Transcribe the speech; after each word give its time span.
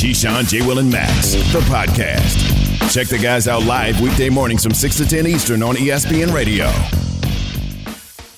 Keyshawn, 0.00 0.48
J. 0.48 0.66
Will, 0.66 0.78
and 0.78 0.90
Max, 0.90 1.32
the 1.52 1.60
podcast. 1.68 2.92
Check 2.92 3.08
the 3.08 3.18
guys 3.18 3.46
out 3.46 3.64
live 3.64 4.00
weekday 4.00 4.30
mornings 4.30 4.62
from 4.62 4.72
6 4.72 4.96
to 4.96 5.06
10 5.06 5.26
Eastern 5.26 5.62
on 5.62 5.74
ESPN 5.76 6.32
Radio. 6.32 6.70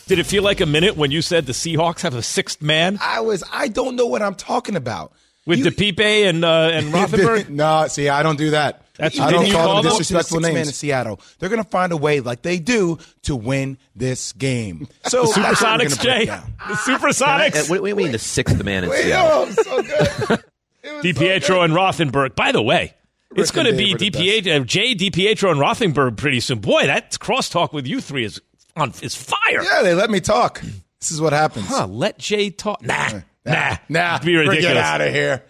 Did 0.08 0.18
it 0.18 0.26
feel 0.26 0.42
like 0.42 0.60
a 0.60 0.66
minute 0.66 0.96
when 0.96 1.12
you 1.12 1.22
said 1.22 1.46
the 1.46 1.52
Seahawks 1.52 2.00
have 2.00 2.14
a 2.14 2.22
sixth 2.22 2.60
man 2.60 2.98
I 3.00 3.20
was. 3.20 3.44
I 3.52 3.68
don't 3.68 3.94
know 3.96 4.06
what 4.06 4.20
I'm 4.22 4.34
talking 4.34 4.74
about. 4.74 5.12
with 5.46 5.60
You- 5.60 5.66
DePipe 5.66 6.00
and 6.28 6.44
uh, 6.44 6.70
and 6.72 6.86
Rothenberg? 6.92 7.48
no, 7.48 7.86
see, 7.86 8.08
I 8.08 8.24
don't 8.24 8.36
do 8.36 8.50
that. 8.50 8.82
That's- 8.96 9.20
I 9.20 9.30
don't 9.30 9.44
call 9.50 9.64
call 9.64 9.74
them 9.76 9.84
them? 9.84 9.92
disrespectful 9.98 10.38
Six 10.38 10.42
names. 10.48 10.54
man 10.54 10.66
in 10.66 10.72
Seattle, 10.72 11.20
they're 11.38 11.48
going 11.48 11.62
to 11.62 11.70
find 11.70 11.92
a 11.92 11.96
way, 11.96 12.18
like 12.20 12.42
they 12.42 12.58
do, 12.58 12.98
to 13.22 13.36
win 13.36 13.78
this 13.94 14.32
game. 14.32 14.88
So 15.06 15.26
The 15.26 15.40
that's 15.40 15.62
what 15.62 15.78
we're 15.80 15.86
Supersonics, 15.86 16.02
Jay. 16.02 16.24
The 16.26 16.74
Supersonics. 16.74 17.54
Uh, 17.56 17.64
what, 17.68 17.80
what 17.80 17.86
do 17.86 17.88
you 17.90 17.96
mean 17.96 18.10
the 18.12 18.18
sixth 18.18 18.62
man 18.64 18.82
in 18.84 18.90
Wait, 18.90 19.04
Seattle? 19.04 19.46
oh, 19.48 19.50
so 19.62 19.82
good. 20.26 20.44
It 20.82 21.04
was 21.04 21.46
so 21.46 21.62
and 21.62 21.72
Rothenberg. 21.72 22.34
By 22.34 22.52
the 22.52 22.62
way, 22.62 22.94
it's 23.36 23.50
going 23.50 23.66
to 23.66 23.72
be 23.72 23.94
Dave 23.94 23.94
are 23.94 23.98
the 23.98 24.10
DiPietro, 24.10 24.60
uh, 24.60 24.64
Jay, 24.64 24.94
DiPietro, 24.94 25.50
and 25.50 25.60
Rothenberg 25.60 26.16
pretty 26.16 26.40
soon. 26.40 26.58
Boy, 26.58 26.86
that 26.86 27.12
crosstalk 27.12 27.72
with 27.72 27.86
you 27.86 28.00
three 28.00 28.24
is 28.24 28.40
on 28.76 28.92
is 29.02 29.14
fire. 29.14 29.62
Yeah, 29.62 29.82
they 29.82 29.94
let 29.94 30.10
me 30.10 30.20
talk. 30.20 30.60
This 31.00 31.10
is 31.10 31.20
what 31.20 31.32
happens. 31.32 31.66
Huh, 31.68 31.86
let 31.86 32.18
Jay 32.18 32.50
talk. 32.50 32.82
Nah, 32.82 33.20
nah, 33.44 33.76
Nah, 33.88 34.18
Be 34.18 34.36
ridiculous. 34.36 34.64
Get 34.64 34.76
out 34.76 35.00
of 35.00 35.12
here. 35.12 35.44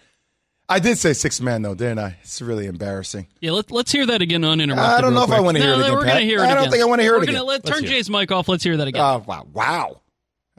I 0.69 0.79
did 0.79 0.97
say 0.97 1.13
six 1.13 1.41
man 1.41 1.61
though, 1.61 1.75
didn't 1.75 1.99
I? 1.99 2.17
It's 2.21 2.41
really 2.41 2.67
embarrassing. 2.67 3.27
Yeah, 3.41 3.51
let, 3.51 3.69
let's 3.69 3.91
hear 3.91 4.05
that 4.05 4.21
again 4.21 4.43
uninterrupted. 4.43 4.85
I 4.85 5.01
don't 5.01 5.13
know 5.13 5.25
real 5.25 5.33
if 5.33 5.37
I 5.37 5.41
wanna 5.41 5.59
hear 5.59 5.67
no, 5.69 5.73
it 5.77 5.81
again, 5.81 5.93
We're 5.93 6.03
Pat. 6.03 6.13
gonna 6.13 6.21
hear 6.25 6.39
it 6.39 6.41
I 6.43 6.47
don't 6.47 6.57
again. 6.59 6.71
think 6.71 6.83
I 6.83 6.85
wanna 6.85 7.03
hear 7.03 7.13
it 7.13 7.17
we're 7.17 7.23
again. 7.23 7.35
Gonna 7.35 7.45
let, 7.45 7.65
Let's 7.65 7.77
turn 7.77 7.83
hear. 7.83 7.93
Jay's 7.93 8.09
mic 8.09 8.31
off. 8.31 8.47
Let's 8.47 8.63
hear 8.63 8.77
that 8.77 8.87
again. 8.87 9.01
Oh 9.01 9.23
wow, 9.27 9.45
wow. 9.53 10.01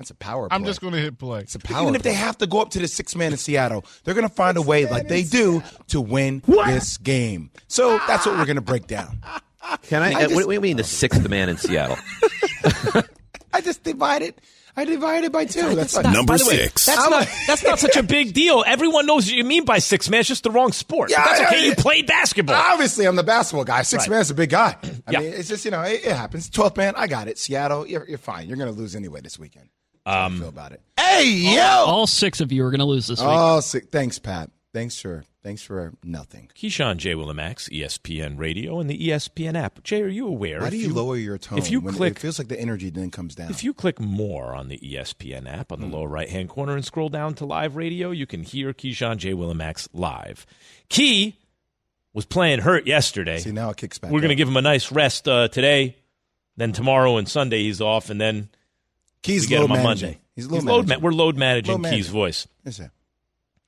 That's 0.05 0.11
a 0.11 0.15
power 0.17 0.49
play. 0.49 0.55
I'm 0.55 0.67
just 0.67 0.83
going 0.83 0.93
to 0.93 0.99
hit 1.01 1.17
play. 1.19 1.41
It's 1.41 1.55
a 1.55 1.59
power 1.59 1.81
Even 1.83 1.95
if 1.95 2.03
they 2.03 2.13
have 2.13 2.37
to 2.39 2.47
go 2.47 2.61
up 2.61 2.69
to 2.73 2.79
the 2.79 2.87
six 2.89 3.17
man 3.17 3.33
in 3.33 3.39
Seattle, 3.39 3.87
they're 4.05 4.13
going 4.13 4.29
to 4.29 4.35
find 4.35 4.59
a 4.59 4.63
way, 4.63 4.85
like 4.87 5.09
they 5.09 5.23
do, 5.23 5.63
to 5.89 6.01
win 6.01 6.43
this 6.47 6.99
game. 6.99 7.51
So 7.69 7.99
that's 8.07 8.27
what 8.27 8.37
we're 8.37 8.45
going 8.45 8.57
to 8.57 8.61
break 8.63 8.87
down. 8.87 9.19
Can 9.85 10.03
I? 10.03 10.11
I 10.11 10.15
uh, 10.15 10.21
just- 10.29 10.35
what 10.35 10.45
do 10.47 10.53
you 10.53 10.61
mean 10.61 10.77
the 10.77 10.85
sixth 10.85 11.27
man 11.27 11.49
in 11.49 11.57
Seattle? 11.57 11.97
I 13.55 13.61
just 13.63 13.83
divided. 13.83 14.35
I 14.77 14.85
divided 14.85 15.31
by 15.31 15.45
two. 15.45 15.75
That's 15.77 15.95
not- 15.95 16.05
fine. 16.05 16.13
Number 16.13 16.33
way, 16.33 16.39
six. 16.39 16.87
That's 16.87 17.01
I'm 17.01 17.11
not, 17.11 17.23
a- 17.27 17.31
that's 17.47 17.63
not 17.65 17.79
such 17.79 17.97
a 17.97 18.03
big 18.03 18.35
deal. 18.35 18.65
Everyone 18.67 19.07
knows 19.07 19.27
what 19.27 19.35
you 19.35 19.45
mean 19.45 19.65
by 19.65 19.79
six 19.79 20.11
man. 20.11 20.21
It's 20.21 20.29
just 20.29 20.43
the 20.43 20.51
wrong 20.51 20.73
sport. 20.73 21.11
Yeah, 21.11 21.25
that's 21.25 21.41
yeah, 21.41 21.47
okay. 21.47 21.61
yeah. 21.63 21.67
You 21.69 21.75
played 21.77 22.07
basketball. 22.09 22.57
Obviously, 22.57 23.07
I'm 23.07 23.15
the 23.17 23.23
basketball 23.23 23.65
guy. 23.65 23.83
Six 23.83 24.03
Right. 24.09 24.17
man's 24.17 24.31
a 24.31 24.35
big 24.35 24.51
guy. 24.51 24.77
I 25.07 25.13
Yeah. 25.13 25.21
mean, 25.21 25.33
it's 25.33 25.49
just 25.49 25.65
you 25.65 25.71
know, 25.71 25.83
it, 25.83 26.05
it 26.05 26.17
happens. 26.17 26.51
Twelfth 26.51 26.77
man, 26.77 26.95
I 26.97 27.07
got 27.07 27.29
it. 27.29 27.39
Seattle, 27.39 27.87
you're, 27.87 28.07
you're 28.09 28.19
fine. 28.19 28.49
You're 28.49 28.57
going 28.57 28.73
to 28.75 28.79
lose 28.79 28.97
anyway 28.97 29.21
this 29.21 29.39
weekend. 29.39 29.69
That's 30.05 30.15
how 30.17 30.27
I 30.27 30.31
feel 30.39 30.49
about 30.49 30.73
it. 30.73 30.81
Hey 30.99 31.31
yo! 31.55 31.61
All 31.63 32.07
six 32.07 32.41
of 32.41 32.51
you 32.53 32.65
are 32.65 32.71
going 32.71 32.81
to 32.81 32.85
lose 32.87 33.07
this 33.07 33.21
week. 33.21 33.29
Oh, 33.31 33.61
sick. 33.61 33.91
thanks, 33.91 34.19
Pat. 34.19 34.51
Thanks 34.73 35.01
for 35.01 35.23
thanks 35.45 35.63
for 35.63 35.93
nothing. 36.03 36.51
Keyshawn 36.57 36.97
J. 36.97 37.15
Willimax, 37.15 37.71
ESPN 37.71 38.37
Radio, 38.39 38.81
and 38.81 38.91
the 38.91 38.99
ESPN 39.09 39.55
app. 39.55 39.83
Jay, 39.85 40.03
are 40.03 40.09
you 40.09 40.27
aware? 40.27 40.61
Why 40.61 40.67
if 40.67 40.71
do 40.73 40.79
you, 40.79 40.93
lower 40.93 41.17
your 41.17 41.39
tone? 41.39 41.59
If 41.59 41.71
you 41.71 41.81
when 41.81 41.95
click, 41.95 42.17
it 42.17 42.19
feels 42.19 42.39
like 42.41 42.49
the 42.49 42.61
energy 42.61 42.91
then 42.91 43.11
comes 43.13 43.37
down. 43.37 43.51
if 43.51 43.63
you 43.63 43.73
click 43.73 44.01
more 44.01 44.55
on 44.55 44.67
the 44.69 44.79
ESPN 44.79 45.47
app 45.47 45.71
on 45.71 45.81
the 45.81 45.87
Hmm. 45.87 45.93
lower 45.93 46.09
right 46.09 46.29
hand 46.29 46.49
corner 46.49 46.75
and 46.75 46.85
scroll 46.85 47.09
down 47.09 47.35
to 47.35 47.45
live 47.47 47.77
radio, 47.77 48.11
you 48.11 48.27
can 48.27 48.43
hear 48.43 48.73
Keyshawn 48.73 49.19
J. 49.19 49.33
Willimax 49.33 49.87
live. 49.93 50.45
Key 50.89 51.37
was 52.13 52.25
playing 52.25 52.61
hurt 52.61 52.87
yesterday. 52.87 53.39
See 53.39 53.53
now 53.53 53.71
it 53.71 53.77
kicks 53.77 53.99
back. 53.99 54.11
We're 54.11 54.21
going 54.21 54.31
to 54.31 54.35
give 54.37 54.49
him 54.49 54.57
a 54.57 54.63
nice 54.63 54.91
rest 54.91 55.29
uh, 55.29 55.47
today. 55.49 55.97
Then 56.57 56.73
tomorrow 56.73 57.17
and 57.17 57.29
Sunday 57.29 57.63
he's 57.63 57.81
off, 57.81 58.11
and 58.11 58.21
then 58.21 58.49
Keys 59.25 59.43
we 59.43 59.49
get 59.49 59.61
load 59.61 59.71
managing. 59.71 59.85
Monday. 60.11 60.21
He's 60.37 60.47
load 60.47 60.63
load 60.63 60.87
managing. 60.89 61.03
we're 61.03 61.11
load 61.13 61.37
managing 61.37 61.73
Load 61.73 61.79
Key's 61.85 61.91
managing. 61.93 62.13
voice. 62.13 62.47
Yes, 62.65 62.77
sir. 62.77 62.91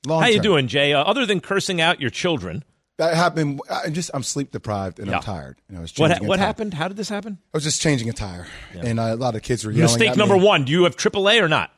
Long 0.07 0.23
How 0.23 0.29
you 0.29 0.41
doing, 0.41 0.69
Jay? 0.69 0.93
Uh, 0.93 1.03
other 1.03 1.27
than 1.27 1.41
cursing 1.41 1.81
out 1.81 2.01
your 2.01 2.11
children, 2.11 2.63
That 2.99 3.15
happened. 3.15 3.61
I'm 3.69 3.93
just 3.93 4.11
I'm 4.15 4.23
sleep 4.23 4.53
deprived 4.53 4.99
and 5.01 5.09
Yeah. 5.09 5.17
I'm 5.17 5.23
tired. 5.23 5.59
And 5.69 5.77
I 5.77 5.81
was 5.81 5.93
what 5.99 6.13
ha- 6.13 6.25
what 6.25 6.39
happened? 6.39 6.75
How 6.75 6.87
did 6.89 6.97
this 6.97 7.09
happen? 7.09 7.39
I 7.53 7.57
was 7.57 7.65
just 7.65 7.83
changing 7.83 8.09
a 8.09 8.13
tire, 8.13 8.47
and 8.75 9.01
uh, 9.01 9.03
a 9.03 9.17
lot 9.17 9.35
of 9.35 9.43
kids 9.43 9.65
were 9.65 9.71
yelling. 9.73 9.85
Mistake 9.99 10.17
number 10.17 10.37
me. 10.37 10.45
one: 10.45 10.65
Do 10.65 10.71
you 10.73 10.85
have 10.85 10.97
AAA 10.97 11.43
or 11.43 11.49
not? 11.49 11.73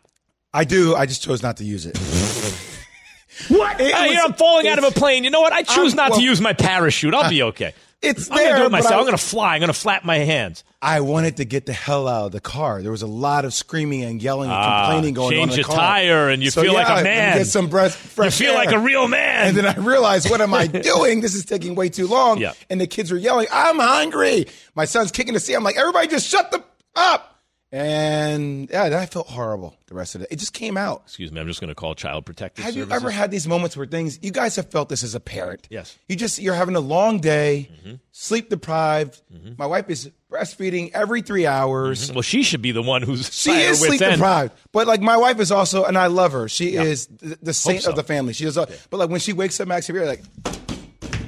I 0.52 0.64
do. 0.64 0.94
I 0.94 1.06
just 1.06 1.22
chose 1.22 1.42
not 1.42 1.56
to 1.58 1.64
use 1.64 1.86
it. 1.86 1.96
what? 3.48 3.80
It 3.80 3.94
Hey, 3.94 4.10
was- 4.14 4.18
I'm 4.24 4.32
falling 4.34 4.68
out 4.68 4.78
of 4.78 4.84
a 4.84 4.90
plane. 4.90 5.24
You 5.24 5.30
know 5.30 5.40
what? 5.40 5.52
I 5.52 5.62
choose 5.62 5.92
I'm- 5.92 5.96
not 5.96 6.10
well- 6.10 6.20
to 6.20 6.24
use 6.24 6.40
my 6.40 6.52
parachute. 6.52 7.14
I'll 7.14 7.30
be 7.30 7.42
okay. 7.54 7.74
It's 8.00 8.30
I'm 8.30 8.36
gonna 8.36 8.48
there, 8.50 8.58
do 8.58 8.64
it 8.66 8.70
myself. 8.70 8.92
I- 8.94 8.98
I'm 8.98 9.04
gonna 9.06 9.16
fly. 9.18 9.54
I'm 9.56 9.60
gonna 9.60 9.72
flap 9.72 10.04
my 10.04 10.18
hands. 10.18 10.62
I 10.80 11.00
wanted 11.00 11.38
to 11.38 11.44
get 11.44 11.66
the 11.66 11.72
hell 11.72 12.06
out 12.06 12.26
of 12.26 12.32
the 12.32 12.40
car. 12.40 12.80
There 12.80 12.92
was 12.92 13.02
a 13.02 13.08
lot 13.08 13.44
of 13.44 13.52
screaming 13.52 14.04
and 14.04 14.22
yelling 14.22 14.48
and 14.50 14.56
Ah, 14.56 14.84
complaining 14.86 15.14
going 15.14 15.40
on 15.40 15.46
change 15.48 15.56
your 15.58 15.66
car. 15.66 15.76
tire 15.76 16.28
and 16.28 16.40
you 16.40 16.50
So, 16.52 16.62
feel 16.62 16.74
like 16.74 16.88
a 16.88 17.02
man. 17.02 17.38
Get 17.38 17.48
some 17.48 17.66
breath, 17.66 18.14
You 18.16 18.30
feel 18.30 18.50
air. 18.52 18.56
like 18.56 18.70
a 18.70 18.78
real 18.78 19.08
man. 19.08 19.48
And 19.48 19.56
then 19.56 19.66
I 19.66 19.74
realized, 19.74 20.30
what 20.30 20.40
am 20.40 20.54
I 20.54 20.66
doing? 20.68 21.20
This 21.20 21.34
is 21.34 21.44
taking 21.44 21.74
way 21.74 21.88
too 21.88 22.06
long. 22.06 22.38
Yeah. 22.38 22.52
And 22.70 22.80
the 22.80 22.86
kids 22.86 23.10
are 23.10 23.18
yelling, 23.18 23.48
I'm 23.52 23.80
hungry. 23.80 24.46
My 24.76 24.84
son's 24.84 25.10
kicking 25.10 25.34
the 25.34 25.40
seat. 25.40 25.56
I'm 25.56 25.64
like, 25.64 25.76
everybody 25.76 26.06
just 26.06 26.28
shut 26.28 26.52
the 26.52 26.62
up. 26.94 27.37
And 27.70 28.70
yeah, 28.70 28.84
I 28.98 29.04
felt 29.04 29.26
horrible 29.28 29.76
the 29.88 29.94
rest 29.94 30.14
of 30.14 30.22
it. 30.22 30.28
It 30.30 30.36
just 30.38 30.54
came 30.54 30.78
out. 30.78 31.02
Excuse 31.04 31.30
me. 31.30 31.38
I'm 31.38 31.46
just 31.46 31.60
gonna 31.60 31.74
call 31.74 31.94
Child 31.94 32.24
Protective 32.24 32.64
Have 32.64 32.74
you 32.76 32.86
ever 32.90 33.10
had 33.10 33.30
these 33.30 33.46
moments 33.46 33.76
where 33.76 33.84
things 33.86 34.18
you 34.22 34.30
guys 34.30 34.56
have 34.56 34.70
felt 34.70 34.88
this 34.88 35.02
as 35.04 35.14
a 35.14 35.20
parent? 35.20 35.68
Yes. 35.70 35.96
You 36.08 36.16
just 36.16 36.38
you're 36.38 36.54
having 36.54 36.76
a 36.76 36.80
long 36.80 37.20
day, 37.20 37.68
Mm-hmm. 37.78 37.94
sleep 38.10 38.48
deprived. 38.48 39.20
My 39.58 39.66
wife 39.66 39.90
is 39.90 40.10
breastfeeding 40.32 40.90
every 40.94 41.20
three 41.20 41.46
hours. 41.46 42.10
Well, 42.12 42.22
she 42.22 42.42
should 42.42 42.62
be 42.62 42.72
the 42.72 42.82
one 42.82 43.02
who's 43.02 43.30
She 43.34 43.50
is 43.50 43.80
sleep 43.80 44.00
end. 44.00 44.14
deprived, 44.14 44.54
but 44.72 44.86
like 44.86 45.00
my 45.02 45.16
wife 45.18 45.38
is 45.38 45.52
also, 45.52 45.84
and 45.84 45.98
I 45.98 46.06
love 46.06 46.32
her. 46.32 46.48
She 46.48 46.74
is 46.74 47.06
the, 47.06 47.38
the 47.42 47.52
saint 47.54 47.82
so. 47.82 47.90
of 47.90 47.96
the 47.96 48.02
family. 48.02 48.32
She 48.32 48.44
does, 48.44 48.56
but 48.56 48.96
like 48.96 49.10
when 49.10 49.20
she 49.20 49.32
wakes 49.34 49.60
up, 49.60 49.68
Max, 49.68 49.88
you're 49.90 50.06
like, 50.06 50.22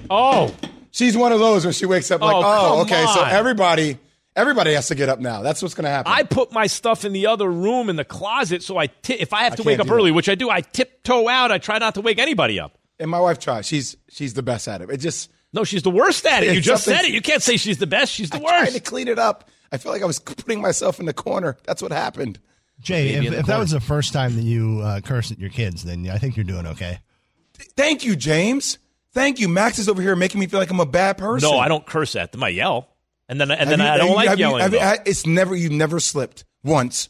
Oh, 0.08 0.54
she's 0.90 1.16
one 1.16 1.32
of 1.32 1.38
those 1.38 1.64
when 1.64 1.74
she 1.74 1.86
wakes 1.86 2.10
up, 2.10 2.20
like, 2.22 2.34
Oh, 2.34 2.42
oh, 2.78 2.82
okay, 2.82 3.04
so 3.14 3.22
everybody, 3.24 3.98
everybody 4.40 4.72
has 4.74 4.88
to 4.88 4.94
get 4.94 5.08
up 5.08 5.20
now. 5.20 5.42
That's 5.42 5.62
what's 5.62 5.74
going 5.74 5.84
to 5.84 5.90
happen. 5.90 6.12
I 6.12 6.22
put 6.24 6.52
my 6.52 6.66
stuff 6.66 7.04
in 7.04 7.12
the 7.12 7.26
other 7.26 7.50
room 7.50 7.88
in 7.88 7.96
the 7.96 8.04
closet, 8.04 8.62
so 8.62 8.78
I 8.78 8.88
if 9.08 9.32
I 9.32 9.44
have 9.44 9.56
to 9.56 9.62
I 9.62 9.66
wake 9.66 9.78
up 9.78 9.90
early, 9.90 10.10
that. 10.10 10.14
which 10.14 10.28
I 10.28 10.34
do, 10.34 10.50
I 10.50 10.60
tiptoe 10.62 11.28
out. 11.28 11.52
I 11.52 11.58
try 11.58 11.78
not 11.78 11.94
to 11.94 12.00
wake 12.00 12.18
anybody 12.18 12.58
up. 12.58 12.78
and 12.98 13.10
my 13.10 13.20
wife 13.20 13.38
tries. 13.38 13.66
She's 13.66 13.96
she's 14.08 14.34
the 14.34 14.42
best 14.42 14.66
at 14.68 14.80
it. 14.82 14.90
It 14.90 14.98
just 14.98 15.30
No, 15.52 15.64
she's 15.64 15.82
the 15.82 15.90
worst 15.90 16.26
at 16.26 16.42
it. 16.42 16.54
You 16.54 16.60
just 16.60 16.84
said 16.84 17.04
it. 17.04 17.12
You 17.12 17.20
can't 17.20 17.42
say 17.42 17.56
she's 17.56 17.78
the 17.78 17.86
best. 17.86 18.12
She's 18.12 18.30
the 18.30 18.38
worst. 18.38 18.48
I 18.48 18.58
tried 18.58 18.64
worst. 18.66 18.74
to 18.76 18.80
clean 18.82 19.08
it 19.08 19.18
up. 19.18 19.48
I 19.72 19.76
feel 19.78 19.92
like 19.92 20.02
I 20.02 20.06
was 20.06 20.18
putting 20.44 20.60
myself 20.60 20.98
in 21.00 21.06
the 21.06 21.12
corner. 21.14 21.56
That's 21.64 21.82
what 21.82 21.92
happened. 21.92 22.38
Jay, 22.80 23.10
if, 23.10 23.32
if 23.32 23.46
that 23.46 23.58
was 23.58 23.72
the 23.72 23.80
first 23.80 24.12
time 24.14 24.36
that 24.36 24.42
you 24.42 24.80
uh, 24.82 25.00
cursed 25.00 25.30
at 25.32 25.38
your 25.38 25.50
kids, 25.50 25.84
then 25.84 26.08
I 26.08 26.16
think 26.16 26.36
you're 26.36 26.44
doing 26.44 26.66
okay. 26.66 27.00
Thank 27.76 28.04
you, 28.04 28.16
James. 28.16 28.78
Thank 29.12 29.38
you. 29.38 29.48
Max 29.48 29.78
is 29.78 29.88
over 29.88 30.00
here 30.00 30.16
making 30.16 30.40
me 30.40 30.46
feel 30.46 30.60
like 30.60 30.70
I'm 30.70 30.80
a 30.80 30.86
bad 30.86 31.18
person. 31.18 31.48
No, 31.50 31.58
I 31.58 31.68
don't 31.68 31.84
curse 31.84 32.16
at 32.16 32.32
them. 32.32 32.42
I 32.42 32.48
yell, 32.48 32.88
and 33.30 33.40
then 33.40 33.50
and 33.50 33.60
Have 33.60 33.68
then 33.70 33.78
you- 33.80 33.84
I 33.86 33.96
don't 33.96 34.08
you- 34.10 34.14
like 34.16 34.28
have 34.28 34.38
you- 34.38 34.44
yelling. 34.46 34.60
have 34.62 34.72
you- 34.74 34.78
though. 34.80 34.94
it's 35.06 35.24
never 35.26 35.56
you've 35.56 35.72
never 35.72 35.98
slipped 36.00 36.44
once. 36.62 37.08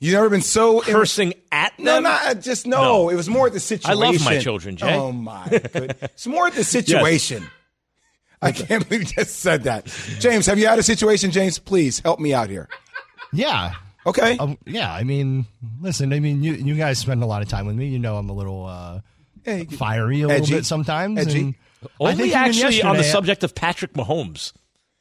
You've 0.00 0.14
never 0.14 0.30
been 0.30 0.42
so 0.42 0.80
Cursing 0.80 1.34
at 1.52 1.76
them. 1.76 1.84
No, 1.86 2.00
not 2.00 2.40
just 2.40 2.66
no. 2.66 2.80
No. 2.82 3.08
It 3.10 3.16
was 3.16 3.28
more 3.28 3.50
the 3.50 3.60
situation. 3.60 3.90
I 4.02 4.06
love 4.12 4.24
my 4.24 4.38
children, 4.38 4.76
Jay. 4.76 4.94
Oh 4.94 5.12
my 5.12 5.46
good. 5.48 5.96
It's 6.02 6.26
more 6.26 6.50
the 6.50 6.64
situation. 6.78 7.48
I 8.40 8.52
can't 8.52 8.88
believe 8.88 9.02
you 9.08 9.14
just 9.16 9.40
said 9.40 9.64
that. 9.64 9.86
James, 10.20 10.46
have 10.46 10.58
you 10.58 10.68
had 10.68 10.78
a 10.78 10.82
situation, 10.84 11.32
James? 11.32 11.58
Please 11.58 11.98
help 11.98 12.20
me 12.20 12.32
out 12.32 12.48
here. 12.48 12.68
Yeah. 13.32 13.74
Okay. 14.06 14.38
Um, 14.38 14.56
yeah, 14.64 14.92
I 14.92 15.02
mean, 15.02 15.46
listen, 15.80 16.12
I 16.12 16.20
mean, 16.20 16.42
you 16.44 16.52
you 16.54 16.76
guys 16.76 16.98
spend 17.00 17.22
a 17.24 17.26
lot 17.26 17.42
of 17.42 17.48
time 17.48 17.66
with 17.66 17.74
me. 17.74 17.88
You 17.88 17.98
know, 17.98 18.16
I'm 18.16 18.30
a 18.30 18.32
little 18.32 18.64
uh, 18.66 19.00
Hey, 19.44 19.64
fiery 19.64 20.22
a 20.22 20.28
little 20.28 20.46
bit 20.46 20.64
sometimes. 20.64 21.18
Edgy. 21.18 21.40
and 21.40 21.54
I 21.82 21.88
Only 21.98 22.14
think 22.30 22.36
actually 22.36 22.82
on 22.82 22.96
the 22.96 23.02
subject 23.04 23.42
of 23.42 23.54
Patrick 23.56 23.94
Mahomes, 23.94 24.52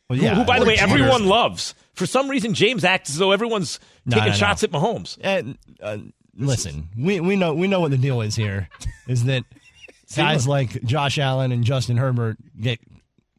Well, 0.10 0.20
who- 0.20 0.26
yeah, 0.26 0.36
who, 0.36 0.46
by 0.46 0.60
the 0.60 0.66
way, 0.66 0.76
cheaters. 0.78 0.92
everyone 0.92 1.26
loves. 1.26 1.76
For 1.94 2.06
some 2.06 2.30
reason, 2.30 2.54
James 2.54 2.84
acts 2.84 3.10
as 3.10 3.18
though 3.18 3.32
everyone's 3.32 3.80
No, 4.06 4.16
taking 4.16 4.28
no, 4.28 4.32
no. 4.34 4.38
shots 4.38 4.64
at 4.64 4.72
Mahomes. 4.72 5.18
And, 5.22 5.58
uh, 5.82 5.98
listen, 6.38 6.90
we 6.98 7.20
we 7.20 7.36
know 7.36 7.54
we 7.54 7.68
know 7.68 7.80
what 7.82 7.92
the 7.92 7.98
deal 7.98 8.22
is 8.22 8.36
here. 8.36 8.70
Is 9.08 9.26
that 9.26 9.44
guys 10.16 10.48
like 10.48 10.84
Josh 10.84 11.18
Allen 11.18 11.52
and 11.52 11.64
Justin 11.64 11.98
Herbert 11.98 12.38
get 12.60 12.80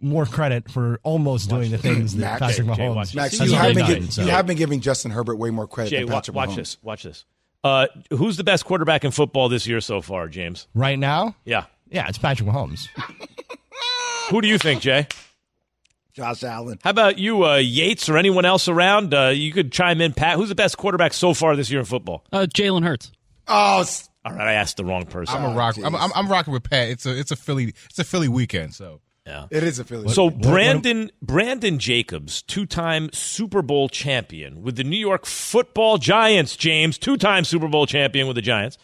more 0.00 0.26
credit 0.26 0.70
for 0.70 1.00
almost 1.02 1.48
doing 1.48 1.70
the 1.70 1.78
things 1.78 2.14
that 2.16 2.20
Max. 2.20 2.40
Patrick 2.40 2.66
Jay, 2.68 2.74
Jay, 2.74 2.82
Mahomes 2.82 2.94
watch 2.96 3.14
Max, 3.14 3.40
you 3.40 3.52
have, 3.54 3.74
been 3.74 3.78
done, 3.78 3.86
giving, 3.94 4.10
so. 4.10 4.22
you 4.22 4.28
have 4.30 4.46
been 4.46 4.56
giving 4.56 4.80
Justin 4.80 5.10
Herbert 5.10 5.36
way 5.36 5.50
more 5.50 5.66
credit 5.66 5.90
Jay, 5.90 5.98
than 6.00 6.06
wa- 6.08 6.14
Patrick 6.16 6.36
watch 6.36 6.50
Mahomes. 6.50 6.56
this. 6.56 6.76
Watch 6.82 7.02
this. 7.04 7.24
Uh, 7.64 7.86
who's 8.10 8.36
the 8.36 8.44
best 8.44 8.64
quarterback 8.64 9.04
in 9.04 9.10
football 9.10 9.48
this 9.48 9.66
year 9.66 9.80
so 9.80 10.00
far, 10.00 10.28
James? 10.28 10.68
right 10.74 10.98
now. 10.98 11.34
Yeah. 11.44 11.64
Yeah, 11.90 12.06
it's 12.08 12.18
Patrick 12.18 12.48
Mahomes. 12.48 12.86
Who 14.30 14.40
do 14.42 14.46
you 14.46 14.58
think, 14.58 14.82
Jay? 14.82 15.06
Josh 16.18 16.42
Allen. 16.42 16.80
How 16.82 16.90
about 16.90 17.16
you, 17.18 17.44
uh, 17.46 17.56
Yates, 17.56 18.08
or 18.08 18.16
anyone 18.18 18.44
else 18.44 18.66
around? 18.66 19.14
Uh, 19.14 19.28
you 19.28 19.52
could 19.52 19.70
chime 19.70 20.00
in, 20.00 20.12
Pat. 20.12 20.34
Who's 20.36 20.48
the 20.48 20.56
best 20.56 20.76
quarterback 20.76 21.12
so 21.14 21.32
far 21.32 21.54
this 21.54 21.70
year 21.70 21.78
in 21.78 21.86
football? 21.86 22.24
Uh, 22.32 22.46
Jalen 22.52 22.82
Hurts. 22.82 23.12
Oh, 23.46 23.80
s- 23.82 24.08
All 24.24 24.32
right, 24.32 24.48
I 24.48 24.52
asked 24.54 24.76
the 24.78 24.84
wrong 24.84 25.06
person. 25.06 25.36
I'm 25.36 25.52
a 25.52 25.56
rock. 25.56 25.76
I'm, 25.82 25.94
I'm, 25.94 26.10
I'm 26.14 26.28
rocking 26.28 26.52
with 26.52 26.68
Pat. 26.68 26.88
It's 26.88 27.06
a 27.06 27.16
it's 27.16 27.30
a 27.30 27.36
Philly 27.36 27.72
it's 27.88 27.98
a 28.00 28.04
Philly 28.04 28.26
weekend. 28.28 28.74
So 28.74 29.00
yeah. 29.26 29.46
it 29.50 29.62
is 29.62 29.78
a 29.78 29.84
Philly. 29.84 30.08
So 30.08 30.24
what- 30.24 30.40
Brandon 30.40 31.10
Brandon 31.22 31.78
Jacobs, 31.78 32.42
two-time 32.42 33.10
Super 33.12 33.62
Bowl 33.62 33.88
champion 33.88 34.60
with 34.62 34.74
the 34.76 34.84
New 34.84 34.98
York 34.98 35.24
Football 35.24 35.98
Giants. 35.98 36.56
James, 36.56 36.98
two-time 36.98 37.44
Super 37.44 37.68
Bowl 37.68 37.86
champion 37.86 38.26
with 38.26 38.34
the 38.34 38.42
Giants, 38.42 38.76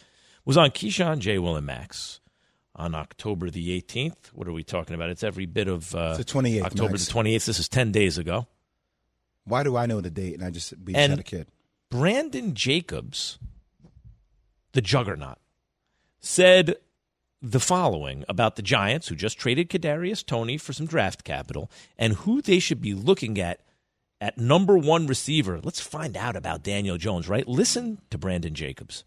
was 0.45 0.55
on 0.57 0.69
Keyshawn 0.71 1.19
J. 1.19 1.37
Will 1.37 1.57
and 1.57 1.65
Max 1.65 2.21
on 2.75 2.93
October 2.95 3.49
the 3.49 3.81
18th. 3.81 4.27
What 4.33 4.47
are 4.47 4.51
we 4.53 4.63
talking 4.63 4.95
about? 4.95 5.09
It's 5.09 5.23
every 5.23 5.45
bit 5.45 5.67
of 5.67 5.93
uh, 5.95 6.17
the 6.17 6.23
28th, 6.25 6.61
October 6.63 6.91
Max. 6.91 7.05
the 7.07 7.13
28th. 7.13 7.45
This 7.45 7.59
is 7.59 7.69
10 7.69 7.91
days 7.91 8.17
ago. 8.17 8.47
Why 9.45 9.63
do 9.63 9.77
I 9.77 9.85
know 9.85 10.01
the 10.01 10.09
date? 10.09 10.33
And 10.35 10.43
I 10.43 10.49
just 10.49 10.73
we 10.83 10.93
just 10.93 11.01
And- 11.01 11.11
had 11.11 11.19
a 11.19 11.23
kid. 11.23 11.47
Brandon 11.89 12.53
Jacobs, 12.55 13.37
the 14.73 14.81
juggernaut, 14.81 15.37
said 16.19 16.75
the 17.41 17.59
following 17.59 18.25
about 18.27 18.55
the 18.55 18.61
Giants, 18.63 19.07
who 19.07 19.15
just 19.15 19.37
traded 19.37 19.69
Kadarius 19.69 20.25
Toney 20.25 20.57
for 20.57 20.73
some 20.73 20.87
draft 20.87 21.23
capital, 21.23 21.69
and 21.97 22.13
who 22.13 22.41
they 22.41 22.57
should 22.59 22.81
be 22.81 22.93
looking 22.95 23.39
at 23.39 23.61
at 24.19 24.37
number 24.37 24.77
one 24.77 25.05
receiver. 25.07 25.59
Let's 25.63 25.79
find 25.79 26.17
out 26.17 26.35
about 26.35 26.63
Daniel 26.63 26.97
Jones, 26.97 27.29
right? 27.29 27.47
Listen 27.47 27.99
to 28.09 28.17
Brandon 28.17 28.55
Jacobs. 28.55 29.03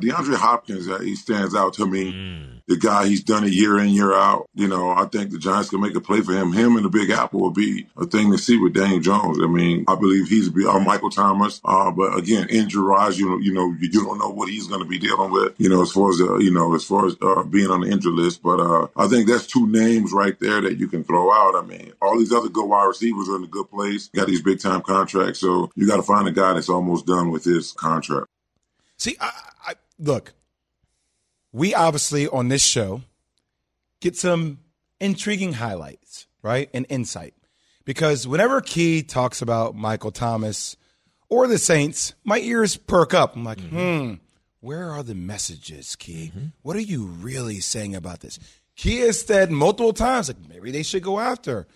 DeAndre 0.00 0.36
Hopkins, 0.36 0.88
uh, 0.88 0.98
he 0.98 1.14
stands 1.14 1.54
out 1.54 1.74
to 1.74 1.86
me. 1.86 2.60
The 2.66 2.76
guy, 2.76 3.06
he's 3.08 3.24
done 3.24 3.44
it 3.44 3.52
year 3.52 3.80
in, 3.80 3.88
year 3.88 4.14
out. 4.14 4.48
You 4.54 4.68
know, 4.68 4.90
I 4.90 5.06
think 5.06 5.30
the 5.30 5.38
Giants 5.38 5.70
can 5.70 5.80
make 5.80 5.94
a 5.96 6.00
play 6.00 6.20
for 6.20 6.32
him. 6.32 6.52
Him 6.52 6.76
and 6.76 6.84
the 6.84 6.88
Big 6.88 7.10
Apple 7.10 7.40
will 7.40 7.50
be 7.50 7.88
a 7.96 8.06
thing 8.06 8.30
to 8.30 8.38
see 8.38 8.58
with 8.58 8.74
Daniel 8.74 9.00
Jones. 9.00 9.38
I 9.42 9.46
mean, 9.46 9.84
I 9.88 9.96
believe 9.96 10.28
he's 10.28 10.48
be 10.50 10.66
uh, 10.66 10.78
Michael 10.78 11.10
Thomas. 11.10 11.60
Uh, 11.64 11.90
but 11.90 12.16
again, 12.16 12.48
injury 12.48 12.86
wise, 12.86 13.18
you 13.18 13.28
know, 13.28 13.38
you 13.38 13.52
know, 13.52 13.74
you 13.80 13.90
don't 13.90 14.18
know 14.18 14.30
what 14.30 14.48
he's 14.48 14.68
going 14.68 14.82
to 14.82 14.88
be 14.88 14.98
dealing 14.98 15.32
with. 15.32 15.54
You 15.58 15.68
know, 15.68 15.82
as 15.82 15.90
far 15.90 16.10
as 16.10 16.20
uh, 16.20 16.38
you 16.38 16.52
know, 16.52 16.74
as 16.74 16.84
far 16.84 17.06
as 17.06 17.16
uh, 17.20 17.42
being 17.42 17.70
on 17.70 17.80
the 17.80 17.88
injury 17.88 18.12
list. 18.12 18.42
But 18.42 18.60
uh, 18.60 18.86
I 18.96 19.08
think 19.08 19.28
that's 19.28 19.46
two 19.46 19.66
names 19.66 20.12
right 20.12 20.38
there 20.38 20.60
that 20.60 20.78
you 20.78 20.86
can 20.86 21.02
throw 21.02 21.32
out. 21.32 21.56
I 21.56 21.66
mean, 21.66 21.92
all 22.00 22.18
these 22.18 22.32
other 22.32 22.48
good 22.48 22.66
wide 22.66 22.86
receivers 22.86 23.28
are 23.28 23.36
in 23.36 23.44
a 23.44 23.48
good 23.48 23.68
place. 23.70 24.08
Got 24.14 24.28
these 24.28 24.42
big 24.42 24.60
time 24.60 24.82
contracts, 24.82 25.40
so 25.40 25.70
you 25.74 25.86
got 25.86 25.96
to 25.96 26.02
find 26.02 26.28
a 26.28 26.32
guy 26.32 26.52
that's 26.54 26.68
almost 26.68 27.06
done 27.06 27.30
with 27.30 27.44
his 27.44 27.72
contract. 27.72 28.28
See, 28.98 29.16
I, 29.20 29.26
I, 29.26 29.49
look, 30.00 30.32
we 31.52 31.74
obviously 31.74 32.26
on 32.28 32.48
this 32.48 32.64
show 32.64 33.02
get 34.00 34.16
some 34.16 34.58
intriguing 34.98 35.54
highlights, 35.54 36.26
right? 36.42 36.68
And 36.72 36.86
insight. 36.88 37.34
Because 37.84 38.26
whenever 38.26 38.60
Key 38.60 39.02
talks 39.02 39.42
about 39.42 39.74
Michael 39.74 40.10
Thomas 40.10 40.76
or 41.28 41.46
the 41.46 41.58
Saints, 41.58 42.14
my 42.24 42.38
ears 42.38 42.76
perk 42.76 43.14
up. 43.14 43.36
I'm 43.36 43.44
like, 43.44 43.60
hmm, 43.60 44.14
where 44.60 44.90
are 44.90 45.02
the 45.02 45.14
messages, 45.14 45.96
Key? 45.96 46.32
What 46.62 46.76
are 46.76 46.80
you 46.80 47.06
really 47.06 47.60
saying 47.60 47.94
about 47.94 48.20
this? 48.20 48.38
Key 48.76 49.00
has 49.00 49.20
said 49.20 49.50
multiple 49.50 49.92
times, 49.92 50.28
like 50.28 50.36
maybe 50.48 50.70
they 50.70 50.82
should 50.82 51.02
go 51.02 51.18
after 51.18 51.66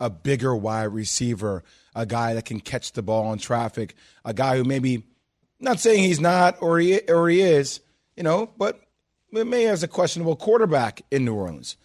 a 0.00 0.10
bigger 0.10 0.54
wide 0.54 0.84
receiver, 0.84 1.62
a 1.94 2.06
guy 2.06 2.34
that 2.34 2.44
can 2.44 2.60
catch 2.60 2.92
the 2.92 3.02
ball 3.02 3.32
in 3.32 3.38
traffic, 3.38 3.94
a 4.24 4.34
guy 4.34 4.56
who 4.56 4.64
maybe 4.64 5.04
not 5.64 5.80
saying 5.80 6.04
he's 6.04 6.20
not 6.20 6.56
or 6.60 6.78
he 6.78 7.00
or 7.00 7.28
he 7.28 7.40
is, 7.40 7.80
you 8.16 8.22
know, 8.22 8.50
but 8.56 8.80
may 9.30 9.64
has 9.64 9.82
a 9.82 9.88
questionable 9.88 10.36
quarterback 10.36 11.02
in 11.10 11.24
New 11.24 11.34
Orleans. 11.34 11.76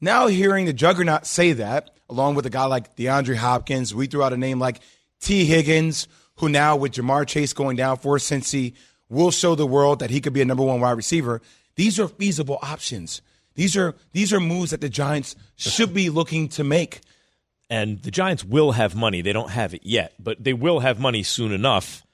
Now 0.00 0.28
hearing 0.28 0.64
the 0.64 0.72
juggernaut 0.72 1.26
say 1.26 1.52
that, 1.54 1.90
along 2.08 2.36
with 2.36 2.46
a 2.46 2.50
guy 2.50 2.64
like 2.64 2.96
DeAndre 2.96 3.36
Hopkins, 3.36 3.94
we 3.94 4.06
threw 4.06 4.22
out 4.22 4.32
a 4.32 4.36
name 4.36 4.58
like 4.58 4.80
Tee 5.20 5.44
Higgins, 5.44 6.08
who 6.36 6.48
now 6.48 6.76
with 6.76 6.92
Ja'Marr 6.92 7.26
Chase 7.26 7.52
going 7.52 7.76
down 7.76 7.98
for 7.98 8.16
Cincy, 8.16 8.74
will 9.08 9.30
show 9.30 9.54
the 9.54 9.66
world 9.66 9.98
that 9.98 10.10
he 10.10 10.20
could 10.20 10.32
be 10.32 10.40
a 10.40 10.44
number 10.44 10.62
one 10.62 10.80
wide 10.80 10.92
receiver. 10.92 11.42
These 11.74 11.98
are 11.98 12.08
feasible 12.08 12.58
options. 12.62 13.22
These 13.54 13.76
are 13.76 13.96
these 14.12 14.32
are 14.32 14.40
moves 14.40 14.70
that 14.70 14.80
the 14.80 14.88
Giants 14.88 15.34
should 15.56 15.92
be 15.92 16.10
looking 16.10 16.48
to 16.50 16.64
make. 16.64 17.00
And 17.68 18.00
the 18.02 18.10
Giants 18.10 18.44
will 18.44 18.72
have 18.72 18.94
money. 18.94 19.20
They 19.20 19.32
don't 19.32 19.50
have 19.50 19.74
it 19.74 19.82
yet, 19.84 20.14
but 20.18 20.42
they 20.42 20.52
will 20.52 20.80
have 20.80 21.00
money 21.00 21.22
soon 21.22 21.52
enough. 21.52 22.06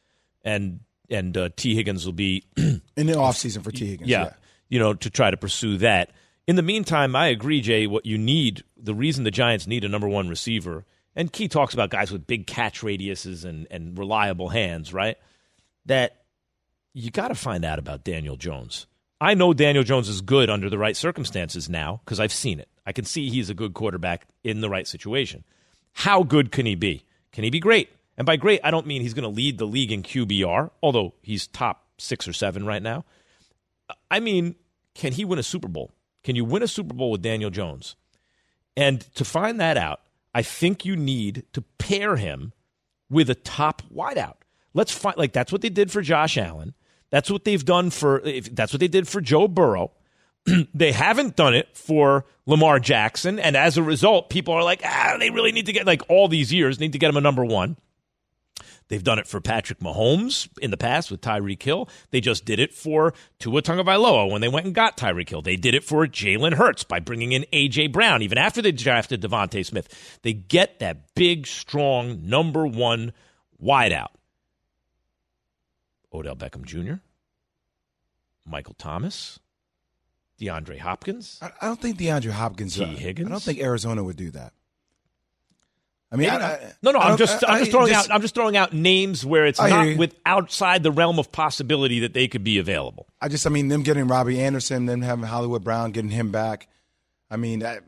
And 0.42 0.80
and 1.10 1.36
uh, 1.36 1.48
Tee 1.56 1.74
Higgins 1.74 2.06
will 2.06 2.12
be 2.12 2.44
in 2.56 2.80
the 2.96 3.14
offseason 3.14 3.62
for 3.62 3.70
Tee 3.70 3.86
Higgins. 3.86 4.08
yeah, 4.10 4.32
you 4.68 4.78
know, 4.78 4.94
to 4.94 5.10
try 5.10 5.30
to 5.30 5.36
pursue 5.36 5.78
that. 5.78 6.10
In 6.46 6.56
the 6.56 6.62
meantime, 6.62 7.16
I 7.16 7.28
agree, 7.28 7.60
Jay. 7.60 7.86
What 7.86 8.06
you 8.06 8.18
need, 8.18 8.64
the 8.76 8.94
reason 8.94 9.24
the 9.24 9.30
Giants 9.30 9.66
need 9.66 9.84
a 9.84 9.88
number 9.88 10.08
one 10.08 10.28
receiver, 10.28 10.84
and 11.16 11.32
Key 11.32 11.48
talks 11.48 11.74
about 11.74 11.90
guys 11.90 12.10
with 12.10 12.26
big 12.26 12.46
catch 12.46 12.80
radiuses 12.80 13.44
and, 13.44 13.66
and 13.70 13.96
reliable 13.98 14.48
hands, 14.48 14.92
right? 14.92 15.16
That 15.86 16.24
you 16.92 17.10
got 17.10 17.28
to 17.28 17.34
find 17.34 17.64
out 17.64 17.78
about 17.78 18.04
Daniel 18.04 18.36
Jones. 18.36 18.86
I 19.20 19.34
know 19.34 19.54
Daniel 19.54 19.84
Jones 19.84 20.08
is 20.08 20.20
good 20.20 20.50
under 20.50 20.68
the 20.68 20.78
right 20.78 20.96
circumstances 20.96 21.68
now 21.68 22.00
because 22.04 22.20
I've 22.20 22.32
seen 22.32 22.60
it. 22.60 22.68
I 22.84 22.92
can 22.92 23.04
see 23.04 23.30
he's 23.30 23.48
a 23.48 23.54
good 23.54 23.72
quarterback 23.72 24.26
in 24.42 24.60
the 24.60 24.68
right 24.68 24.86
situation. 24.86 25.44
How 25.92 26.22
good 26.22 26.52
can 26.52 26.66
he 26.66 26.74
be? 26.74 27.04
Can 27.32 27.44
he 27.44 27.50
be 27.50 27.60
great? 27.60 27.90
And 28.16 28.26
by 28.26 28.36
great, 28.36 28.60
I 28.62 28.70
don't 28.70 28.86
mean 28.86 29.02
he's 29.02 29.14
going 29.14 29.24
to 29.24 29.28
lead 29.28 29.58
the 29.58 29.66
league 29.66 29.92
in 29.92 30.02
QBR, 30.02 30.70
although 30.82 31.14
he's 31.22 31.46
top 31.46 31.86
six 31.98 32.28
or 32.28 32.32
seven 32.32 32.64
right 32.64 32.82
now. 32.82 33.04
I 34.10 34.20
mean, 34.20 34.54
can 34.94 35.12
he 35.12 35.24
win 35.24 35.38
a 35.38 35.42
Super 35.42 35.68
Bowl? 35.68 35.92
Can 36.22 36.36
you 36.36 36.44
win 36.44 36.62
a 36.62 36.68
Super 36.68 36.94
Bowl 36.94 37.10
with 37.10 37.22
Daniel 37.22 37.50
Jones? 37.50 37.96
And 38.76 39.00
to 39.14 39.24
find 39.24 39.60
that 39.60 39.76
out, 39.76 40.00
I 40.34 40.42
think 40.42 40.84
you 40.84 40.96
need 40.96 41.44
to 41.52 41.62
pair 41.78 42.16
him 42.16 42.52
with 43.10 43.30
a 43.30 43.34
top 43.34 43.82
wideout. 43.94 44.36
Let's 44.72 44.90
find 44.90 45.16
like 45.16 45.32
that's 45.32 45.52
what 45.52 45.60
they 45.60 45.68
did 45.68 45.92
for 45.92 46.02
Josh 46.02 46.36
Allen. 46.36 46.74
That's 47.10 47.30
what 47.30 47.44
they've 47.44 47.64
done 47.64 47.90
for 47.90 48.20
if 48.20 48.52
that's 48.54 48.72
what 48.72 48.80
they 48.80 48.88
did 48.88 49.06
for 49.06 49.20
Joe 49.20 49.46
Burrow. 49.46 49.92
they 50.74 50.92
haven't 50.92 51.36
done 51.36 51.54
it 51.54 51.76
for 51.76 52.26
Lamar 52.44 52.80
Jackson, 52.80 53.38
and 53.38 53.56
as 53.56 53.78
a 53.78 53.82
result, 53.82 54.30
people 54.30 54.52
are 54.52 54.64
like, 54.64 54.82
ah, 54.84 55.16
they 55.18 55.30
really 55.30 55.52
need 55.52 55.66
to 55.66 55.72
get 55.72 55.86
like 55.86 56.02
all 56.08 56.26
these 56.28 56.52
years 56.52 56.80
need 56.80 56.92
to 56.92 56.98
get 56.98 57.08
him 57.08 57.16
a 57.16 57.20
number 57.20 57.44
one. 57.44 57.76
They've 58.88 59.02
done 59.02 59.18
it 59.18 59.26
for 59.26 59.40
Patrick 59.40 59.80
Mahomes 59.80 60.48
in 60.60 60.70
the 60.70 60.76
past 60.76 61.10
with 61.10 61.20
Tyreek 61.20 61.62
Hill. 61.62 61.88
They 62.10 62.20
just 62.20 62.44
did 62.44 62.58
it 62.58 62.74
for 62.74 63.14
Tua 63.38 63.62
Tagovailoa 63.62 64.30
when 64.30 64.40
they 64.40 64.48
went 64.48 64.66
and 64.66 64.74
got 64.74 64.96
Tyreek 64.96 65.28
Hill. 65.28 65.42
They 65.42 65.56
did 65.56 65.74
it 65.74 65.84
for 65.84 66.06
Jalen 66.06 66.54
Hurts 66.54 66.84
by 66.84 67.00
bringing 67.00 67.32
in 67.32 67.46
A.J. 67.52 67.88
Brown. 67.88 68.22
Even 68.22 68.36
after 68.36 68.60
they 68.60 68.72
drafted 68.72 69.22
DeVonta 69.22 69.64
Smith, 69.64 70.18
they 70.22 70.34
get 70.34 70.80
that 70.80 71.14
big, 71.14 71.46
strong 71.46 72.28
number 72.28 72.66
one 72.66 73.12
wideout. 73.62 74.08
Odell 76.12 76.36
Beckham 76.36 76.64
Jr., 76.64 76.94
Michael 78.46 78.74
Thomas, 78.74 79.40
DeAndre 80.40 80.78
Hopkins. 80.78 81.40
I, 81.42 81.66
don't 81.66 81.80
think 81.80 81.98
DeAndre 81.98 82.30
Hopkins. 82.30 82.74
T. 82.74 82.84
uh, 82.84 82.86
Higgins? 82.88 83.28
I 83.28 83.30
don't 83.32 83.42
think 83.42 83.60
Arizona 83.60 84.04
would 84.04 84.16
do 84.16 84.30
that. 84.32 84.52
I 86.14 86.16
mean, 86.16 86.30
I, 86.30 86.54
I, 86.54 86.72
no, 86.80 86.92
no. 86.92 87.00
I'm 87.00 87.18
just, 87.18 87.42
I- 87.44 87.54
I'm 87.54 87.58
just 87.58 87.72
throwing 87.72 87.88
just- 87.88 88.08
out, 88.08 88.14
I'm 88.14 88.22
just 88.22 88.34
throwing 88.34 88.56
out 88.56 88.72
names 88.72 89.26
where 89.26 89.46
it's 89.46 89.58
not 89.58 89.96
with 89.96 90.14
outside 90.24 90.84
the 90.84 90.92
realm 90.92 91.18
of 91.18 91.32
possibility 91.32 92.00
that 92.00 92.14
they 92.14 92.28
could 92.28 92.44
be 92.44 92.58
available. 92.58 93.08
I 93.20 93.26
just, 93.28 93.46
I 93.46 93.50
mean, 93.50 93.66
them 93.66 93.82
getting 93.82 94.06
Robbie 94.06 94.40
Anderson, 94.40 94.86
them 94.86 95.02
having 95.02 95.24
Hollywood 95.24 95.64
Brown, 95.64 95.90
getting 95.90 96.10
him 96.10 96.30
back. 96.30 96.68
I 97.28 97.36
mean, 97.36 97.58
that 97.60 97.82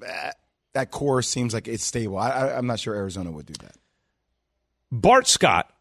that, 0.74 0.90
core 0.90 1.22
seems 1.22 1.54
like 1.54 1.68
it's 1.68 1.84
stable. 1.84 2.18
I, 2.18 2.30
I, 2.30 2.58
I'm 2.58 2.66
not 2.66 2.80
sure 2.80 2.94
Arizona 2.96 3.30
would 3.30 3.46
do 3.46 3.54
that. 3.62 3.76
Bart 4.90 5.28
Scott, 5.28 5.72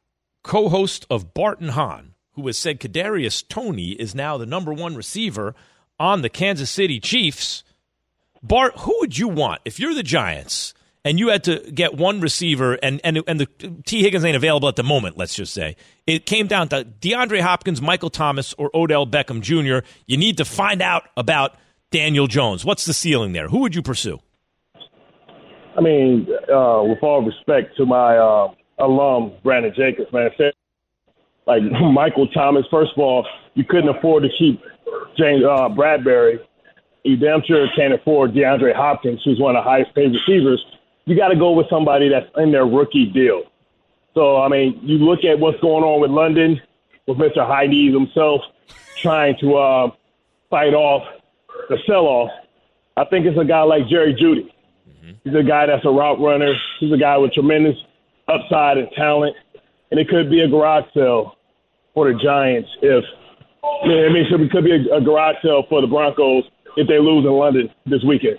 co-host 0.43 1.07
of 1.09 1.33
Bart 1.33 1.59
and 1.61 1.71
Hahn, 1.71 2.13
who 2.33 2.45
has 2.45 2.59
said 2.59 2.79
Kadarius 2.79 3.47
Toney 3.47 3.93
is 3.93 4.13
now 4.13 4.37
the 4.37 4.45
number 4.45 4.71
one 4.71 4.95
receiver 4.95 5.55
on 5.99 6.21
the 6.21 6.29
Kansas 6.29 6.69
City 6.69 6.99
Chiefs. 6.99 7.63
Bart, 8.43 8.73
who 8.81 8.95
would 8.99 9.17
you 9.17 9.27
want 9.27 9.61
if 9.65 9.79
you're 9.79 9.95
the 9.95 10.03
Giants 10.03 10.74
and 11.05 11.19
you 11.19 11.29
had 11.29 11.43
to 11.45 11.59
get 11.71 11.93
one 11.93 12.19
receiver 12.19 12.73
and 12.73 12.99
and 13.03 13.21
and 13.27 13.39
the 13.39 13.45
Tee 13.85 14.01
Higgins 14.01 14.25
ain't 14.25 14.35
available 14.35 14.67
at 14.67 14.75
the 14.75 14.83
moment? 14.83 15.17
Let's 15.17 15.35
just 15.35 15.53
say 15.53 15.77
it 16.05 16.25
came 16.25 16.47
down 16.47 16.67
to 16.69 16.83
DeAndre 16.83 17.39
Hopkins, 17.39 17.81
Michael 17.81 18.09
Thomas, 18.09 18.53
or 18.57 18.71
Odell 18.73 19.07
Beckham 19.07 19.39
Jr. 19.41 19.87
You 20.07 20.17
need 20.17 20.37
to 20.37 20.45
find 20.45 20.81
out 20.81 21.03
about 21.15 21.55
Daniel 21.91 22.27
Jones. 22.27 22.65
What's 22.65 22.85
the 22.85 22.93
ceiling 22.93 23.31
there? 23.31 23.47
Who 23.47 23.59
would 23.59 23.75
you 23.75 23.83
pursue? 23.83 24.19
I 25.77 25.81
mean, 25.81 26.27
uh, 26.51 26.83
with 26.83 27.03
all 27.03 27.21
respect 27.21 27.77
to 27.77 27.85
my 27.85 28.17
uh, 28.17 28.53
alum 28.79 29.33
Brandon 29.43 29.73
Jacobs, 29.75 30.11
man, 30.11 30.31
like 31.45 31.61
Michael 31.93 32.27
Thomas. 32.29 32.65
First 32.71 32.91
of 32.97 32.99
all, 32.99 33.27
you 33.53 33.63
couldn't 33.63 33.89
afford 33.89 34.23
to 34.23 34.29
keep 34.37 34.59
James 35.17 35.43
uh, 35.43 35.69
Bradberry. 35.69 36.39
You 37.03 37.17
damn 37.17 37.43
sure 37.45 37.67
can't 37.75 37.93
afford 37.93 38.33
DeAndre 38.33 38.73
Hopkins, 38.75 39.21
who's 39.23 39.39
one 39.39 39.55
of 39.55 39.63
the 39.63 39.69
highest 39.69 39.93
paid 39.93 40.11
receivers. 40.11 40.63
You 41.05 41.15
got 41.15 41.29
to 41.29 41.35
go 41.35 41.51
with 41.51 41.67
somebody 41.69 42.09
that's 42.09 42.29
in 42.37 42.51
their 42.51 42.65
rookie 42.65 43.05
deal. 43.05 43.43
So 44.13 44.37
I 44.37 44.47
mean, 44.47 44.79
you 44.81 44.97
look 44.97 45.23
at 45.23 45.39
what's 45.39 45.59
going 45.59 45.83
on 45.83 46.01
with 46.01 46.11
London, 46.11 46.61
with 47.07 47.17
Mr. 47.17 47.45
High 47.45 47.67
Knees 47.67 47.93
himself 47.93 48.41
trying 48.97 49.35
to 49.39 49.55
uh, 49.55 49.91
fight 50.49 50.73
off 50.73 51.03
the 51.69 51.77
sell-off. 51.85 52.31
I 52.97 53.05
think 53.05 53.25
it's 53.25 53.37
a 53.37 53.45
guy 53.45 53.61
like 53.63 53.87
Jerry 53.87 54.15
Jeudy. 54.15 54.51
He's 55.23 55.35
a 55.35 55.43
guy 55.43 55.65
that's 55.65 55.85
a 55.85 55.89
route 55.89 56.19
runner. 56.19 56.53
He's 56.79 56.91
a 56.91 56.97
guy 56.97 57.17
with 57.17 57.33
tremendous 57.33 57.75
upside 58.27 58.77
and 58.77 58.89
talent, 58.91 59.35
and 59.91 59.99
it 59.99 60.09
could 60.09 60.29
be 60.29 60.41
a 60.41 60.47
garage 60.47 60.85
sale 60.93 61.35
for 61.93 62.11
the 62.11 62.17
Giants 62.17 62.69
if. 62.81 63.03
I 63.63 63.87
mean, 63.87 64.15
it 64.15 64.51
could 64.51 64.63
be 64.63 64.71
a, 64.71 64.95
a 64.95 65.01
garage 65.01 65.37
sale 65.43 65.63
for 65.67 65.81
the 65.81 65.87
Broncos 65.87 66.43
if 66.77 66.87
they 66.87 66.99
lose 66.99 67.25
in 67.25 67.31
London 67.31 67.69
this 67.85 68.03
weekend. 68.03 68.37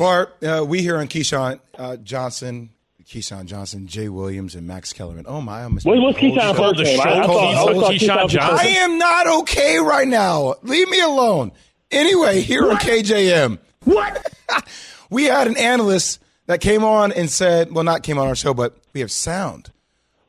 Bart, 0.00 0.34
uh, 0.42 0.64
we 0.66 0.80
here 0.80 0.96
on 0.96 1.08
Keyshawn 1.08 1.60
uh, 1.76 1.98
Johnson, 1.98 2.70
Keyshawn 3.04 3.44
Johnson, 3.44 3.86
Jay 3.86 4.08
Williams, 4.08 4.54
and 4.54 4.66
Max 4.66 4.94
Kellerman. 4.94 5.26
Oh 5.28 5.42
my, 5.42 5.60
I 5.60 5.64
almost 5.64 5.84
What- 5.84 5.98
what's 6.00 6.18
Keyshawn 6.18 6.56
the 6.56 6.62
first 6.62 6.76
show. 6.78 6.84
name? 6.84 7.00
I- 7.00 7.02
I 7.02 7.26
thought- 7.26 7.26
the 7.26 7.32
I 7.34 7.52
show. 7.74 7.80
thought 7.82 7.92
Keyshawn 7.92 8.28
Johnson. 8.30 8.66
I 8.66 8.70
am 8.78 8.96
not 8.96 9.26
okay 9.40 9.76
right 9.76 10.08
now. 10.08 10.54
Leave 10.62 10.88
me 10.88 11.00
alone. 11.02 11.52
Anyway, 11.90 12.40
here 12.40 12.70
on 12.70 12.78
KJM. 12.78 13.58
What? 13.84 14.26
we 15.10 15.24
had 15.24 15.48
an 15.48 15.58
analyst 15.58 16.18
that 16.46 16.62
came 16.62 16.82
on 16.82 17.12
and 17.12 17.28
said, 17.28 17.70
well, 17.70 17.84
not 17.84 18.02
came 18.02 18.16
on 18.16 18.26
our 18.26 18.34
show, 18.34 18.54
but 18.54 18.78
we 18.94 19.00
have 19.00 19.10
sound 19.12 19.70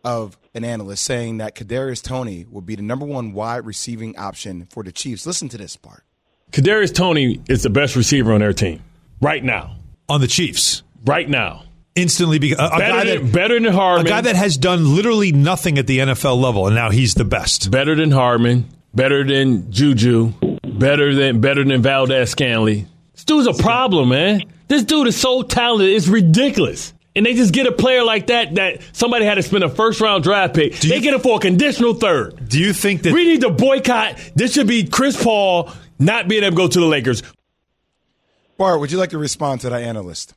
of 0.04 0.38
an 0.54 0.66
analyst 0.66 1.06
saying 1.06 1.38
that 1.38 1.56
Kadarius 1.56 2.04
Toney 2.04 2.46
will 2.52 2.60
be 2.60 2.76
the 2.76 2.82
number 2.82 3.06
one 3.06 3.32
wide 3.32 3.66
receiving 3.66 4.18
option 4.18 4.68
for 4.70 4.84
the 4.84 4.92
Chiefs. 4.92 5.26
Listen 5.26 5.48
to 5.48 5.58
this 5.58 5.78
part. 5.78 6.04
Kadarius 6.52 6.94
Toney 6.94 7.40
is 7.48 7.64
the 7.64 7.70
best 7.70 7.96
receiver 7.96 8.34
on 8.34 8.42
their 8.42 8.52
team 8.52 8.84
right 9.22 9.44
now. 9.44 9.76
On 10.10 10.20
the 10.20 10.28
Chiefs, 10.28 10.84
right 11.06 11.28
now, 11.30 11.64
instantly, 11.96 12.40
be, 12.40 12.52
a, 12.52 12.56
a 12.56 12.58
better 12.78 12.80
guy 12.80 13.04
than, 13.06 13.24
that 13.26 13.34
better 13.34 13.60
than 13.60 13.72
Hardman, 13.74 14.08
a 14.08 14.10
guy 14.10 14.22
that 14.22 14.36
has 14.36 14.58
done 14.58 14.96
literally 14.96 15.32
nothing 15.32 15.78
at 15.78 15.88
the 15.88 16.00
NFL 16.00 16.42
level, 16.42 16.68
and 16.68 16.76
now 16.76 16.90
he's 16.90 17.14
the 17.14 17.24
best. 17.26 17.72
better 17.72 17.96
than 17.96 18.12
Hardman, 18.12 18.68
better 18.94 19.24
than 19.24 19.72
Juju, 19.72 20.34
better 20.64 21.16
than 21.16 21.40
better 21.40 21.64
than 21.64 21.82
Valdes 21.82 22.30
Scantling. 22.32 22.88
This 23.14 23.24
dude's 23.24 23.48
a 23.48 23.62
problem, 23.62 24.10
man. 24.10 24.44
This 24.68 24.84
dude 24.84 25.08
is 25.08 25.16
so 25.16 25.44
talented, 25.44 25.90
it's 25.90 26.08
ridiculous. 26.08 26.94
And 27.14 27.26
they 27.26 27.34
just 27.34 27.54
get 27.54 27.68
a 27.68 27.74
player 27.74 28.06
like 28.06 28.28
that 28.28 28.56
that 28.56 28.82
somebody 28.94 29.26
had 29.26 29.36
to 29.36 29.44
spend 29.44 29.66
a 29.66 29.70
first 29.70 30.00
round 30.00 30.24
draft 30.24 30.56
pick. 30.56 30.80
Do 30.80 30.88
they 30.88 30.96
you- 30.96 31.02
get 31.02 31.14
it 31.14 31.22
for 31.22 31.36
a 31.38 31.40
conditional 31.40 31.94
third. 31.94 32.48
Do 32.48 32.58
you 32.58 32.72
think 32.72 33.02
that 33.04 33.12
We 33.14 33.26
need 33.26 33.42
to 33.42 33.50
boycott. 33.50 34.18
This 34.34 34.54
should 34.54 34.68
be 34.68 34.86
Chris 34.88 35.22
Paul 35.22 35.70
not 36.00 36.30
being 36.30 36.44
able 36.44 36.52
to 36.52 36.58
go 36.58 36.68
to 36.70 36.80
the 36.80 36.86
Lakers. 36.86 37.22
Bart, 38.62 38.80
would 38.80 38.92
you 38.92 39.00
like 39.00 39.10
to 39.10 39.18
respond 39.18 39.60
to 39.62 39.72
that 39.72 39.82
analyst? 39.82 40.36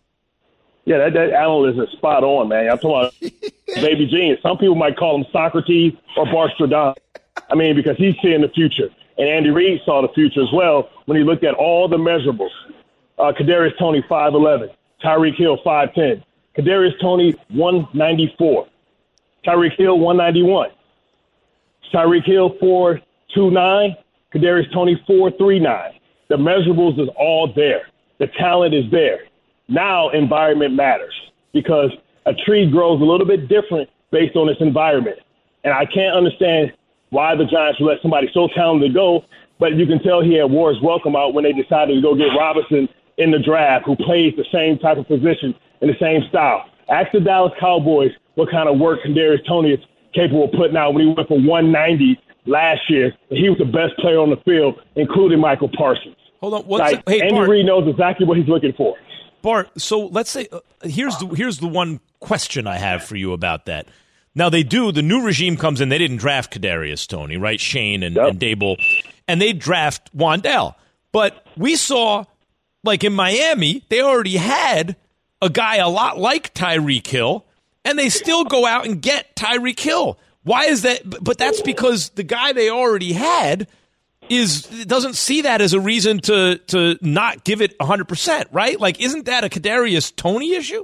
Yeah, 0.87 0.97
that, 0.97 1.13
that 1.13 1.35
analyst 1.35 1.79
is 1.79 1.93
spot 1.93 2.25
on, 2.25 2.49
man. 2.49 2.71
I'm 2.71 2.79
talking 2.79 2.91
about 2.91 3.53
baby 3.75 4.07
genius. 4.07 4.41
Some 4.41 4.57
people 4.57 4.77
might 4.77 4.97
call 4.97 5.17
him 5.17 5.27
Socrates 5.31 5.93
or 6.17 6.25
Barstradon. 6.25 6.95
I 7.51 7.55
mean, 7.55 7.77
because 7.77 7.99
he's 7.99 8.15
seeing 8.23 8.41
the 8.41 8.49
future. 8.49 8.89
And 9.19 9.29
Andy 9.29 9.51
Reid 9.51 9.83
saw 9.85 10.01
the 10.01 10.09
future 10.15 10.41
as 10.41 10.51
well 10.55 10.89
when 11.05 11.19
he 11.19 11.23
looked 11.23 11.45
at 11.45 11.53
all 11.53 11.87
the 11.87 11.99
measurables. 11.99 12.49
Uh, 13.19 13.31
Kadarius 13.39 13.79
Toney, 13.79 14.03
5'11. 14.09 14.71
Tyreek 15.05 15.37
Hill, 15.37 15.59
5'10. 15.59 16.25
Kadarius 16.57 16.99
Toney, 17.03 17.35
194. 17.49 18.67
Tyreek 19.47 19.77
Hill, 19.77 19.99
191. 19.99 20.71
Tyreek 21.93 22.25
Hill, 22.25 22.57
4'29. 22.57 23.95
Kadarius 24.35 24.73
Toney, 24.73 24.97
4'39. 25.07 25.93
The 26.31 26.37
measurables 26.37 26.99
is 26.99 27.11
all 27.19 27.53
there. 27.55 27.89
The 28.25 28.31
talent 28.39 28.73
is 28.73 28.91
there. 28.91 29.19
Now 29.69 30.09
environment 30.09 30.73
matters 30.73 31.13
because 31.53 31.91
a 32.25 32.33
tree 32.33 32.65
grows 32.71 33.03
a 33.03 33.05
little 33.05 33.27
bit 33.27 33.49
different 33.49 33.91
based 34.11 34.35
on 34.35 34.49
its 34.49 34.63
environment. 34.63 35.19
And 35.63 35.75
I 35.75 35.85
can't 35.85 36.17
understand 36.17 36.73
why 37.11 37.37
the 37.37 37.45
Giants 37.45 37.83
let 37.83 38.01
somebody 38.01 38.31
so 38.33 38.49
talented 38.57 38.95
go, 38.95 39.27
but 39.61 39.75
you 39.75 39.85
can 39.85 40.03
tell 40.03 40.23
he 40.23 40.39
had 40.39 40.51
War's 40.51 40.81
welcome 40.83 41.15
out 41.15 41.35
when 41.35 41.45
they 41.45 41.53
decided 41.53 41.97
to 41.97 42.01
go 42.01 42.15
get 42.15 42.33
Robinson 42.35 42.89
in 43.19 43.31
the 43.31 43.39
draft, 43.39 43.85
who 43.85 43.95
plays 43.95 44.33
the 44.39 44.47
same 44.51 44.79
type 44.79 44.97
of 44.97 45.07
position 45.07 45.55
in 45.83 45.89
the 45.89 45.97
same 46.01 46.23
style. 46.31 46.65
Ask 46.89 47.13
the 47.13 47.21
Dallas 47.21 47.53
Cowboys 47.61 48.13
what 48.37 48.51
kind 48.51 48.71
of 48.71 48.79
work 48.79 49.01
Kadarius 49.05 49.47
Toney 49.47 49.73
is 49.73 49.81
capable 50.15 50.45
of 50.45 50.53
putting 50.53 50.79
out 50.79 50.95
when 50.95 51.09
he 51.09 51.13
went 51.13 51.29
for 51.29 51.39
190 51.39 52.19
last 52.47 52.89
year. 52.89 53.13
He 53.29 53.51
was 53.51 53.59
the 53.59 53.67
best 53.67 53.99
player 53.99 54.19
on 54.19 54.31
the 54.31 54.41
field, 54.47 54.81
including 54.97 55.41
Michael 55.41 55.69
Parsons. 55.77 56.17
Hold 56.45 56.55
on. 56.55 56.63
What's 56.65 56.93
Like, 56.93 57.09
hey, 57.09 57.23
Andy 57.23 57.35
Bart, 57.35 57.49
Reid 57.49 57.65
knows 57.65 57.89
exactly 57.89 58.27
what 58.27 58.37
he's 58.37 58.49
looking 58.49 58.75
for. 58.75 58.99
Bart, 59.41 59.71
so 59.81 60.09
let's 60.09 60.29
say 60.29 60.47
uh, 60.53 60.61
here's 60.83 61.17
the 61.17 61.27
here's 61.29 61.57
the 61.57 61.67
one 61.67 62.01
question 62.21 62.67
I 62.67 62.77
have 62.77 63.03
for 63.03 63.17
you 63.17 63.33
about 63.33 63.65
that. 63.65 63.89
Now 64.35 64.51
they 64.51 64.63
do. 64.63 64.93
The 64.93 65.01
new 65.01 65.25
regime 65.25 65.57
comes 65.57 65.81
in. 65.81 65.89
They 65.89 65.97
didn't 65.97 66.19
draft 66.19 66.53
Kadarius 66.53 67.09
Toney, 67.09 67.39
right? 67.39 67.59
Schoen 67.59 68.03
and, 68.03 68.15
Yep. 68.15 68.29
and 68.29 68.39
Daboll, 68.39 68.77
and 69.27 69.41
they 69.41 69.55
draft 69.55 70.15
Wan'Dale. 70.15 70.75
But 71.13 71.47
we 71.57 71.77
saw, 71.77 72.25
like 72.83 73.05
in 73.05 73.15
Miami, 73.15 73.83
they 73.89 74.03
already 74.03 74.37
had 74.37 74.97
a 75.41 75.49
guy 75.49 75.77
a 75.77 75.89
lot 75.89 76.19
like 76.19 76.53
Tyreek 76.53 77.07
Hill, 77.07 77.47
and 77.87 77.99
they 77.99 78.11
still 78.11 78.45
go 78.45 78.67
out 78.67 78.85
and 78.87 79.01
get 79.01 79.35
Tyreek 79.35 79.81
Hill. 79.81 80.19
Why 80.43 80.67
is 80.67 80.83
that? 80.83 81.09
But 81.09 81.25
but 81.25 81.39
that's 81.39 81.63
because 81.63 82.11
the 82.11 82.23
guy 82.23 82.53
they 82.53 82.69
already 82.69 83.15
had 83.15 83.67
is 84.29 84.63
doesn't 84.87 85.15
see 85.15 85.43
that 85.43 85.61
as 85.61 85.73
a 85.73 85.81
reason 85.81 86.19
to 86.21 86.59
to 86.69 86.99
not 87.03 87.45
give 87.45 87.61
it 87.61 87.79
100%, 87.79 88.47
right? 88.53 88.81
Like 88.81 89.01
isn't 89.01 89.27
that 89.27 89.45
a 89.45 89.49
Kadarius 89.49 90.15
Toney 90.15 90.55
issue? 90.55 90.83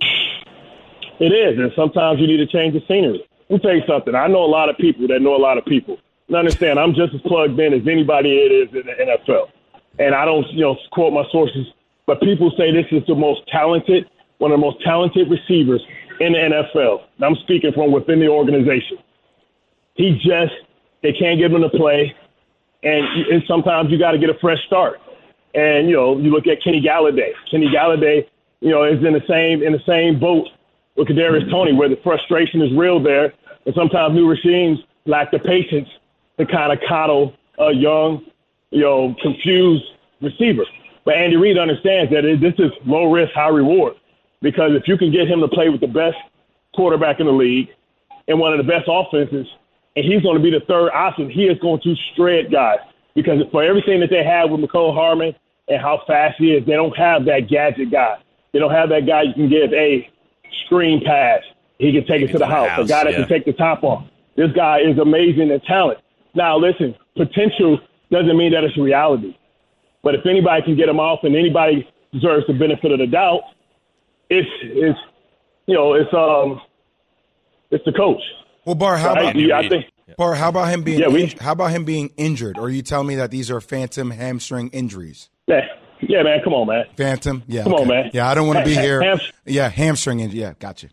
It 1.19 1.33
is, 1.33 1.59
and 1.59 1.71
sometimes 1.77 2.19
you 2.19 2.27
need 2.27 2.39
to 2.39 2.47
change 2.47 2.73
the 2.73 2.81
scenery. 2.89 3.23
Let 3.51 3.57
me 3.57 3.59
tell 3.59 3.77
you 3.77 3.83
something. 3.87 4.15
I 4.15 4.27
know 4.27 4.45
a 4.45 4.47
lot 4.47 4.69
of 4.69 4.77
people 4.79 5.07
that 5.09 5.21
know 5.21 5.37
a 5.37 5.43
lot 5.43 5.59
of 5.59 5.65
people. 5.65 5.99
And 6.29 6.37
understand, 6.37 6.79
I'm 6.79 6.95
just 6.95 7.13
as 7.13 7.21
plugged 7.23 7.59
in 7.59 7.75
as 7.75 7.83
anybody 7.87 8.39
it 8.39 8.53
is 8.53 8.69
in 8.71 8.87
the 8.87 8.93
NFL. 8.93 9.51
And 9.99 10.15
I 10.15 10.25
don't, 10.25 10.47
you 10.53 10.61
know, 10.61 10.77
quote 10.93 11.13
my 11.13 11.25
sources, 11.33 11.67
but 12.07 12.21
people 12.21 12.53
say 12.57 12.71
this 12.71 12.87
is 12.93 13.03
the 13.09 13.17
most 13.17 13.41
talented, 13.49 14.09
one 14.39 14.53
of 14.53 14.61
the 14.61 14.65
most 14.65 14.81
talented 14.85 15.29
receivers 15.29 15.83
in 16.21 16.33
the 16.33 16.39
NFL. 16.39 17.03
And 17.17 17.25
I'm 17.25 17.35
speaking 17.43 17.73
from 17.73 17.91
within 17.91 18.21
the 18.21 18.29
organization. 18.29 18.99
He 19.95 20.15
just, 20.25 20.55
they 21.03 21.13
can't 21.13 21.41
give 21.41 21.53
him 21.53 21.63
the 21.63 21.71
play, 21.71 22.15
and, 22.83 23.07
and 23.31 23.43
sometimes 23.47 23.91
you 23.91 23.99
got 23.99 24.13
to 24.13 24.19
get 24.19 24.31
a 24.31 24.39
fresh 24.41 24.59
start. 24.67 25.01
And 25.55 25.89
you 25.89 25.95
know, 25.95 26.19
you 26.19 26.31
look 26.31 26.47
at 26.47 26.63
Kenny 26.63 26.81
Golladay. 26.81 27.33
Kenny 27.51 27.69
Golladay, 27.69 28.27
you 28.61 28.71
know, 28.71 28.85
is 28.85 29.05
in 29.05 29.13
the 29.13 29.23
same 29.29 29.63
in 29.63 29.73
the 29.73 29.83
same 29.87 30.19
boat 30.21 30.49
with 30.97 31.09
Kadarius 31.09 31.43
mm-hmm. 31.43 31.51
Tony, 31.51 31.73
where 31.73 31.89
the 31.89 31.99
frustration 32.03 32.63
is 32.63 32.73
real 32.77 33.03
there, 33.03 33.33
and 33.67 33.75
sometimes 33.75 34.15
new 34.15 34.29
regimes 34.29 34.79
lack 35.07 35.31
the 35.31 35.39
patience 35.39 35.89
to 36.39 36.47
kind 36.47 36.73
of 36.73 36.79
coddle 36.89 37.35
a 37.59 37.73
young, 37.73 38.25
you 38.71 38.81
know, 38.81 39.15
confused 39.23 39.85
receiver. 40.21 40.65
But 41.05 41.15
Andy 41.15 41.37
Reid 41.37 41.59
understands 41.59 42.11
that 42.13 42.25
it, 42.25 42.41
this 42.41 42.55
is 42.59 42.71
low 42.87 43.11
risk, 43.11 43.33
high 43.33 43.49
reward, 43.49 43.95
because 44.41 44.73
if 44.75 44.87
you 44.87 44.97
can 44.97 45.11
get 45.11 45.29
him 45.29 45.41
to 45.41 45.49
play 45.49 45.69
with 45.69 45.81
the 45.81 45.89
best 45.89 46.17
quarterback 46.75 47.21
in 47.21 47.27
the 47.27 47.33
league 47.33 47.69
and 48.29 48.39
one 48.39 48.53
of 48.53 48.65
the 48.65 48.71
best 48.71 48.85
offenses, 48.89 49.47
and 49.97 50.05
he's 50.05 50.23
going 50.23 50.37
to 50.37 50.43
be 50.43 50.51
the 50.51 50.65
third 50.67 50.91
option, 50.91 51.31
he 51.31 51.45
is 51.45 51.59
going 51.59 51.81
to 51.83 51.95
shred 52.15 52.51
guys. 52.51 52.79
Because 53.15 53.43
for 53.51 53.63
everything 53.63 54.01
that 54.01 54.11
they 54.11 54.25
have 54.25 54.51
with 54.51 54.61
Mecole 54.61 54.95
Hardman 54.95 55.35
and 55.69 55.81
how 55.81 56.03
fast 56.07 56.37
he 56.39 56.53
is, 56.53 56.65
they 56.65 56.73
don't 56.73 56.97
have 56.97 57.25
that 57.25 57.49
gadget 57.49 57.91
guy. 57.91 58.19
They 58.53 58.59
don't 58.59 58.71
have 58.71 58.89
that 58.91 59.07
guy 59.07 59.23
you 59.23 59.35
can 59.35 59.49
give 59.49 59.73
a 59.73 60.09
screen 60.65 61.03
pass. 61.05 61.41
He 61.79 61.93
can 61.93 62.07
take 62.07 62.23
it 62.23 62.33
to 62.33 62.39
the 62.39 62.47
house. 62.47 62.69
house, 62.69 62.87
A 62.87 62.89
guy 62.89 63.05
that 63.05 63.13
yeah. 63.13 63.19
can 63.21 63.29
take 63.29 63.45
the 63.45 63.53
top 63.53 63.83
off. 63.83 64.05
This 64.37 64.53
guy 64.53 64.81
is 64.81 64.99
amazing 64.99 65.51
in 65.51 65.61
talent. 65.63 65.99
Now, 66.35 66.57
listen, 66.57 66.95
potential 67.17 67.81
doesn't 68.11 68.37
mean 68.37 68.53
that 68.53 68.65
it's 68.65 68.77
reality. 68.77 69.37
But 70.03 70.15
if 70.15 70.25
anybody 70.27 70.63
can 70.63 70.77
get 70.77 70.89
him 70.89 71.01
off 71.01 71.21
and 71.25 71.35
anybody 71.37 71.89
deserves 72.13 72.47
the 72.47 72.55
benefit 72.55 72.93
of 72.93 72.99
the 72.99 73.07
doubt, 73.07 73.43
it's 74.29 74.49
it's 74.63 74.99
you 75.67 75.75
know 75.75 75.95
it's 75.95 76.13
um 76.15 76.61
it's 77.71 77.85
the 77.85 77.93
coach. 77.93 78.23
Well, 78.65 78.75
Bar, 78.75 78.99
how 78.99 79.13
about 79.13 79.37
Yeah, 79.37 79.59
I 79.59 79.69
think 79.69 79.87
Bar? 80.19 80.35
How 80.35 80.49
about 80.49 80.69
him 80.69 80.83
being? 80.83 80.99
Yeah, 81.01 81.09
we- 81.09 81.33
how 81.41 81.53
about 81.53 81.71
him 81.71 81.85
being 81.85 82.11
injured? 82.17 82.59
Or 82.59 82.65
are 82.65 82.71
you 82.71 82.83
telling 82.83 83.07
me 83.07 83.15
that 83.17 83.31
these 83.31 83.51
are 83.51 83.61
phantom 83.61 84.11
hamstring 84.11 84.69
injuries? 84.73 85.31
yeah, 85.47 85.67
yeah, 86.01 86.23
man, 86.23 86.41
come 86.43 86.53
on, 86.55 86.67
man. 86.67 86.85
Phantom? 86.97 87.43
Yeah. 87.47 87.65
Come 87.65 87.75
on, 87.75 87.89
man. 87.89 88.11
Yeah, 88.13 88.29
I 88.29 88.35
don't 88.35 88.47
want 88.47 88.59
to 88.61 88.65
be 88.65 88.75
Ha- 88.75 88.81
here. 88.81 89.19
yeah, 89.47 89.69
hamstring 89.69 90.21
injury. 90.21 90.41
Yeah, 90.41 90.53
gotcha. 90.59 90.89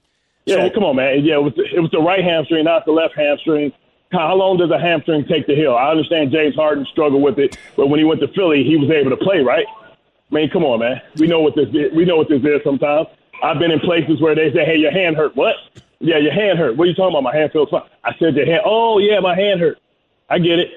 Yeah, 0.45 0.69
come 0.73 0.83
on, 0.85 0.95
man. 0.95 1.23
Yeah, 1.25 1.35
it 1.35 1.43
was 1.43 1.53
it 1.57 1.79
was 1.79 1.91
the 1.91 1.99
right 1.99 2.23
hamstring, 2.23 2.63
not 2.63 2.85
the 2.85 2.91
left 2.93 3.15
hamstring. 3.15 3.73
How 4.13 4.33
long 4.35 4.55
does 4.57 4.71
a 4.71 4.79
hamstring 4.79 5.25
take 5.25 5.45
to 5.47 5.55
heal? 5.55 5.73
I 5.75 5.89
understand 5.91 6.31
James 6.31 6.55
Harden 6.55 6.85
struggled 6.89 7.21
with 7.21 7.37
it, 7.37 7.57
but 7.75 7.87
when 7.87 7.99
he 7.99 8.05
went 8.05 8.21
to 8.21 8.29
Philly, 8.29 8.63
he 8.63 8.77
was 8.77 8.89
able 8.89 9.09
to 9.09 9.17
play, 9.17 9.41
right? 9.41 9.65
I 10.31 10.35
mean, 10.35 10.49
come 10.49 10.63
on, 10.63 10.79
man. 10.79 11.01
We 11.17 11.27
know 11.27 11.41
what 11.41 11.55
this 11.55 11.67
is. 11.73 11.91
We 11.93 12.05
know 12.05 12.15
what 12.15 12.29
this 12.29 12.41
is. 12.41 12.61
Sometimes 12.63 13.07
I've 13.43 13.59
been 13.59 13.71
in 13.71 13.79
places 13.81 14.21
where 14.21 14.35
they 14.35 14.51
say, 14.53 14.63
"Hey, 14.63 14.77
your 14.77 14.91
hand 14.91 15.17
hurt." 15.17 15.35
What? 15.35 15.55
Yeah, 15.99 16.17
your 16.17 16.33
hand 16.33 16.59
hurt. 16.59 16.77
What 16.77 16.85
are 16.85 16.87
you 16.87 16.93
talking 16.93 17.15
about? 17.17 17.23
My 17.23 17.35
hand 17.35 17.51
feels 17.51 17.69
fine. 17.69 17.81
I 18.03 18.11
said 18.19 18.35
your 18.35 18.45
hand. 18.45 18.61
Oh, 18.65 18.99
yeah, 18.99 19.19
my 19.19 19.35
hand 19.35 19.59
hurt. 19.59 19.79
I 20.29 20.39
get 20.39 20.59
it. 20.59 20.69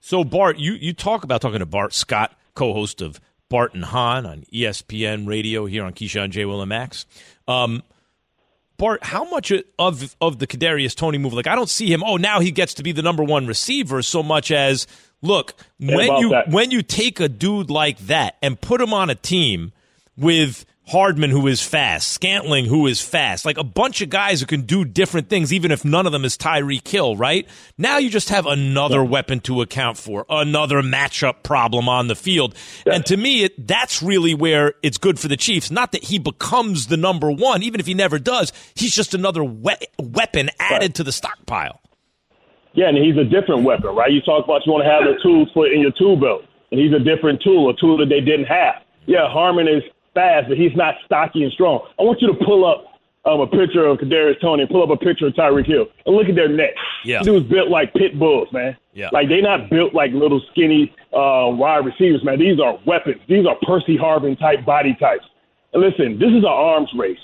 So 0.00 0.24
Bart, 0.24 0.58
you 0.58 0.72
you 0.74 0.92
talk 0.92 1.24
about 1.24 1.40
talking 1.40 1.60
to 1.60 1.66
Bart 1.66 1.92
Scott, 1.92 2.36
co-host 2.54 3.00
of 3.00 3.20
Bart 3.48 3.74
and 3.74 3.84
Hahn 3.84 4.26
on 4.26 4.44
ESPN 4.52 5.26
Radio 5.26 5.66
here 5.66 5.84
on 5.84 5.92
Keyshawn 5.92 6.30
J. 6.30 6.44
Will 6.44 6.60
and 6.60 6.68
Max. 6.68 7.06
Um, 7.46 7.82
Bart, 8.78 9.04
how 9.04 9.24
much 9.24 9.52
of 9.78 10.16
of 10.20 10.38
the 10.38 10.46
Kadarius 10.46 10.94
Toney 10.96 11.18
move? 11.18 11.34
Like, 11.34 11.46
I 11.46 11.54
don't 11.54 11.68
see 11.68 11.92
him. 11.92 12.02
Oh, 12.02 12.16
now 12.16 12.40
he 12.40 12.50
gets 12.50 12.74
to 12.74 12.82
be 12.82 12.92
the 12.92 13.02
number 13.02 13.22
one 13.22 13.46
receiver. 13.46 14.02
So 14.02 14.22
much 14.22 14.50
as 14.50 14.86
look 15.22 15.54
when 15.78 16.16
you 16.18 16.30
that. 16.30 16.48
when 16.48 16.70
you 16.70 16.82
take 16.82 17.20
a 17.20 17.28
dude 17.28 17.70
like 17.70 17.98
that 18.06 18.36
and 18.42 18.60
put 18.60 18.80
him 18.80 18.92
on 18.92 19.08
a 19.10 19.14
team 19.14 19.72
with 20.16 20.64
Hardman, 20.88 21.30
who 21.30 21.46
is 21.46 21.62
fast, 21.62 22.08
Scantling, 22.08 22.64
who 22.64 22.86
is 22.88 23.00
fast, 23.00 23.44
like 23.44 23.56
a 23.56 23.64
bunch 23.64 24.02
of 24.02 24.10
guys 24.10 24.40
who 24.40 24.46
can 24.46 24.62
do 24.62 24.84
different 24.84 25.28
things, 25.28 25.52
even 25.52 25.70
if 25.70 25.84
none 25.84 26.06
of 26.06 26.12
them 26.12 26.24
is 26.24 26.36
Tyreek 26.36 26.86
Hill, 26.86 27.16
right? 27.16 27.48
Now 27.78 27.98
you 27.98 28.10
just 28.10 28.30
have 28.30 28.46
another 28.46 29.02
weapon 29.04 29.40
to 29.40 29.62
account 29.62 29.96
for, 29.96 30.26
another 30.28 30.82
matchup 30.82 31.44
problem 31.44 31.88
on 31.88 32.08
the 32.08 32.16
field. 32.16 32.54
And 32.84 33.06
to 33.06 33.16
me, 33.16 33.44
it, 33.44 33.66
that's 33.66 34.02
really 34.02 34.34
where 34.34 34.74
it's 34.82 34.98
good 34.98 35.20
for 35.20 35.28
the 35.28 35.36
Chiefs. 35.36 35.70
Not 35.70 35.92
that 35.92 36.04
he 36.04 36.18
becomes 36.18 36.88
the 36.88 36.96
number 36.96 37.30
one, 37.30 37.62
even 37.62 37.78
if 37.78 37.86
he 37.86 37.94
never 37.94 38.18
does. 38.18 38.52
He's 38.74 38.94
just 38.94 39.14
another 39.14 39.44
we- 39.44 39.76
weapon 40.00 40.50
added 40.58 40.96
to 40.96 41.04
the 41.04 41.12
stockpile. 41.12 41.80
Yeah, 42.74 42.88
and 42.88 42.96
he's 42.98 43.16
a 43.16 43.24
different 43.24 43.62
weapon, 43.64 43.94
right? 43.94 44.10
You 44.10 44.20
talk 44.22 44.44
about 44.44 44.62
you 44.66 44.72
want 44.72 44.84
to 44.84 44.90
have 44.90 45.04
the 45.04 45.22
tools 45.22 45.48
for 45.54 45.66
in 45.68 45.80
your 45.80 45.92
tool 45.92 46.16
belt. 46.16 46.42
and 46.72 46.80
he's 46.80 46.92
a 46.92 46.98
different 46.98 47.40
tool, 47.42 47.70
a 47.70 47.76
tool 47.76 47.98
that 47.98 48.06
they 48.08 48.20
didn't 48.20 48.46
have. 48.46 48.76
Yeah, 49.06 49.28
Hardman 49.28 49.68
is 49.68 49.82
fast, 50.14 50.48
but 50.48 50.58
he's 50.58 50.74
not 50.76 50.94
stocky 51.04 51.42
and 51.42 51.52
strong. 51.52 51.86
I 51.98 52.02
want 52.02 52.20
you 52.20 52.28
to 52.28 52.44
pull 52.44 52.64
up 52.64 52.86
um, 53.24 53.40
a 53.40 53.46
picture 53.46 53.86
of 53.86 53.98
Kadarius 53.98 54.40
Toney 54.40 54.62
and 54.62 54.70
pull 54.70 54.82
up 54.82 54.90
a 54.90 54.96
picture 54.96 55.26
of 55.26 55.34
Tyreek 55.34 55.66
Hill 55.66 55.86
and 56.06 56.16
look 56.16 56.28
at 56.28 56.34
their 56.34 56.48
necks. 56.48 56.80
Yeah. 57.04 57.22
Dudes 57.22 57.48
built 57.48 57.68
like 57.68 57.94
pit 57.94 58.18
bulls, 58.18 58.48
man. 58.52 58.76
Yeah. 58.94 59.10
Like 59.12 59.28
they're 59.28 59.42
not 59.42 59.70
built 59.70 59.94
like 59.94 60.12
little 60.12 60.40
skinny 60.50 60.94
uh, 61.12 61.48
wide 61.50 61.84
receivers, 61.86 62.24
man. 62.24 62.38
These 62.38 62.60
are 62.60 62.78
weapons. 62.84 63.20
These 63.28 63.46
are 63.46 63.56
Percy 63.62 63.96
Harvin 63.96 64.38
type 64.38 64.64
body 64.64 64.96
types. 64.98 65.24
And 65.72 65.82
listen, 65.82 66.18
this 66.18 66.30
is 66.30 66.38
an 66.38 66.46
arms 66.46 66.90
race. 66.96 67.18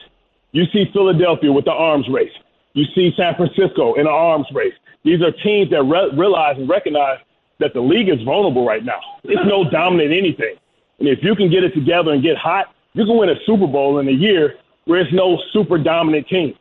You 0.53 0.65
see 0.73 0.87
Philadelphia 0.93 1.53
with 1.53 1.65
the 1.65 1.73
arms 1.73 2.09
race. 2.09 2.33
You 2.75 2.85
see 2.95 3.13
San 3.17 3.35
Francisco 3.35 3.95
in 3.95 4.03
an 4.03 4.13
arms 4.13 4.47
race. 4.53 4.75
These 5.05 5.21
are 5.21 5.33
teams 5.33 5.71
that 5.71 5.83
re- 5.83 6.11
realize 6.17 6.57
and 6.57 6.69
recognize 6.69 7.19
that 7.59 7.75
the 7.75 7.81
league 7.81 8.09
is 8.09 8.23
vulnerable 8.23 8.65
right 8.65 8.85
now. 8.85 9.01
It's 9.25 9.45
no 9.47 9.69
dominant 9.69 10.13
anything. 10.13 10.57
And 11.01 11.09
if 11.09 11.23
you 11.23 11.35
can 11.35 11.51
get 11.51 11.65
it 11.65 11.75
together 11.75 12.13
and 12.13 12.23
get 12.23 12.37
hot, 12.37 12.73
you 12.99 13.07
can 13.07 13.17
win 13.17 13.29
a 13.29 13.37
Super 13.47 13.69
Bowl 13.69 14.01
in 14.01 14.09
a 14.09 14.13
year 14.13 14.57
where 14.87 15.01
it's 15.01 15.13
no 15.13 15.39
super 15.53 15.79
dominant 15.79 16.27
team. 16.27 16.55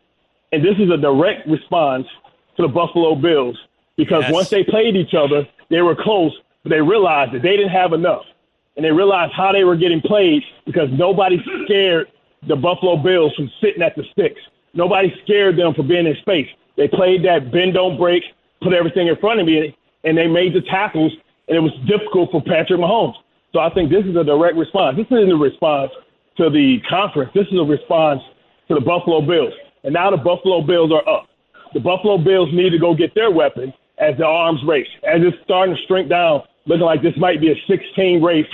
And 0.52 0.64
this 0.64 0.76
is 0.78 0.92
a 0.92 0.98
direct 0.98 1.48
response 1.48 2.06
to 2.58 2.62
the 2.62 2.68
Buffalo 2.68 3.16
Bills 3.16 3.58
because 3.96 4.22
Yes. 4.24 4.32
once 4.32 4.50
they 4.50 4.64
played 4.64 4.96
each 4.96 5.16
other, 5.16 5.48
they 5.70 5.82
were 5.82 5.96
close, 5.96 6.32
but 6.62 6.70
they 6.70 6.80
realized 6.80 7.32
that 7.32 7.42
they 7.42 7.58
didn't 7.58 7.72
have 7.72 7.92
enough. 7.92 8.24
And 8.76 8.86
they 8.86 8.92
realized 8.92 9.34
how 9.34 9.52
they 9.52 9.64
were 9.64 9.76
getting 9.76 10.00
played 10.00 10.44
because 10.68 10.92
nobody 10.92 11.44
scared 11.66 12.08
the 12.48 12.56
Buffalo 12.56 12.98
Bills 12.98 13.34
from 13.34 13.52
sitting 13.60 13.82
at 13.82 13.96
the 13.96 14.04
sticks. 14.12 14.40
Nobody 14.76 15.12
scared 15.24 15.58
them 15.58 15.74
for 15.74 15.82
being 15.82 16.06
in 16.06 16.16
space. 16.18 16.48
They 16.76 16.88
played 16.88 17.26
that 17.26 17.52
bend, 17.52 17.74
don't 17.74 17.98
break, 17.98 18.24
put 18.62 18.74
everything 18.74 19.08
in 19.08 19.16
front 19.16 19.40
of 19.40 19.48
me, 19.48 19.76
and 20.04 20.16
they 20.16 20.28
made 20.28 20.54
the 20.54 20.62
tackles, 20.62 21.14
and 21.48 21.58
it 21.58 21.62
was 21.62 21.74
difficult 21.88 22.30
for 22.30 22.44
Patrick 22.44 22.80
Mahomes. 22.80 23.16
So 23.54 23.60
I 23.60 23.72
think 23.72 23.90
this 23.90 24.06
is 24.06 24.16
a 24.16 24.24
direct 24.24 24.56
response. 24.56 24.98
This 24.98 25.08
isn't 25.08 25.32
a 25.32 25.36
response 25.36 25.92
to 26.38 26.50
the 26.50 26.80
conference. 26.90 27.32
This 27.34 27.48
is 27.52 27.60
a 27.60 27.64
response 27.64 28.22
to 28.68 28.76
the 28.76 28.82
Buffalo 28.82 29.22
Bills. 29.22 29.54
And 29.84 29.94
now 29.94 30.12
the 30.12 30.18
Buffalo 30.18 30.62
Bills 30.62 30.92
are 30.92 31.08
up. 31.08 31.28
The 31.74 31.80
Buffalo 31.80 32.18
Bills 32.18 32.50
need 32.54 32.72
to 32.72 32.80
go 32.80 32.96
get 32.96 33.14
their 33.16 33.32
weapon 33.32 33.74
as 33.98 34.18
the 34.18 34.26
arms 34.26 34.62
race. 34.66 34.88
As 35.04 35.22
it's 35.22 35.38
starting 35.44 35.76
to 35.76 35.82
shrink 35.88 36.10
down, 36.10 36.44
looking 36.66 36.86
like 36.86 37.02
this 37.02 37.16
might 37.18 37.42
be 37.42 37.52
a 37.52 37.56
16 37.68 38.22
race 38.22 38.46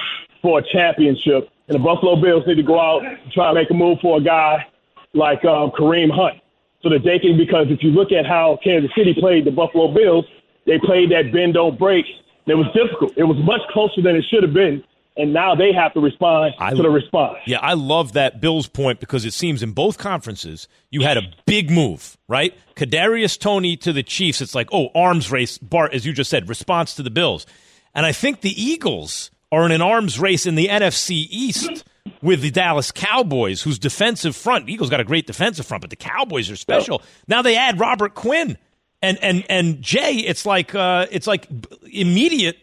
for 0.41 0.59
a 0.59 0.63
championship. 0.71 1.49
And 1.67 1.75
the 1.75 1.83
Buffalo 1.83 2.19
Bills 2.21 2.43
need 2.47 2.55
to 2.55 2.63
go 2.63 2.79
out 2.79 3.05
and 3.05 3.31
try 3.31 3.49
to 3.49 3.53
make 3.53 3.69
a 3.69 3.73
move 3.73 3.99
for 4.01 4.17
a 4.17 4.21
guy 4.21 4.65
like 5.13 5.43
um, 5.45 5.71
Kareem 5.71 6.11
Hunt 6.11 6.41
so 6.81 6.89
that 6.89 7.03
they 7.03 7.17
because 7.17 7.67
if 7.69 7.81
you 7.81 7.91
look 7.91 8.11
at 8.11 8.25
how 8.25 8.59
Kansas 8.63 8.91
City 8.95 9.15
played 9.17 9.45
the 9.45 9.51
Buffalo 9.51 9.93
Bills, 9.93 10.25
they 10.65 10.77
played 10.79 11.11
that 11.11 11.31
bend, 11.31 11.53
don't 11.53 11.79
break. 11.79 12.05
It 12.45 12.55
was 12.55 12.67
difficult. 12.75 13.13
It 13.15 13.23
was 13.23 13.37
much 13.43 13.61
closer 13.71 14.01
than 14.01 14.17
it 14.17 14.25
should 14.29 14.43
have 14.43 14.53
been. 14.53 14.83
And 15.15 15.31
now 15.31 15.53
they 15.53 15.71
have 15.73 15.93
to 15.93 15.99
respond 15.99 16.55
I- 16.57 16.71
to 16.71 16.81
the 16.81 16.89
response. 16.89 17.37
Yeah, 17.45 17.59
I 17.59 17.73
love 17.73 18.13
that 18.13 18.41
Bills 18.41 18.67
point 18.67 18.99
because 18.99 19.25
it 19.25 19.33
seems 19.33 19.61
in 19.61 19.71
both 19.71 19.97
conferences 19.97 20.67
you 20.89 21.01
had 21.01 21.17
a 21.17 21.23
big 21.45 21.69
move, 21.69 22.17
right? 22.27 22.53
Kadarius 22.75 23.37
Toney 23.39 23.77
to 23.77 23.93
the 23.93 24.01
Chiefs. 24.03 24.41
It's 24.41 24.55
like, 24.55 24.69
oh, 24.71 24.89
arms 24.95 25.31
race. 25.31 25.57
Bart, 25.59 25.93
as 25.93 26.05
you 26.05 26.13
just 26.13 26.29
said, 26.31 26.49
response 26.49 26.95
to 26.95 27.03
the 27.03 27.11
Bills, 27.11 27.45
and 27.93 28.05
I 28.05 28.11
think 28.11 28.41
the 28.41 28.59
Eagles 28.61 29.29
are 29.51 29.65
in 29.65 29.71
an 29.71 29.83
arms 29.83 30.19
race 30.19 30.47
in 30.47 30.55
the 30.55 30.67
NFC 30.67 31.27
East 31.29 31.83
with 32.23 32.41
the 32.41 32.49
Dallas 32.49 32.91
Cowboys, 32.91 33.61
whose 33.61 33.77
defensive 33.77 34.35
front. 34.35 34.67
Eagles 34.67 34.89
got 34.89 34.99
a 34.99 35.03
great 35.03 35.27
defensive 35.27 35.65
front, 35.65 35.81
but 35.81 35.91
the 35.91 35.95
Cowboys 35.95 36.49
are 36.49 36.55
special. 36.55 37.03
Now 37.27 37.43
they 37.43 37.55
add 37.55 37.79
Robert 37.79 38.15
Quinn 38.15 38.57
and 39.03 39.19
and 39.21 39.45
and 39.49 39.81
Jay. 39.81 40.15
It's 40.15 40.45
like 40.45 40.73
uh, 40.73 41.05
it's 41.11 41.27
like 41.27 41.47
immediate. 41.91 42.57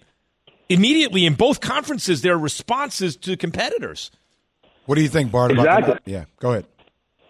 Immediately 0.71 1.27
in 1.27 1.35
both 1.35 1.61
conferences, 1.61 2.23
there 2.23 2.35
are 2.35 2.39
responses 2.39 3.17
to 3.17 3.37
competitors. 3.37 4.11
What 4.87 4.95
do 4.95 5.03
you 5.03 5.09
think, 5.09 5.33
Bart? 5.33 5.51
About 5.51 5.67
Exactly. 5.67 5.99
the, 6.05 6.11
yeah, 6.11 6.25
go 6.39 6.53
ahead. 6.53 6.65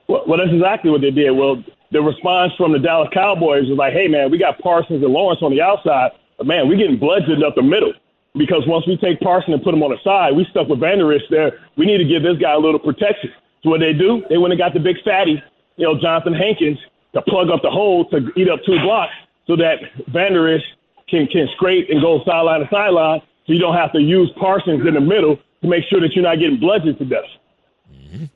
Well, 0.09 0.25
well, 0.29 0.39
that's 0.39 0.53
exactly 0.53 0.91
what 0.91 1.01
they 1.01 1.11
did. 1.11 1.31
Well, 1.31 1.65
the 1.91 2.03
response 2.03 2.53
from 2.57 2.73
the 2.73 2.79
Dallas 2.79 3.09
Cowboys 3.13 3.67
was 3.69 3.79
like, 3.79 3.93
"Hey, 3.95 4.09
man, 4.09 4.31
we 4.31 4.39
got 4.39 4.59
Parsons 4.61 5.03
and 5.03 5.13
Lawrence 5.13 5.41
on 5.43 5.51
the 5.51 5.63
outside, 5.63 6.13
but 6.37 6.47
man, 6.47 6.69
we're 6.69 6.77
getting 6.77 6.99
bludgeoned 6.99 7.43
up 7.43 7.55
the 7.55 7.63
middle 7.63 7.93
because 8.37 8.63
once 8.67 8.87
we 8.87 8.97
take 8.99 9.19
Parsons 9.21 9.55
and 9.55 9.63
put 9.63 9.73
him 9.75 9.83
on 9.83 9.91
the 9.91 9.99
side, 10.05 10.37
we 10.37 10.45
stuck 10.51 10.69
with 10.69 10.79
Van 10.81 10.99
Der 10.99 11.13
Esch 11.15 11.23
there. 11.31 11.59
We 11.77 11.87
need 11.87 11.99
to 11.99 12.05
give 12.05 12.23
this 12.23 12.37
guy 12.39 12.53
a 12.53 12.59
little 12.59 12.79
protection." 12.79 13.33
So 13.63 13.71
what 13.71 13.81
they 13.81 13.93
do? 13.93 14.23
They 14.29 14.39
went 14.39 14.53
and 14.53 14.59
got 14.59 14.73
the 14.75 14.81
big 14.81 14.97
fatty, 15.03 15.43
you 15.77 15.85
know, 15.85 15.99
Jonathan 15.99 16.35
Hankins, 16.35 16.79
to 17.15 17.23
plug 17.23 17.51
up 17.51 17.63
the 17.63 17.71
hole 17.71 18.05
to 18.11 18.31
eat 18.37 18.49
up 18.49 18.61
two 18.65 18.79
blocks, 18.81 19.13
so 19.47 19.57
that 19.57 19.81
Van 20.09 20.33
Der 20.33 20.57
Esch 20.57 20.63
can 21.09 21.27
can 21.27 21.49
scrape 21.57 21.89
and 21.91 22.01
go 22.01 22.23
sideline 22.25 22.61
to 22.61 22.69
sideline, 22.71 23.21
so 23.47 23.53
you 23.53 23.59
don't 23.59 23.77
have 23.77 23.93
to 23.93 24.01
use 24.01 24.31
Parsons 24.39 24.87
in 24.87 24.95
the 24.95 25.01
middle 25.01 25.37
to 25.63 25.69
make 25.69 25.85
sure 25.91 26.01
that 26.01 26.13
you're 26.15 26.25
not 26.25 26.39
getting 26.39 26.59
bludgeoned 26.59 26.99
to 26.99 27.05
death. 27.05 27.25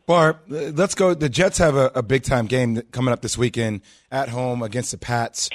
Bart, 0.06 0.36
uh, 0.50 0.54
let's 0.74 0.94
go. 0.94 1.14
The 1.14 1.28
Jets 1.28 1.58
have 1.58 1.76
a, 1.76 1.90
a 1.94 2.02
big 2.02 2.22
time 2.22 2.46
game 2.46 2.80
coming 2.92 3.12
up 3.12 3.22
this 3.22 3.36
weekend 3.38 3.80
at 4.10 4.28
home 4.28 4.62
against 4.62 4.92
the 4.92 4.98
Pats. 4.98 5.50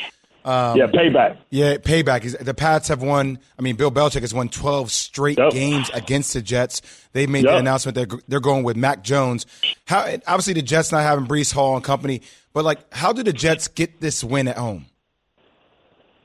Um, 0.46 0.78
yeah, 0.78 0.88
payback. 0.88 1.38
Yeah, 1.50 1.76
payback. 1.78 2.38
The 2.44 2.54
Pats 2.54 2.88
have 2.88 3.02
won. 3.02 3.40
I 3.58 3.62
mean, 3.62 3.76
Bill 3.76 3.92
Belichick 3.92 4.22
has 4.22 4.34
won 4.34 4.50
12 4.50 4.92
straight 4.92 5.38
Yep. 5.38 5.52
games 5.52 5.90
against 5.94 6.34
the 6.34 6.42
Jets. 6.42 6.82
They 7.14 7.28
made 7.28 7.44
the 7.46 7.52
Yep. 7.52 7.60
announcement 7.60 7.96
they're 7.96 8.20
they're 8.28 8.40
going 8.40 8.64
with 8.64 8.78
Mac 8.78 9.04
Jones. 9.04 9.46
How 9.86 10.02
obviously 10.28 10.54
the 10.54 10.62
Jets 10.62 10.92
not 10.92 11.02
having 11.04 11.26
Breece 11.28 11.54
Hall 11.54 11.76
and 11.76 11.84
company, 11.84 12.22
but 12.54 12.64
like, 12.64 12.80
how 12.94 13.12
did 13.14 13.26
the 13.26 13.34
Jets 13.34 13.68
get 13.68 14.02
this 14.02 14.24
win 14.24 14.48
at 14.48 14.58
home? 14.58 14.86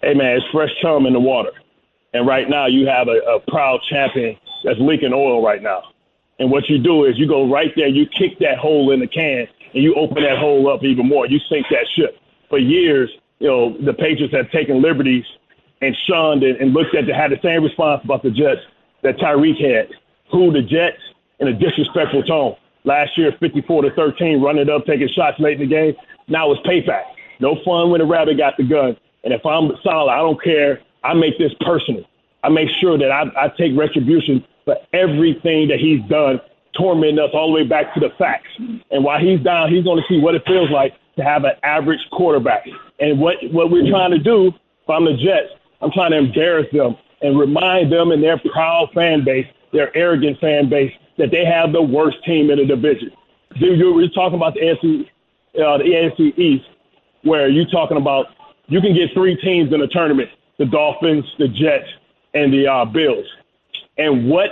hey 0.03 0.15
man, 0.15 0.37
it's 0.37 0.47
fresh 0.53 0.71
chum 0.83 1.07
in 1.07 1.13
the 1.13 1.21
water. 1.21 1.51
And 2.15 2.27
right 2.27 2.49
now 2.49 2.67
you 2.67 2.87
have 2.87 3.09
a, 3.09 3.19
a 3.29 3.41
proud 3.41 3.81
champion 3.91 4.37
that's 4.65 4.79
leaking 4.79 5.13
oil 5.13 5.45
right 5.45 5.63
now. 5.63 5.83
And 6.39 6.51
what 6.51 6.69
you 6.69 6.79
do 6.79 7.05
is 7.05 7.19
you 7.19 7.29
go 7.29 7.51
right 7.51 7.73
there, 7.77 7.89
you 7.89 8.07
kick 8.07 8.39
that 8.39 8.59
hole 8.59 8.91
in 8.93 9.01
the 9.01 9.07
can, 9.07 9.47
and 9.75 9.83
you 9.83 9.95
open 9.95 10.23
that 10.23 10.39
hole 10.39 10.73
up 10.73 10.83
even 10.83 11.09
more. 11.09 11.27
You 11.27 11.39
sink 11.49 11.67
that 11.71 11.87
ship. 11.95 12.19
For 12.49 12.59
years, 12.59 13.11
you 13.41 13.49
know, 13.49 13.77
the 13.79 13.93
Patriots 13.93 14.35
have 14.35 14.51
taken 14.51 14.81
liberties 14.81 15.25
and 15.81 15.95
shunned 16.07 16.43
and, 16.43 16.57
and 16.59 16.73
looked 16.73 16.95
at 16.95 17.07
the, 17.07 17.15
had 17.15 17.31
the 17.31 17.41
same 17.43 17.63
response 17.63 18.03
about 18.05 18.23
the 18.23 18.31
Jets 18.31 18.61
that 19.03 19.19
Tyreek 19.19 19.61
had, 19.61 19.91
who 20.31 20.53
the 20.53 20.63
Jets 20.63 21.01
in 21.41 21.49
a 21.49 21.53
disrespectful 21.53 22.23
tone. 22.23 22.57
Last 22.85 23.17
year, 23.17 23.33
54 23.41 23.83
to 23.83 23.91
13, 23.93 24.41
running 24.41 24.69
up, 24.69 24.87
taking 24.87 25.09
shots 25.09 25.39
late 25.41 25.61
in 25.61 25.69
the 25.69 25.75
game. 25.75 25.95
Now 26.29 26.51
it's 26.53 26.61
payback. 26.67 27.05
No 27.41 27.57
fun 27.65 27.91
when 27.91 28.01
the 28.01 28.07
rabbit 28.07 28.39
got 28.39 28.57
the 28.57 28.65
gun. 28.65 28.97
And 29.25 29.33
if 29.33 29.45
I'm 29.45 29.73
solid, 29.83 30.13
I 30.13 30.19
don't 30.19 30.43
care. 30.43 30.81
I 31.05 31.15
make 31.15 31.39
this 31.39 31.53
personal. 31.61 32.05
I 32.43 32.49
make 32.49 32.69
sure 32.81 32.99
that 32.99 33.11
I, 33.11 33.25
I 33.37 33.49
take 33.57 33.77
retribution 33.77 34.45
for 34.65 34.77
everything 34.93 35.69
that 35.69 35.79
he's 35.79 36.01
done, 36.09 36.41
tormenting 36.77 37.19
us 37.19 37.31
all 37.33 37.49
the 37.49 37.55
way 37.55 37.65
back 37.65 37.95
to 37.95 38.01
the 38.01 38.11
facts. 38.19 38.49
And 38.91 39.05
while 39.05 39.21
he's 39.21 39.41
down, 39.41 39.73
he's 39.73 39.85
going 39.85 40.03
to 40.03 40.05
see 40.09 40.21
what 40.21 40.35
it 40.35 40.43
feels 40.47 40.71
like 40.71 40.95
to 41.17 41.23
have 41.23 41.45
an 41.45 41.53
average 41.63 42.01
quarterback. 42.11 42.67
And 42.99 43.21
what, 43.21 43.37
what 43.53 43.71
we're 43.71 43.89
trying 43.89 44.11
to 44.11 44.19
do, 44.19 44.49
if 44.49 44.91
I'm 44.91 45.05
the 45.05 45.17
Jets, 45.17 45.53
I'm 45.81 45.91
trying 45.93 46.11
to 46.11 46.19
embarrass 46.19 46.67
them 46.73 46.97
and 47.23 47.39
remind 47.39 47.93
them 47.93 48.11
and 48.11 48.23
their 48.23 48.39
proud 48.53 48.91
fan 48.95 49.25
base, 49.25 49.47
their 49.73 49.97
arrogant 49.97 50.41
fan 50.41 50.69
base, 50.69 50.93
that 51.19 51.31
they 51.31 51.45
have 51.45 51.73
the 51.73 51.83
worst 51.83 52.17
team 52.25 52.51
in 52.51 52.59
the 52.59 52.67
division. 52.67 53.11
Dude, 53.61 53.79
you 53.79 53.93
were 53.93 54.09
talking 54.09 54.37
about 54.37 54.55
the 54.55 54.61
AFC, 54.61 55.03
uh, 55.63 55.79
the 55.79 55.85
AFC 55.85 56.39
East, 56.39 56.65
where 57.23 57.49
you're 57.49 57.71
talking 57.71 57.97
about 57.97 58.27
you 58.67 58.81
can 58.81 58.95
get 58.95 59.13
three 59.15 59.37
teams 59.37 59.73
in 59.73 59.81
a 59.81 59.87
tournament: 59.87 60.29
the 60.59 60.67
Dolphins, 60.67 61.25
the 61.39 61.49
Jets, 61.49 61.89
and 62.35 62.53
the 62.53 62.67
uh, 62.67 62.85
Bills. 62.85 63.27
And 63.97 64.29
what 64.29 64.51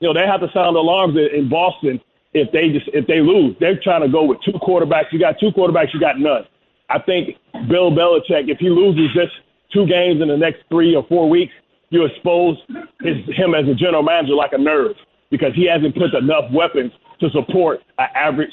you 0.00 0.08
know, 0.08 0.14
they 0.14 0.26
have 0.26 0.40
to 0.40 0.48
sound 0.52 0.76
alarms 0.76 1.16
in, 1.16 1.28
in 1.38 1.48
Boston 1.48 2.00
if 2.34 2.50
they 2.52 2.70
just 2.70 2.88
if 2.92 3.06
they 3.06 3.20
lose. 3.20 3.56
They're 3.60 3.80
trying 3.82 4.02
to 4.02 4.08
go 4.08 4.24
with 4.24 4.38
two 4.44 4.52
quarterbacks. 4.52 5.12
You 5.12 5.20
got 5.20 5.38
two 5.38 5.50
quarterbacks, 5.50 5.94
you 5.94 6.00
got 6.00 6.18
none. 6.18 6.44
I 6.90 6.98
think 6.98 7.36
Bill 7.68 7.90
Belichick, 7.90 8.50
if 8.50 8.58
he 8.58 8.68
loses 8.68 9.14
just 9.14 9.32
two 9.72 9.86
games 9.86 10.20
in 10.20 10.28
the 10.28 10.36
next 10.36 10.64
three 10.68 10.94
or 10.94 11.06
four 11.08 11.28
weeks, 11.28 11.52
you 11.90 12.04
expose 12.04 12.56
his, 13.00 13.16
him 13.36 13.54
as 13.54 13.68
a 13.68 13.74
general 13.74 14.02
manager 14.02 14.34
like 14.34 14.52
a 14.52 14.58
nerve 14.58 14.96
because 15.30 15.54
he 15.54 15.66
hasn't 15.66 15.94
put 15.94 16.12
enough 16.14 16.50
weapons 16.52 16.92
to 17.20 17.30
support 17.30 17.80
an 17.98 18.08
average 18.14 18.52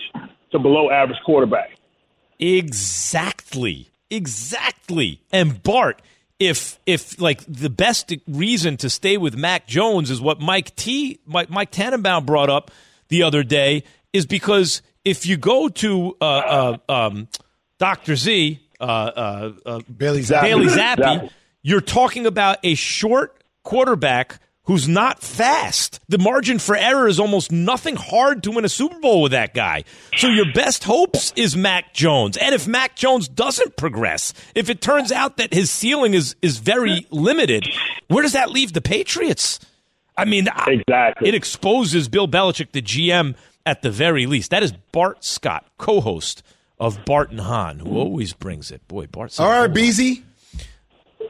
to 0.51 0.59
below 0.59 0.91
average 0.91 1.19
quarterback. 1.25 1.69
Exactly. 2.39 3.89
Exactly. 4.09 5.21
And 5.31 5.61
Bart, 5.61 6.01
if 6.39 6.79
if 6.85 7.19
like 7.19 7.43
the 7.47 7.69
best 7.69 8.13
reason 8.27 8.77
to 8.77 8.89
stay 8.89 9.17
with 9.17 9.35
Mac 9.35 9.67
Jones 9.67 10.09
is 10.09 10.21
what 10.21 10.39
Mike 10.39 10.75
T 10.75 11.19
Mike, 11.25 11.49
Mike 11.49 11.71
Tannenbaum 11.71 12.25
brought 12.25 12.49
up 12.49 12.71
the 13.09 13.23
other 13.23 13.43
day 13.43 13.83
is 14.13 14.25
because 14.25 14.81
if 15.03 15.25
you 15.25 15.37
go 15.37 15.67
to 15.67 16.15
uh, 16.21 16.25
uh, 16.25 16.77
um, 16.87 17.27
Dr. 17.77 18.15
Z, 18.15 18.59
uh, 18.79 18.83
uh, 18.83 19.51
uh, 19.65 19.79
Bailey 19.95 20.21
Zappe. 20.21 20.41
Bailey 20.41 20.67
Zappi. 20.69 21.29
you're 21.61 21.81
talking 21.81 22.25
about 22.25 22.57
a 22.63 22.75
short 22.75 23.43
quarterback 23.63 24.39
who's 24.69 24.87
not 24.87 25.19
fast. 25.19 25.99
The 26.09 26.19
margin 26.19 26.59
for 26.59 26.75
error 26.75 27.07
is 27.07 27.19
almost 27.19 27.51
nothing 27.51 27.95
hard 27.95 28.43
to 28.43 28.51
win 28.51 28.65
a 28.65 28.69
Super 28.69 28.99
Bowl 28.99 29.23
with 29.23 29.31
that 29.31 29.55
guy. 29.55 29.83
So 30.17 30.27
your 30.27 30.45
best 30.53 30.83
hopes 30.83 31.33
is 31.35 31.57
Mac 31.57 31.91
Jones. 31.95 32.37
And 32.37 32.53
if 32.53 32.67
Mac 32.67 32.95
Jones 32.95 33.27
doesn't 33.27 33.77
progress, 33.77 34.31
if 34.53 34.69
it 34.69 34.79
turns 34.79 35.11
out 35.11 35.37
that 35.37 35.55
his 35.55 35.71
ceiling 35.71 36.13
is 36.13 36.35
is 36.43 36.59
very 36.59 37.07
limited, 37.09 37.67
where 38.09 38.21
does 38.21 38.33
that 38.33 38.51
leave 38.51 38.73
the 38.73 38.81
Patriots? 38.81 39.59
I 40.15 40.25
mean, 40.25 40.47
I- 40.53 40.71
Exactly. 40.87 41.29
it 41.29 41.33
exposes 41.33 42.07
Bill 42.07 42.27
Belichick, 42.27 42.71
the 42.71 42.81
GM, 42.83 43.35
at 43.65 43.81
the 43.81 43.89
very 43.89 44.27
least. 44.27 44.51
That 44.51 44.61
is 44.61 44.71
Bart 44.91 45.23
Scott, 45.23 45.65
co-host 45.79 46.43
of 46.79 47.03
Bart 47.05 47.31
and 47.31 47.39
Hahn, 47.39 47.79
who 47.79 47.97
always 47.97 48.33
brings 48.33 48.69
it. 48.69 48.87
Boy, 48.87 49.07
Bart. 49.07 49.39
All 49.39 49.49
right, 49.49 49.71
BZ. 49.73 50.21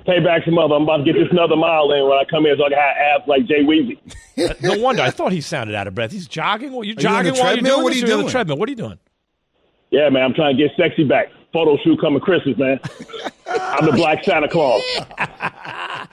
Payback 0.07 0.45
some 0.45 0.55
mother. 0.55 0.75
I'm 0.75 0.83
about 0.83 0.97
to 0.97 1.03
get 1.03 1.13
this 1.13 1.27
another 1.31 1.55
mile 1.55 1.91
in 1.91 2.03
when 2.03 2.13
I 2.17 2.23
come 2.29 2.43
here 2.45 2.55
so 2.57 2.65
I 2.65 2.69
can 2.69 2.77
have 2.77 3.21
abs 3.21 3.27
like 3.27 3.45
Jay 3.45 3.63
Weezy. 3.63 4.61
no 4.63 4.79
wonder. 4.81 5.01
I 5.01 5.11
thought 5.11 5.31
he 5.31 5.41
sounded 5.41 5.75
out 5.75 5.87
of 5.87 5.95
breath. 5.95 6.11
He's 6.11 6.27
jogging. 6.27 6.71
Well, 6.71 6.83
you 6.83 6.91
you 6.97 7.07
on 7.07 7.23
jogging 7.23 7.33
the 7.33 7.39
while 7.41 7.53
you're 7.55 7.63
doing 7.63 7.83
What 7.83 7.93
are 7.93 7.95
you 7.95 8.01
You're 8.05 8.11
on 8.13 8.17
the 8.17 8.23
doing? 8.23 8.31
treadmill. 8.31 8.57
What 8.57 8.69
are 8.69 8.71
you 8.71 8.75
doing? 8.77 8.99
Yeah, 9.91 10.09
man, 10.09 10.23
I'm 10.23 10.33
trying 10.33 10.55
to 10.55 10.63
get 10.63 10.71
sexy 10.77 11.03
back. 11.03 11.27
Photo 11.51 11.77
shoot 11.83 11.99
coming 11.99 12.19
Christmas, 12.21 12.57
man. 12.57 12.79
I'm 13.47 13.85
the 13.85 13.91
Black 13.93 14.23
Santa 14.23 14.47
Claus. 14.47 14.83
ho 14.95 16.05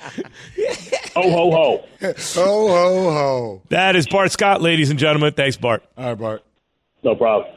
oh, 1.17 1.31
ho 1.31 1.51
ho. 1.51 1.85
Ho, 2.01 2.69
ho, 2.69 3.11
ho. 3.13 3.63
That 3.69 3.97
is 3.97 4.07
Bart 4.07 4.33
Scott, 4.33 4.63
ladies 4.63 4.89
and 4.89 4.99
gentlemen. 4.99 5.35
Thanks, 5.35 5.59
Bart. 5.59 5.83
All 5.99 6.07
right, 6.07 6.15
Bart. 6.19 6.43
No 7.03 7.15
problem. 7.15 7.53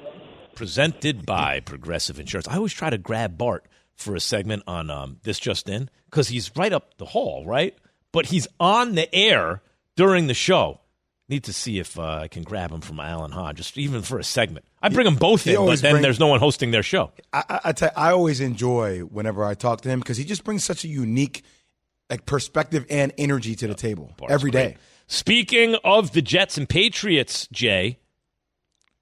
Presented 0.56 1.26
by 1.26 1.62
Progressive 1.62 2.20
Insurance. 2.20 2.50
I 2.50 2.58
always 2.58 2.74
try 2.74 2.90
to 2.90 2.98
grab 2.98 3.38
Bart 3.38 3.66
for 4.00 4.16
a 4.16 4.20
segment 4.20 4.64
on 4.66 4.90
um, 4.90 5.18
this 5.24 5.40
just 5.40 5.70
in 5.70 5.90
because 6.06 6.30
he's 6.30 6.56
right 6.56 6.74
up 6.74 6.98
the 6.98 7.06
hall, 7.06 7.46
right? 7.46 7.78
But 8.12 8.28
he's 8.28 8.48
on 8.60 8.96
the 8.96 9.14
air 9.14 9.62
during 9.96 10.28
the 10.28 10.34
show. 10.34 10.80
Need 11.28 11.44
to 11.44 11.54
see 11.54 11.78
if 11.78 12.00
uh, 12.00 12.22
I 12.24 12.28
can 12.28 12.42
grab 12.42 12.72
him 12.72 12.82
from 12.82 13.00
Alan 13.00 13.32
Hahn, 13.32 13.56
just 13.56 13.78
even 13.78 14.02
for 14.02 14.18
a 14.18 14.24
segment. 14.24 14.66
I 14.82 14.90
bring 14.90 15.06
them 15.06 15.16
both 15.16 15.44
He 15.44 15.54
in, 15.54 15.64
but 15.64 15.80
then 15.80 15.94
bring- 15.96 16.02
there's 16.02 16.20
no 16.20 16.26
one 16.28 16.40
hosting 16.40 16.72
their 16.72 16.82
show. 16.82 17.12
I, 17.32 17.44
I, 17.48 17.60
I, 17.66 17.72
tell, 17.74 17.92
I 17.96 18.12
always 18.12 18.40
enjoy 18.40 19.02
whenever 19.02 19.46
I 19.46 19.54
talk 19.54 19.82
to 19.82 19.90
him 19.90 20.00
because 20.00 20.18
he 20.18 20.24
just 20.24 20.44
brings 20.44 20.64
such 20.64 20.84
a 20.84 20.88
unique 20.88 21.44
like 22.10 22.26
perspective 22.26 22.86
and 22.90 23.14
energy 23.20 23.54
to 23.56 23.68
the 23.68 23.76
table 23.76 24.12
Bart's 24.18 24.34
every 24.34 24.50
day. 24.50 24.70
great. 24.72 24.78
Speaking 25.06 25.76
of 25.84 26.14
the 26.14 26.22
Jets 26.24 26.58
and 26.58 26.68
Patriots, 26.68 27.48
Jay, 27.52 28.00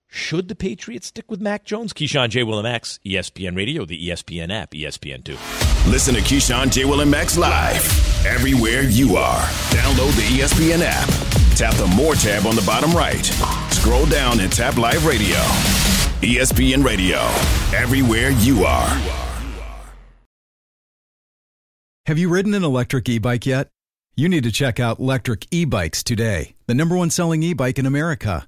should 0.07 0.47
the 0.47 0.55
Patriots 0.55 1.07
stick 1.07 1.29
with 1.29 1.41
Mac 1.41 1.63
Jones? 1.65 1.93
Keyshawn 1.93 2.29
J. 2.29 2.43
Will 2.43 2.59
and 2.59 2.63
Max, 2.63 2.99
E 3.05 3.15
ESPN 3.15 3.55
Radio, 3.55 3.85
the 3.85 4.09
ESPN 4.09 4.51
app, 4.51 4.73
E 4.73 4.83
ESPN2. 4.83 5.91
Listen 5.91 6.15
to 6.15 6.21
Keyshawn, 6.21 6.71
J. 6.71 6.85
Will, 6.85 7.01
and 7.01 7.11
Max 7.11 7.37
live 7.37 8.25
everywhere 8.25 8.83
you 8.83 9.15
are. 9.17 9.41
Download 9.69 10.15
the 10.15 10.39
ESPN 10.39 10.81
app. 10.83 11.07
Tap 11.55 11.73
the 11.75 11.87
More 11.95 12.15
tab 12.15 12.45
on 12.45 12.55
the 12.55 12.61
bottom 12.63 12.91
right. 12.91 13.25
Scroll 13.73 14.05
down 14.05 14.39
and 14.39 14.51
tap 14.51 14.77
Live 14.77 15.05
Radio. 15.05 15.37
ESPN 16.21 16.83
Radio, 16.83 17.17
everywhere 17.77 18.29
you 18.31 18.63
are. 18.63 18.89
Have 22.07 22.17
you 22.17 22.29
ridden 22.29 22.53
an 22.53 22.63
electric 22.63 23.09
e 23.09 23.17
bike 23.19 23.45
yet? 23.45 23.69
You 24.15 24.29
need 24.29 24.43
to 24.45 24.51
check 24.51 24.79
out 24.79 24.99
Lectric 24.99 25.45
E 25.51 25.65
Bikes 25.65 26.01
today, 26.01 26.55
the 26.65 26.73
number 26.73 26.95
one 26.95 27.09
selling 27.09 27.43
e 27.43 27.53
bike 27.53 27.77
in 27.77 27.85
America. 27.85 28.47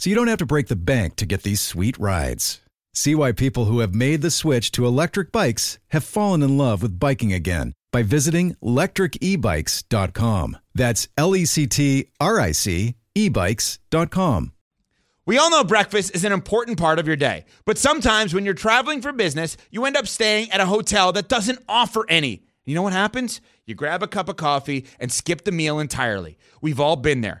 so 0.00 0.08
you 0.08 0.16
don't 0.16 0.28
have 0.28 0.38
to 0.38 0.46
break 0.46 0.68
the 0.68 0.76
bank 0.76 1.16
to 1.16 1.26
get 1.26 1.42
these 1.42 1.60
sweet 1.60 1.98
rides. 1.98 2.62
See 2.94 3.14
why 3.14 3.32
people 3.32 3.66
who 3.66 3.80
have 3.80 3.94
made 3.94 4.22
the 4.22 4.30
switch 4.30 4.72
to 4.72 4.86
electric 4.86 5.30
bikes 5.30 5.78
have 5.88 6.02
fallen 6.02 6.42
in 6.42 6.56
love 6.56 6.80
with 6.80 6.98
biking 6.98 7.34
again 7.34 7.74
by 7.92 8.02
visiting 8.02 8.56
lectricebikes.com. 8.64 10.56
That's 10.74 11.08
L 11.18 11.36
E 11.36 11.44
C 11.44 11.66
T 11.66 12.06
R 12.18 12.40
I 12.40 12.52
C 12.52 12.94
ebikes.com. 13.14 14.52
We 15.26 15.36
all 15.36 15.50
know 15.50 15.64
breakfast 15.64 16.14
is 16.14 16.24
an 16.24 16.32
important 16.32 16.78
part 16.78 16.98
of 16.98 17.06
your 17.06 17.16
day, 17.16 17.44
but 17.66 17.76
sometimes 17.76 18.32
when 18.32 18.46
you're 18.46 18.54
traveling 18.54 19.02
for 19.02 19.12
business, 19.12 19.58
you 19.70 19.84
end 19.84 19.98
up 19.98 20.06
staying 20.06 20.50
at 20.50 20.60
a 20.60 20.66
hotel 20.66 21.12
that 21.12 21.28
doesn't 21.28 21.62
offer 21.68 22.06
any. 22.08 22.46
You 22.64 22.74
know 22.74 22.82
what 22.82 22.94
happens? 22.94 23.42
You 23.66 23.74
grab 23.74 24.02
a 24.02 24.08
cup 24.08 24.28
of 24.28 24.36
coffee 24.36 24.86
and 24.98 25.12
skip 25.12 25.44
the 25.44 25.52
meal 25.52 25.78
entirely. 25.78 26.38
We've 26.62 26.80
all 26.80 26.96
been 26.96 27.20
there. 27.20 27.40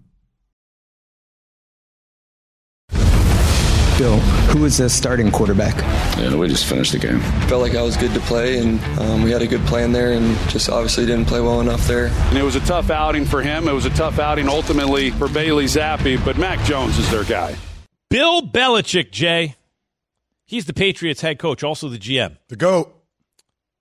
Bill, 4.01 4.17
who 4.49 4.65
is 4.65 4.79
the 4.79 4.89
starting 4.89 5.29
quarterback? 5.29 5.77
Yeah, 6.17 6.35
we 6.35 6.47
just 6.47 6.65
finished 6.65 6.91
the 6.91 6.97
game. 6.97 7.19
Felt 7.47 7.61
like 7.61 7.75
I 7.75 7.83
was 7.83 7.95
good 7.95 8.11
to 8.15 8.19
play, 8.21 8.57
and 8.57 8.83
um, 8.97 9.21
we 9.21 9.29
had 9.29 9.43
a 9.43 9.47
good 9.47 9.61
plan 9.67 9.91
there, 9.91 10.13
and 10.13 10.35
just 10.49 10.71
obviously 10.71 11.05
didn't 11.05 11.27
play 11.27 11.39
well 11.39 11.61
enough 11.61 11.85
there. 11.85 12.07
And 12.07 12.35
it 12.35 12.41
was 12.41 12.55
a 12.55 12.61
tough 12.61 12.89
outing 12.89 13.25
for 13.25 13.43
him. 13.43 13.67
It 13.67 13.73
was 13.73 13.85
a 13.85 13.91
tough 13.91 14.17
outing 14.17 14.49
ultimately 14.49 15.11
for 15.11 15.29
Bailey 15.29 15.65
Zappe, 15.65 16.25
but 16.25 16.35
Mac 16.39 16.65
Jones 16.65 16.97
is 16.97 17.11
their 17.11 17.23
guy. 17.23 17.55
Bill 18.09 18.41
Belichick, 18.41 19.11
Jay. 19.11 19.55
He's 20.47 20.65
the 20.65 20.73
Patriots 20.73 21.21
head 21.21 21.37
coach, 21.37 21.63
also 21.63 21.87
the 21.87 21.99
GM. 21.99 22.37
The 22.47 22.55
GOAT. 22.55 22.91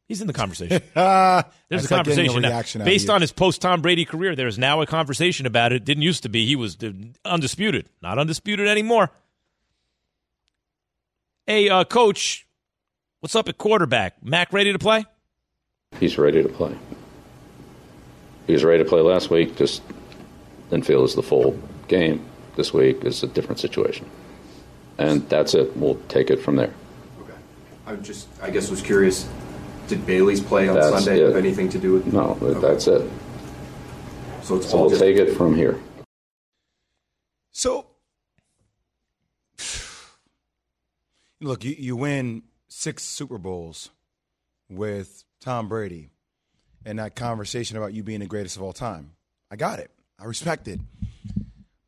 He's 0.07 0.21
in 0.21 0.27
the 0.27 0.35
conversation. 0.35 0.83
Ah, 0.95 1.49
There's 1.71 1.89
that's 1.89 1.93
a 1.93 1.95
like 1.95 2.05
getting 2.05 2.17
conversation 2.27 2.43
now. 2.43 2.49
reaction 2.51 2.85
based 2.85 3.09
on 3.09 3.23
his 3.23 3.33
post 3.33 3.63
Tom 3.63 3.81
Brady 3.81 4.05
career. 4.05 4.37
There 4.37 4.49
is 4.49 4.59
now 4.59 4.83
a 4.83 4.87
conversation 4.87 5.47
about 5.47 5.73
it. 5.73 5.87
Didn't 5.87 6.03
used 6.03 6.25
to 6.25 6.29
be. 6.29 6.45
He 6.45 6.57
was 6.57 6.77
uh, 6.85 6.93
undisputed, 7.25 7.89
not 8.03 8.19
undisputed 8.19 8.69
anymore. 8.69 9.11
Hey, 11.51 11.69
uh, 11.69 11.83
coach, 11.83 12.47
what's 13.19 13.35
up 13.35 13.49
at 13.49 13.59
quarterback? 13.59 14.25
Mac 14.25 14.53
ready 14.53 14.73
to 14.73 14.79
play? 14.79 15.05
He's 15.99 16.17
ready 16.17 16.45
to 16.45 16.49
play. 16.49 16.77
He 18.47 18.53
was 18.53 18.63
ready 18.63 18.85
to 18.85 18.89
play 18.89 19.01
last 19.01 19.31
week, 19.31 19.57
just 19.57 19.83
didn't 20.71 20.87
feel 20.87 21.01
it 21.01 21.03
was 21.03 21.17
the 21.17 21.25
full 21.25 21.59
game. 21.89 22.25
This 22.55 22.73
week 22.73 23.05
is 23.05 23.25
a 23.25 23.27
different 23.27 23.59
situation. 23.59 24.09
And 24.97 25.29
that's 25.29 25.55
it. 25.55 25.77
We'll 25.77 25.97
take 26.07 26.31
it 26.31 26.37
from 26.37 26.55
there. 26.55 26.73
I 27.85 27.97
just, 27.97 28.29
I 28.41 28.51
guess, 28.51 28.71
was 28.71 28.81
curious. 28.81 29.29
Did 29.89 30.07
Bailey's 30.07 30.41
play 30.41 30.69
on 30.69 30.77
That's 30.77 31.05
Sunday 31.05 31.21
it. 31.21 31.27
have 31.27 31.37
anything 31.37 31.69
to 31.71 31.79
do 31.79 31.95
with? 31.95 32.13
No, 32.13 32.35
that's 32.61 32.87
it. 32.87 33.11
So 34.43 34.55
it's 34.55 34.71
So 34.71 34.77
all 34.77 34.81
we'll 34.83 34.91
just 34.91 35.03
take 35.03 35.17
it 35.17 35.35
from 35.35 35.57
here. 35.57 35.81
So, 37.51 37.90
look, 41.41 41.65
you, 41.65 41.75
you 41.79 41.97
win 41.97 42.43
six 42.69 43.03
Super 43.03 43.39
Bowls 43.39 43.91
with 44.69 45.25
Tom 45.41 45.69
Brady 45.69 46.11
and 46.85 46.99
that 46.99 47.15
conversation 47.17 47.77
about 47.77 47.93
you 47.93 48.03
being 48.03 48.21
the 48.21 48.27
greatest 48.27 48.57
of 48.57 48.63
all 48.63 48.73
time. 48.73 49.13
I 49.51 49.57
got 49.57 49.79
it. 49.79 49.91
I 50.19 50.25
respect 50.25 50.69
it. 50.69 50.81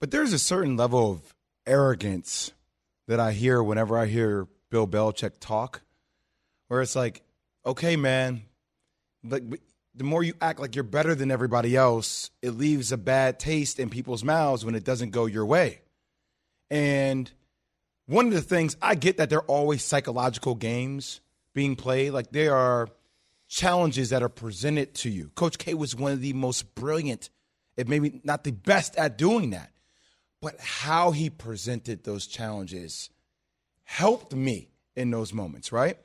But 0.00 0.10
there's 0.10 0.32
a 0.32 0.38
certain 0.38 0.76
level 0.76 1.12
of 1.12 1.34
arrogance 1.66 2.52
that 3.08 3.20
I 3.20 3.32
hear 3.32 3.62
whenever 3.62 3.96
I 3.96 4.06
hear 4.06 4.48
Bill 4.70 4.86
Belichick 4.86 5.32
talk, 5.38 5.82
where 6.68 6.82
it's 6.82 6.96
like, 6.96 7.22
okay, 7.64 7.96
man, 7.96 8.42
like 9.22 9.44
the 9.94 10.04
more 10.04 10.22
you 10.22 10.34
act 10.40 10.58
like 10.58 10.74
you're 10.74 10.82
better 10.82 11.14
than 11.14 11.30
everybody 11.30 11.76
else, 11.76 12.30
it 12.40 12.50
leaves 12.50 12.90
a 12.90 12.96
bad 12.96 13.38
taste 13.38 13.78
in 13.78 13.90
people's 13.90 14.24
mouths 14.24 14.64
when 14.64 14.74
it 14.74 14.84
doesn't 14.84 15.10
go 15.10 15.26
your 15.26 15.46
way. 15.46 15.82
And 16.70 17.30
one 18.12 18.26
of 18.26 18.32
the 18.32 18.42
things 18.42 18.76
I 18.82 18.94
get 18.94 19.16
that 19.16 19.30
there 19.30 19.38
are 19.38 19.46
always 19.46 19.82
psychological 19.82 20.54
games 20.54 21.20
being 21.54 21.76
played, 21.76 22.10
like 22.10 22.30
there 22.30 22.54
are 22.54 22.88
challenges 23.48 24.10
that 24.10 24.22
are 24.22 24.28
presented 24.28 24.94
to 24.96 25.10
you. 25.10 25.30
Coach 25.34 25.58
K 25.58 25.74
was 25.74 25.96
one 25.96 26.12
of 26.12 26.20
the 26.20 26.32
most 26.34 26.74
brilliant, 26.74 27.30
if 27.76 27.88
maybe 27.88 28.20
not 28.22 28.44
the 28.44 28.52
best 28.52 28.96
at 28.96 29.16
doing 29.18 29.50
that. 29.50 29.70
But 30.40 30.60
how 30.60 31.12
he 31.12 31.30
presented 31.30 32.04
those 32.04 32.26
challenges 32.26 33.10
helped 33.84 34.34
me 34.34 34.70
in 34.94 35.10
those 35.10 35.32
moments, 35.32 35.72
right? 35.72 35.96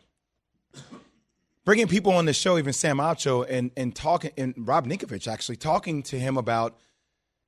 Bringing 1.65 1.87
people 1.87 2.13
on 2.13 2.25
the 2.25 2.33
show, 2.33 2.57
even 2.57 2.71
Sam 2.71 2.97
Acho 2.97 3.45
and 3.49 3.71
and 3.75 3.93
talking, 3.93 4.31
and 4.37 4.53
Rob 4.57 4.87
Ninkovich 4.87 5.27
actually 5.27 5.57
talking 5.57 6.03
to 6.03 6.17
him 6.17 6.37
about 6.37 6.77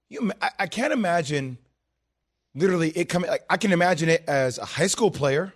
you. 0.09 0.31
I, 0.41 0.49
I 0.59 0.67
can't 0.67 0.91
imagine 0.91 1.57
literally 2.55 2.89
it 2.89 3.09
coming. 3.09 3.29
Like, 3.29 3.43
I 3.49 3.57
can 3.57 3.71
imagine 3.71 4.09
it 4.09 4.23
as 4.27 4.57
a 4.57 4.65
high 4.65 4.87
school 4.87 5.11
player. 5.11 5.53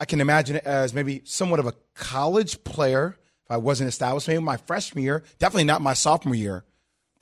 I 0.00 0.04
can 0.04 0.20
imagine 0.20 0.56
it 0.56 0.64
as 0.64 0.92
maybe 0.92 1.22
somewhat 1.24 1.60
of 1.60 1.66
a 1.66 1.74
college 1.94 2.62
player. 2.64 3.16
If 3.44 3.50
I 3.50 3.58
wasn't 3.58 3.88
established, 3.88 4.26
maybe 4.26 4.42
my 4.42 4.56
freshman 4.56 5.04
year, 5.04 5.22
definitely 5.38 5.64
not 5.64 5.82
my 5.82 5.92
sophomore 5.92 6.34
year, 6.34 6.64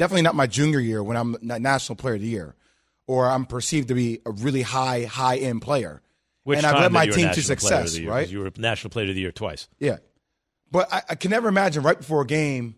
Definitely 0.02 0.22
not 0.22 0.34
my 0.34 0.46
junior 0.46 0.80
year 0.80 1.02
when 1.02 1.16
I'm 1.16 1.36
na- 1.42 1.58
national 1.58 1.96
player 1.96 2.14
of 2.14 2.22
the 2.22 2.26
year, 2.26 2.56
or 3.06 3.28
I'm 3.28 3.44
perceived 3.46 3.88
to 3.88 3.94
be 3.94 4.20
a 4.24 4.30
really 4.30 4.62
high 4.62 5.04
high 5.04 5.36
end 5.36 5.62
player. 5.62 6.02
Which 6.44 6.58
and 6.58 6.66
I've 6.66 6.80
led 6.80 6.92
my 6.92 7.06
team 7.06 7.14
to 7.14 7.20
National 7.26 7.56
Player 7.56 7.82
of 7.82 7.88
success, 7.88 7.98
Year, 7.98 8.10
right? 8.10 8.28
You 8.28 8.40
were 8.40 8.50
National 8.56 8.90
Player 8.90 9.10
of 9.10 9.14
the 9.14 9.20
Year 9.20 9.30
twice. 9.30 9.68
Yeah. 9.78 9.98
But 10.72 10.92
I, 10.92 11.02
I 11.10 11.14
can 11.14 11.30
never 11.30 11.46
imagine 11.46 11.84
right 11.84 11.96
before 11.96 12.22
a 12.22 12.26
game 12.26 12.74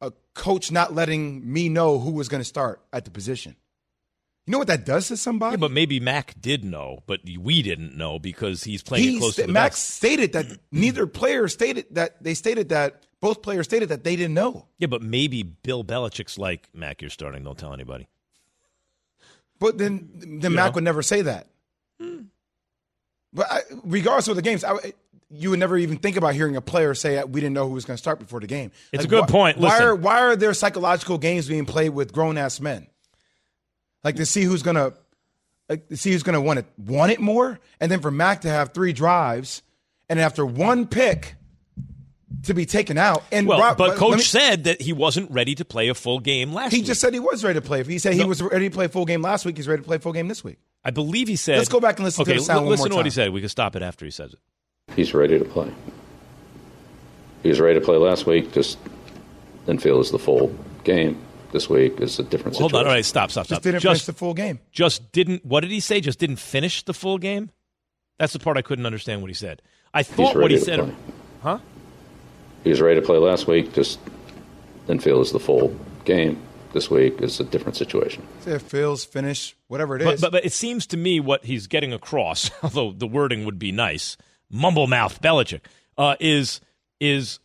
a 0.00 0.12
coach 0.34 0.70
not 0.70 0.94
letting 0.94 1.52
me 1.52 1.68
know 1.68 1.98
who 1.98 2.12
was 2.12 2.28
going 2.28 2.40
to 2.40 2.44
start 2.44 2.80
at 2.92 3.04
the 3.04 3.10
position. 3.10 3.56
You 4.48 4.52
know 4.52 4.58
what 4.60 4.68
that 4.68 4.86
does 4.86 5.08
to 5.08 5.16
somebody? 5.18 5.52
Yeah, 5.52 5.56
but 5.58 5.72
maybe 5.72 6.00
Mac 6.00 6.34
did 6.40 6.64
know, 6.64 7.00
but 7.06 7.20
we 7.38 7.60
didn't 7.60 7.98
know 7.98 8.18
because 8.18 8.64
he's 8.64 8.82
playing 8.82 9.04
He 9.04 9.18
close 9.18 9.34
sta- 9.34 9.42
to 9.42 9.46
the 9.48 9.52
Max 9.52 9.76
vest. 9.76 9.90
stated 9.96 10.32
that 10.32 10.46
neither 10.72 11.06
player 11.06 11.48
stated 11.48 11.84
that 11.90 12.22
they 12.24 12.32
stated 12.32 12.70
that 12.70 13.04
both 13.20 13.42
players 13.42 13.66
stated 13.66 13.90
that 13.90 14.04
they 14.04 14.16
didn't 14.16 14.32
know. 14.32 14.64
Yeah, 14.78 14.86
but 14.86 15.02
maybe 15.02 15.42
Bill 15.42 15.84
Belichick's 15.84 16.38
like 16.38 16.66
Mac. 16.72 17.02
You're 17.02 17.10
starting. 17.10 17.44
Don't 17.44 17.58
tell 17.58 17.74
anybody. 17.74 18.08
But 19.58 19.76
then 19.76 20.08
then 20.14 20.40
You 20.52 20.56
Mac 20.56 20.70
know? 20.70 20.76
would 20.76 20.84
never 20.84 21.02
say 21.02 21.20
that. 21.20 21.48
But 21.98 23.46
I, 23.52 23.60
regardless 23.84 24.28
of 24.28 24.36
the 24.36 24.42
games, 24.42 24.64
I, 24.64 24.94
you 25.30 25.50
would 25.50 25.58
never 25.58 25.76
even 25.76 25.98
think 25.98 26.16
about 26.16 26.34
hearing 26.34 26.56
a 26.56 26.62
player 26.62 26.94
say 26.94 27.18
uh, 27.18 27.26
we 27.26 27.42
didn't 27.42 27.52
know 27.52 27.68
who 27.68 27.74
was 27.74 27.84
going 27.84 27.96
to 27.96 28.02
start 28.02 28.18
before 28.18 28.40
the 28.40 28.46
game. 28.46 28.72
It's 28.92 29.04
a 29.04 29.08
good 29.08 29.24
wh- 29.24 29.30
point. 29.30 29.58
Why 29.58 29.78
are 29.82 29.94
why 29.94 30.20
are 30.20 30.36
there 30.36 30.54
psychological 30.54 31.18
games 31.18 31.48
being 31.48 31.66
played 31.66 31.90
with 31.90 32.12
grown 32.14 32.38
ass 32.38 32.60
men? 32.60 32.86
Like 34.04 34.16
to 34.16 34.26
see 34.26 34.42
who's 34.44 34.62
gonna 34.62 34.92
like 35.68 35.88
to 35.88 35.96
see 35.96 36.12
who's 36.12 36.22
gonna 36.22 36.40
want 36.40 36.60
it 36.60 36.66
want 36.78 37.12
it 37.12 37.20
more, 37.20 37.58
and 37.80 37.90
then 37.90 38.00
for 38.00 38.10
Mac 38.10 38.42
to 38.42 38.48
have 38.48 38.72
three 38.72 38.92
drives, 38.92 39.62
and 40.08 40.18
after 40.20 40.46
one 40.46 40.86
pick 40.86 41.34
to 42.44 42.54
be 42.54 42.64
taken 42.66 42.96
out. 42.98 43.24
And 43.32 43.46
Well, 43.46 43.58
Rob- 43.58 43.76
but 43.78 43.96
coach 43.96 44.16
me- 44.18 44.22
said 44.22 44.64
that 44.64 44.80
he 44.80 44.92
wasn't 44.92 45.30
ready 45.30 45.54
to 45.56 45.64
play 45.64 45.88
a 45.88 45.94
full 45.94 46.20
game 46.20 46.52
last 46.52 46.72
he 46.72 46.78
week. 46.78 46.86
just 46.86 47.00
said 47.00 47.12
he 47.14 47.20
was 47.20 47.42
ready 47.42 47.58
to 47.58 47.64
play. 47.66 47.82
He 47.82 47.98
said 47.98 48.12
he 48.14 48.20
No. 48.20 48.26
was 48.26 48.40
ready 48.42 48.68
to 48.68 48.74
play 48.74 48.84
a 48.84 48.88
full 48.88 49.04
game 49.06 49.22
last 49.22 49.44
week. 49.44 49.56
He's 49.56 49.66
ready 49.66 49.82
to 49.82 49.86
play 49.86 49.96
a 49.96 50.00
full 50.00 50.12
game 50.12 50.28
this 50.28 50.44
week. 50.44 50.58
I 50.84 50.90
believe 50.90 51.26
he 51.26 51.36
said. 51.36 51.56
Let's 51.58 51.68
go 51.68 51.80
back 51.80 51.96
and 51.96 52.04
listen 52.04 52.24
to 52.24 52.30
okay, 52.30 52.38
the 52.38 52.44
sound 52.44 52.60
li- 52.60 52.64
one 52.66 52.70
listen 52.72 52.82
more 52.84 52.88
to 52.90 52.96
what 52.96 53.06
he 53.06 53.10
said. 53.10 53.32
We 53.32 53.40
can 53.40 53.48
stop 53.48 53.74
it 53.76 53.82
after 53.82 54.04
he 54.04 54.10
says 54.10 54.34
it. 54.34 54.38
He's 54.94 55.12
ready 55.14 55.38
to 55.38 55.44
play. 55.44 55.70
He 57.42 57.48
was 57.48 57.60
ready 57.60 57.78
to 57.78 57.84
play 57.84 57.96
last 57.96 58.26
week, 58.26 58.52
just 58.52 58.78
didn't 59.66 59.82
feel 59.82 59.96
it 59.96 59.98
was 59.98 60.10
the 60.12 60.18
full 60.18 60.54
game. 60.84 61.18
This 61.50 61.70
week 61.70 62.00
is 62.00 62.18
a 62.18 62.22
different 62.22 62.56
Hold 62.58 62.72
situation. 62.72 62.86
on. 62.86 62.90
All 62.90 62.96
right. 62.96 63.04
Stop. 63.04 63.30
Stop. 63.30 63.46
stop. 63.46 63.56
Just 63.56 63.62
didn't 63.62 63.80
finish 63.80 64.04
the 64.04 64.12
full 64.12 64.34
game. 64.34 64.58
Just 64.70 65.12
didn't. 65.12 65.44
What 65.44 65.60
did 65.60 65.70
he 65.70 65.80
say? 65.80 66.00
Just 66.00 66.18
didn't 66.18 66.36
finish 66.36 66.84
the 66.84 66.94
full 66.94 67.18
game. 67.18 67.50
That's 68.18 68.32
the 68.32 68.38
part 68.38 68.56
I 68.56 68.62
couldn't 68.62 68.86
understand. 68.86 69.22
What 69.22 69.28
he 69.28 69.34
said. 69.34 69.62
I 69.94 70.02
thought 70.02 70.36
what 70.36 70.50
he 70.50 70.58
said. 70.58 70.80
play. 70.80 70.94
Huh? 71.42 71.58
He 72.64 72.70
was 72.70 72.80
ready 72.80 73.00
to 73.00 73.06
play 73.06 73.16
last 73.16 73.46
week, 73.46 73.72
just 73.72 73.98
didn't 74.86 75.02
feel 75.02 75.16
it 75.16 75.20
was 75.20 75.32
the 75.32 75.40
full 75.40 75.74
game. 76.04 76.42
This 76.74 76.90
week 76.90 77.22
is 77.22 77.40
a 77.40 77.44
different 77.44 77.76
situation. 77.76 78.26
Say 78.40 78.52
it 78.52 78.62
feels 78.62 79.02
finish 79.02 79.56
whatever 79.68 79.96
it 79.96 80.02
is. 80.02 80.06
But, 80.06 80.20
but 80.20 80.32
but 80.32 80.44
it 80.44 80.52
seems 80.52 80.86
to 80.88 80.98
me 80.98 81.18
what 81.18 81.46
he's 81.46 81.66
getting 81.66 81.94
across, 81.94 82.50
although 82.62 82.92
the 82.92 83.06
wording 83.06 83.46
would 83.46 83.58
be 83.58 83.72
nice, 83.72 84.18
mumble 84.50 84.86
mouth 84.86 85.22
Belichick, 85.22 85.62
uh, 85.96 86.16
is 86.20 86.60
is 87.00 87.38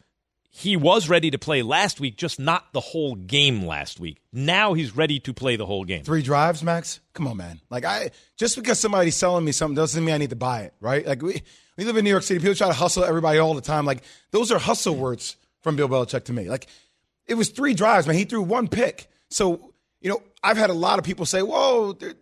he 0.55 0.77
was 0.77 1.09
ready 1.09 1.31
to 1.31 1.39
play 1.39 1.63
last 1.63 1.99
week, 1.99 2.15
just 2.15 2.39
not 2.39 2.71
the 2.73 2.79
whole 2.79 3.15
game 3.15 3.65
last 3.65 3.99
week. 3.99 4.21
Now 4.31 4.73
he's 4.73 4.95
ready 4.95 5.19
to 5.21 5.33
play 5.33 5.55
the 5.55 5.65
whole 5.65 5.83
game. 5.83 6.03
Three 6.03 6.21
drives, 6.21 6.61
Max. 6.61 6.99
Come 7.13 7.25
on, 7.27 7.37
man. 7.37 7.59
Like 7.71 7.85
I 7.85 8.11
just 8.37 8.55
because 8.55 8.79
somebody's 8.79 9.15
selling 9.15 9.43
me 9.43 9.51
something 9.51 9.75
doesn't 9.75 10.05
mean 10.05 10.13
I 10.13 10.19
need 10.19 10.29
to 10.29 10.35
buy 10.35 10.61
it, 10.61 10.75
right? 10.79 11.07
Like 11.07 11.23
we 11.23 11.41
we 11.75 11.85
live 11.85 11.97
in 11.97 12.03
New 12.03 12.11
York 12.11 12.21
City. 12.21 12.39
People 12.39 12.53
try 12.53 12.67
to 12.67 12.73
hustle 12.73 13.03
everybody 13.03 13.39
all 13.39 13.55
the 13.55 13.61
time. 13.61 13.87
Like 13.87 14.03
those 14.29 14.51
are 14.51 14.59
hustle 14.59 14.95
words 14.95 15.37
from 15.61 15.75
Bill 15.75 15.89
Belichick 15.89 16.25
to 16.25 16.33
me. 16.33 16.47
Like 16.47 16.67
it 17.25 17.33
was 17.33 17.49
three 17.49 17.73
drives, 17.73 18.05
man. 18.05 18.15
He 18.15 18.25
threw 18.25 18.43
one 18.43 18.67
pick. 18.67 19.09
So 19.31 19.73
you 20.01 20.09
know, 20.11 20.21
I've 20.43 20.57
had 20.57 20.69
a 20.69 20.73
lot 20.73 20.99
of 20.99 21.05
people 21.05 21.25
say, 21.25 21.41
"Whoa, 21.41 21.93
the, 21.93 22.15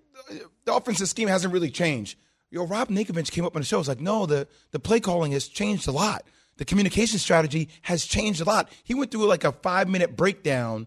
offensive 0.67 1.10
scheme 1.10 1.28
hasn't 1.28 1.54
really 1.54 1.70
changed." 1.70 2.17
You 2.50 2.60
know, 2.60 2.65
Rob 2.65 2.88
Ninkovich 2.88 3.30
came 3.30 3.44
up 3.44 3.58
on 3.58 3.62
the 3.62 3.65
show. 3.65 3.80
It's 3.80 3.89
like, 3.89 4.00
no, 4.00 4.26
the 4.26 4.48
the 4.72 4.80
play 4.80 5.02
calling 5.02 5.34
has 5.34 5.50
changed 5.50 5.86
a 5.89 5.91
lot. 5.91 6.24
The 6.62 6.65
communication 6.65 7.17
strategy 7.17 7.69
has 7.82 8.06
changed 8.06 8.39
a 8.39 8.43
lot. 8.43 8.69
He 8.84 8.93
went 8.93 9.10
through 9.10 9.26
like 9.26 9.43
a 9.43 9.52
five 9.52 9.89
minute 9.89 10.15
breakdown 10.15 10.86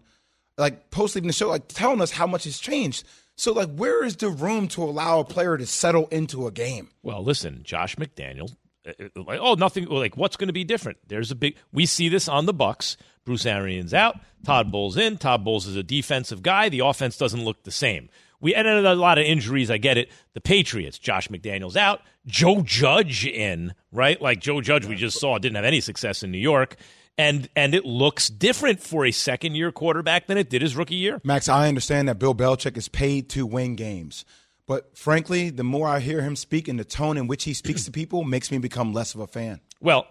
like 0.57 0.89
post 0.89 1.15
leaving 1.15 1.27
the 1.27 1.33
show, 1.33 1.49
like 1.49 1.67
telling 1.67 1.99
us 1.99 2.11
how 2.11 2.25
much 2.25 2.45
has 2.45 2.59
changed. 2.59 3.05
So, 3.35 3.51
like, 3.51 3.75
where 3.75 4.05
is 4.05 4.15
the 4.15 4.29
room 4.29 4.69
to 4.69 4.81
allow 4.81 5.19
a 5.19 5.25
player 5.25 5.57
to 5.57 5.65
settle 5.65 6.07
into 6.07 6.47
a 6.47 6.51
game? 6.51 6.91
Well, 7.03 7.21
listen, 7.21 7.59
Josh 7.65 7.97
McDaniel, 7.97 8.55
uh, 8.87 8.93
uh, 8.97 9.23
like, 9.27 9.39
oh, 9.41 9.55
nothing. 9.55 9.87
Like, 9.87 10.15
what's 10.15 10.37
going 10.37 10.47
to 10.47 10.53
be 10.53 10.63
different? 10.63 10.97
There's 11.09 11.29
a 11.29 11.35
big. 11.35 11.57
We 11.73 11.85
see 11.85 12.07
this 12.07 12.29
on 12.29 12.45
the 12.45 12.53
Bucks. 12.53 12.95
Bruce 13.25 13.45
Arians 13.45 13.93
out. 13.93 14.17
Todd 14.45 14.71
Bowles 14.71 14.95
in. 14.95 15.17
Todd 15.17 15.43
Bowles 15.43 15.67
is 15.67 15.75
a 15.75 15.83
defensive 15.83 16.41
guy. 16.41 16.69
The 16.69 16.79
offense 16.79 17.17
doesn't 17.17 17.43
look 17.43 17.63
the 17.63 17.71
same. 17.71 18.07
We 18.45 18.53
and 18.53 18.67
a 18.67 18.93
lot 18.93 19.17
of 19.17 19.25
injuries. 19.25 19.71
I 19.71 19.77
get 19.77 19.97
it. 19.97 20.11
The 20.35 20.39
Patriots. 20.39 20.99
Josh 20.99 21.29
McDaniels 21.29 21.75
out. 21.75 22.01
Joe 22.27 22.61
Judge 22.61 23.25
in. 23.25 23.73
Right, 23.91 24.21
like 24.21 24.39
Joe 24.39 24.61
Judge, 24.61 24.85
we 24.85 24.95
just 24.95 25.19
saw 25.19 25.39
didn't 25.39 25.55
have 25.55 25.65
any 25.65 25.81
success 25.81 26.21
in 26.21 26.29
New 26.29 26.37
York. 26.37 26.75
And 27.17 27.49
and 27.55 27.73
it 27.73 27.85
looks 27.85 28.29
different 28.29 28.81
for 28.81 29.03
a 29.03 29.09
second 29.09 29.55
year 29.55 29.71
quarterback 29.71 30.27
than 30.27 30.37
it 30.37 30.51
did 30.51 30.61
his 30.61 30.75
rookie 30.75 30.93
year. 30.93 31.19
Max, 31.23 31.49
I 31.49 31.67
understand 31.67 32.07
that 32.07 32.19
Bill 32.19 32.35
Belichick 32.35 32.77
is 32.77 32.87
paid 32.87 33.29
to 33.29 33.47
win 33.47 33.75
games. 33.75 34.25
But 34.67 34.95
frankly, 34.95 35.49
the 35.49 35.63
more 35.63 35.87
I 35.87 35.99
hear 35.99 36.21
him 36.21 36.35
speak 36.35 36.67
and 36.67 36.79
the 36.79 36.85
tone 36.85 37.17
in 37.17 37.25
which 37.25 37.45
he 37.45 37.53
speaks 37.55 37.85
to 37.85 37.91
people 37.91 38.23
makes 38.23 38.51
me 38.51 38.59
become 38.59 38.93
less 38.93 39.15
of 39.15 39.21
a 39.21 39.27
fan. 39.27 39.59
Well, 39.81 40.05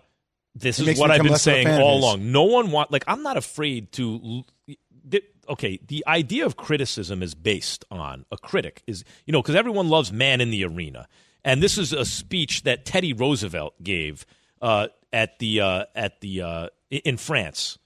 this 0.56 0.80
It 0.80 0.88
is 0.88 0.98
what 0.98 1.12
I've 1.12 1.22
been 1.22 1.30
less 1.30 1.46
of 1.46 1.52
a 1.52 1.62
saying 1.62 1.80
all 1.80 2.00
along. 2.00 2.32
No 2.32 2.42
one 2.42 2.72
want 2.72 2.90
like 2.90 3.04
I'm 3.06 3.22
not 3.22 3.36
afraid 3.36 3.92
to. 3.92 4.42
Okay, 5.48 5.78
the 5.86 6.04
idea 6.06 6.46
of 6.46 6.56
criticism 6.56 7.22
is 7.22 7.34
based 7.34 7.84
on 7.90 8.24
a 8.30 8.36
critic 8.38 8.82
is 8.86 9.04
you 9.26 9.32
know 9.32 9.42
because 9.42 9.54
everyone 9.54 9.88
loves 9.88 10.12
man 10.12 10.40
in 10.40 10.50
the 10.50 10.64
arena, 10.64 11.06
and 11.44 11.62
this 11.62 11.78
is 11.78 11.92
a 11.92 12.04
speech 12.04 12.62
that 12.62 12.84
Teddy 12.84 13.12
Roosevelt 13.12 13.82
gave 13.82 14.24
uh, 14.62 14.88
at 15.12 15.38
the 15.38 15.60
uh, 15.60 15.84
at 15.94 16.20
the 16.20 16.42
uh, 16.42 16.68
in 16.90 17.16
France 17.16 17.78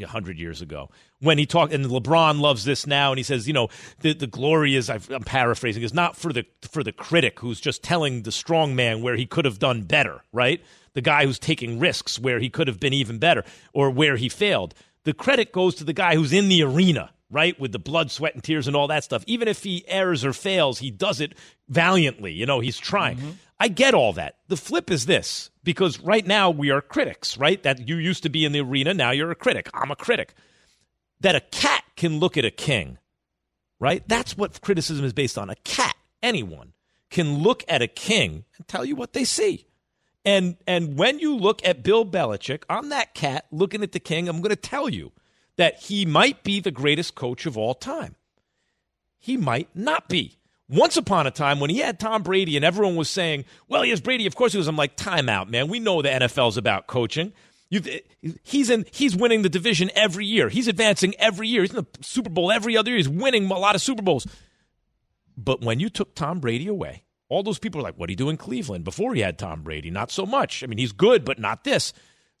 a 0.00 0.06
hundred 0.06 0.38
years 0.38 0.60
ago. 0.60 0.90
When 1.20 1.38
he 1.38 1.46
talked 1.46 1.72
and 1.72 1.86
LeBron 1.86 2.40
loves 2.40 2.64
this 2.64 2.86
now 2.86 3.12
and 3.12 3.18
he 3.18 3.22
says 3.22 3.46
you 3.46 3.54
know 3.54 3.68
the 4.00 4.12
the 4.12 4.26
glory 4.26 4.74
is 4.74 4.90
I've- 4.90 5.14
I'm 5.14 5.22
paraphrasing 5.22 5.82
is 5.82 5.94
not 5.94 6.16
for 6.16 6.32
the 6.32 6.44
for 6.62 6.82
the 6.82 6.92
critic 6.92 7.40
who's 7.40 7.60
just 7.60 7.82
telling 7.82 8.22
the 8.22 8.32
strong 8.32 8.74
man 8.76 9.02
where 9.02 9.16
he 9.16 9.24
could 9.24 9.44
have 9.44 9.58
done 9.58 9.82
better 9.82 10.22
right? 10.32 10.60
The 10.94 11.00
guy 11.00 11.24
who's 11.26 11.38
taking 11.38 11.78
risks 11.78 12.18
where 12.18 12.40
he 12.40 12.50
could 12.50 12.68
have 12.68 12.78
been 12.80 12.92
even 12.92 13.18
better 13.18 13.44
or 13.72 13.88
where 13.90 14.16
he 14.16 14.28
failed 14.28 14.74
the 15.04 15.14
credit 15.14 15.52
goes 15.52 15.74
to 15.76 15.84
the 15.84 15.92
guy 15.92 16.14
who's 16.14 16.32
in 16.32 16.48
the 16.48 16.62
arena 16.62 17.10
right 17.30 17.58
with 17.58 17.72
the 17.72 17.78
blood 17.78 18.10
sweat 18.10 18.34
and 18.34 18.44
tears 18.44 18.66
and 18.66 18.76
all 18.76 18.86
that 18.88 19.04
stuff 19.04 19.24
even 19.26 19.48
if 19.48 19.62
he 19.62 19.84
errs 19.88 20.24
or 20.24 20.32
fails 20.32 20.78
he 20.78 20.90
does 20.90 21.20
it 21.20 21.34
valiantly 21.68 22.32
you 22.32 22.46
know 22.46 22.60
he's 22.60 22.78
trying 22.78 23.16
mm-hmm. 23.16 23.30
I 23.58 23.68
get 23.68 23.94
all 23.94 24.12
that. 24.14 24.36
The 24.48 24.56
flip 24.56 24.90
is 24.90 25.06
this 25.06 25.50
because 25.62 26.00
right 26.00 26.26
now 26.26 26.50
we 26.50 26.70
are 26.70 26.80
critics, 26.80 27.38
right? 27.38 27.62
That 27.62 27.88
you 27.88 27.96
used 27.96 28.22
to 28.24 28.28
be 28.28 28.44
in 28.44 28.52
the 28.52 28.60
arena, 28.60 28.94
now 28.94 29.10
you're 29.10 29.30
a 29.30 29.36
critic. 29.36 29.70
I'm 29.72 29.90
a 29.90 29.96
critic. 29.96 30.34
That 31.20 31.36
a 31.36 31.40
cat 31.40 31.84
can 31.96 32.18
look 32.18 32.36
at 32.36 32.44
a 32.44 32.50
king, 32.50 32.98
right? 33.78 34.06
That's 34.08 34.36
what 34.36 34.60
criticism 34.60 35.04
is 35.04 35.12
based 35.12 35.38
on. 35.38 35.50
A 35.50 35.54
cat, 35.56 35.96
anyone, 36.22 36.72
can 37.10 37.38
look 37.38 37.64
at 37.68 37.80
a 37.80 37.86
king 37.86 38.44
and 38.56 38.66
tell 38.66 38.84
you 38.84 38.96
what 38.96 39.12
they 39.12 39.24
see. 39.24 39.66
And 40.24 40.56
and 40.66 40.96
when 40.96 41.18
you 41.18 41.36
look 41.36 41.64
at 41.66 41.82
Bill 41.82 42.04
Belichick, 42.04 42.62
I'm 42.68 42.88
that 42.88 43.14
cat 43.14 43.46
looking 43.50 43.82
at 43.82 43.92
the 43.92 44.00
king. 44.00 44.28
I'm 44.28 44.40
going 44.40 44.50
to 44.50 44.56
tell 44.56 44.88
you 44.88 45.12
that 45.56 45.82
he 45.82 46.06
might 46.06 46.42
be 46.42 46.60
the 46.60 46.70
greatest 46.70 47.14
coach 47.14 47.46
of 47.46 47.58
all 47.58 47.74
time. 47.74 48.16
He 49.18 49.36
might 49.36 49.68
not 49.74 50.08
be. 50.08 50.38
Once 50.68 50.96
upon 50.96 51.26
a 51.26 51.30
time, 51.30 51.60
when 51.60 51.68
he 51.68 51.78
had 51.78 52.00
Tom 52.00 52.22
Brady 52.22 52.56
and 52.56 52.64
everyone 52.64 52.96
was 52.96 53.10
saying, 53.10 53.44
well, 53.68 53.82
he 53.82 53.90
has 53.90 54.00
Brady, 54.00 54.26
of 54.26 54.34
course 54.34 54.52
he 54.52 54.58
was. 54.58 54.66
I'm 54.66 54.76
like, 54.76 54.96
time 54.96 55.28
out, 55.28 55.50
man. 55.50 55.68
We 55.68 55.78
know 55.78 56.00
the 56.00 56.08
NFL's 56.08 56.56
about 56.56 56.86
coaching. 56.86 57.32
You, 57.68 57.82
he's 58.42 58.70
in. 58.70 58.86
He's 58.92 59.16
winning 59.16 59.42
the 59.42 59.48
division 59.48 59.90
every 59.94 60.26
year. 60.26 60.48
He's 60.48 60.68
advancing 60.68 61.14
every 61.18 61.48
year. 61.48 61.62
He's 61.62 61.70
in 61.70 61.76
the 61.76 61.86
Super 62.02 62.30
Bowl 62.30 62.52
every 62.52 62.76
other 62.76 62.90
year. 62.90 62.98
He's 62.98 63.08
winning 63.08 63.50
a 63.50 63.58
lot 63.58 63.74
of 63.74 63.82
Super 63.82 64.02
Bowls. 64.02 64.26
But 65.36 65.60
when 65.60 65.80
you 65.80 65.88
took 65.88 66.14
Tom 66.14 66.40
Brady 66.40 66.68
away, 66.68 67.04
all 67.34 67.42
those 67.42 67.58
people 67.58 67.80
are 67.80 67.84
like, 67.84 67.96
what 67.96 68.06
do 68.06 68.12
you 68.12 68.16
do 68.16 68.28
in 68.28 68.36
Cleveland? 68.36 68.84
Before 68.84 69.14
he 69.14 69.20
had 69.20 69.38
Tom 69.38 69.62
Brady, 69.62 69.90
not 69.90 70.10
so 70.10 70.24
much. 70.24 70.62
I 70.62 70.66
mean, 70.66 70.78
he's 70.78 70.92
good, 70.92 71.24
but 71.24 71.38
not 71.38 71.64
this. 71.64 71.92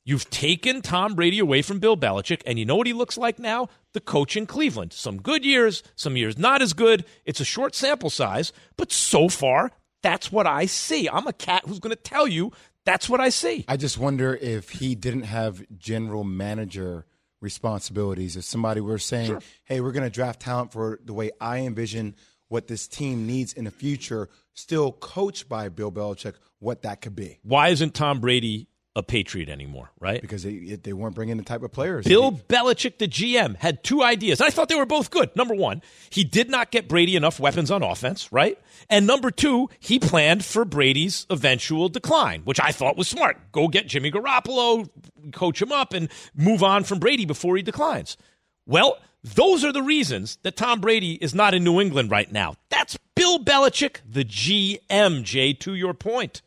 You've 0.04 0.28
taken 0.28 0.82
Tom 0.82 1.14
Brady 1.14 1.38
away 1.38 1.62
from 1.62 1.78
Bill 1.78 1.96
Belichick, 1.96 2.42
and 2.46 2.58
you 2.58 2.64
know 2.64 2.76
what 2.76 2.86
he 2.86 2.92
looks 2.92 3.16
like 3.16 3.38
now? 3.38 3.68
The 3.92 4.00
coach 4.00 4.36
in 4.36 4.46
Cleveland. 4.46 4.92
Some 4.92 5.20
good 5.20 5.44
years, 5.44 5.82
some 5.96 6.16
years 6.16 6.38
not 6.38 6.60
as 6.62 6.74
good. 6.74 7.04
It's 7.24 7.40
a 7.40 7.44
short 7.44 7.74
sample 7.74 8.10
size, 8.10 8.52
but 8.76 8.92
so 8.92 9.28
far, 9.28 9.72
that's 10.02 10.30
what 10.30 10.46
I 10.46 10.66
see. 10.66 11.08
I'm 11.08 11.26
a 11.26 11.32
cat 11.32 11.62
who's 11.66 11.80
going 11.80 11.96
to 11.96 12.02
tell 12.02 12.28
you 12.28 12.52
that's 12.84 13.08
what 13.08 13.20
I 13.20 13.30
see. 13.30 13.64
I 13.66 13.78
just 13.78 13.96
wonder 13.96 14.34
if 14.34 14.68
he 14.68 14.94
didn't 14.94 15.22
have 15.22 15.64
general 15.78 16.22
manager 16.22 17.06
responsibilities. 17.40 18.36
If 18.36 18.44
somebody 18.44 18.82
were 18.82 18.98
saying, 18.98 19.40
hey, 19.64 19.80
we're 19.80 19.92
going 19.92 20.04
to 20.04 20.10
draft 20.10 20.40
talent 20.40 20.72
for 20.72 21.00
the 21.02 21.14
way 21.14 21.30
I 21.40 21.60
envision 21.60 22.14
what 22.48 22.68
this 22.68 22.86
team 22.86 23.26
needs 23.26 23.54
in 23.54 23.64
the 23.64 23.70
future, 23.70 24.28
still 24.54 24.92
coached 24.92 25.48
by 25.48 25.68
Bill 25.68 25.92
Belichick, 25.92 26.34
what 26.58 26.82
that 26.82 27.02
could 27.02 27.14
be. 27.14 27.38
Why 27.42 27.68
isn't 27.68 27.94
Tom 27.94 28.20
Brady 28.20 28.68
a 28.96 29.02
Patriot 29.02 29.48
anymore, 29.48 29.90
right? 29.98 30.20
Because 30.20 30.44
they 30.44 30.78
they 30.82 30.92
weren't 30.92 31.16
bringing 31.16 31.36
the 31.36 31.42
type 31.42 31.62
of 31.62 31.72
players. 31.72 32.06
Bill 32.06 32.30
Belichick, 32.30 32.98
the 32.98 33.08
GM, 33.08 33.56
had 33.56 33.82
two 33.82 34.02
ideas. 34.02 34.40
I 34.40 34.50
thought 34.50 34.68
they 34.68 34.76
were 34.76 34.86
both 34.86 35.10
good. 35.10 35.34
Number 35.34 35.54
one, 35.54 35.82
he 36.10 36.22
did 36.22 36.48
not 36.48 36.70
get 36.70 36.88
Brady 36.88 37.16
enough 37.16 37.40
weapons 37.40 37.70
on 37.72 37.82
offense, 37.82 38.30
right? 38.32 38.56
And 38.88 39.06
number 39.06 39.32
two, 39.32 39.68
he 39.80 39.98
planned 39.98 40.44
for 40.44 40.64
Brady's 40.64 41.26
eventual 41.28 41.88
decline, 41.88 42.42
which 42.42 42.60
I 42.60 42.70
thought 42.70 42.96
was 42.96 43.08
smart. 43.08 43.36
Go 43.50 43.66
get 43.66 43.88
Jimmy 43.88 44.12
Garoppolo, 44.12 44.88
coach 45.32 45.60
him 45.60 45.72
up, 45.72 45.92
and 45.92 46.08
move 46.36 46.62
on 46.62 46.84
from 46.84 47.00
Brady 47.00 47.24
before 47.24 47.56
he 47.56 47.62
declines. 47.64 48.16
Well, 48.64 48.98
those 49.24 49.64
are 49.64 49.72
the 49.72 49.82
reasons 49.82 50.38
that 50.42 50.56
Tom 50.56 50.80
Brady 50.80 51.14
is 51.14 51.34
not 51.34 51.54
in 51.54 51.64
New 51.64 51.80
England 51.80 52.10
right 52.10 52.30
now. 52.30 52.56
That's 52.68 52.98
Bill 53.16 53.38
Belichick, 53.38 54.00
the 54.08 54.24
GM, 54.24 55.22
Jay, 55.22 55.54
to 55.54 55.74
your 55.74 55.94
point. 55.94 56.42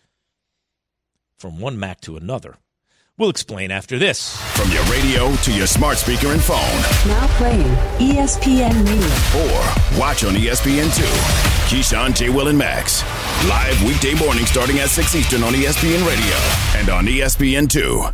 From 1.39 1.59
one 1.59 1.79
Mac 1.79 2.01
to 2.01 2.17
another. 2.17 2.57
We'll 3.17 3.31
explain 3.31 3.71
after 3.71 3.97
this. 3.97 4.37
From 4.55 4.69
your 4.71 4.83
radio 4.83 5.35
to 5.37 5.51
your 5.51 5.65
smart 5.65 5.97
speaker 5.97 6.27
and 6.27 6.41
phone. 6.41 6.59
Now 7.07 7.25
playing 7.37 7.65
ESPN 7.97 8.85
Radio. 8.85 9.41
Or 9.41 9.99
watch 9.99 10.23
on 10.23 10.35
E 10.35 10.45
ESPN2. 10.45 11.03
Keyshawn, 11.67 12.15
J. 12.15 12.29
Will, 12.29 12.47
and 12.47 12.57
Max. 12.57 13.03
Live 13.49 13.83
weekday 13.83 14.13
morning 14.13 14.45
starting 14.45 14.77
at 14.79 14.89
6 14.89 15.15
Eastern 15.15 15.41
on 15.41 15.53
ESPN 15.53 16.05
Radio 16.07 16.79
and 16.79 16.89
on 16.89 17.07
E 17.07 17.21
ESPN2. 17.21 18.13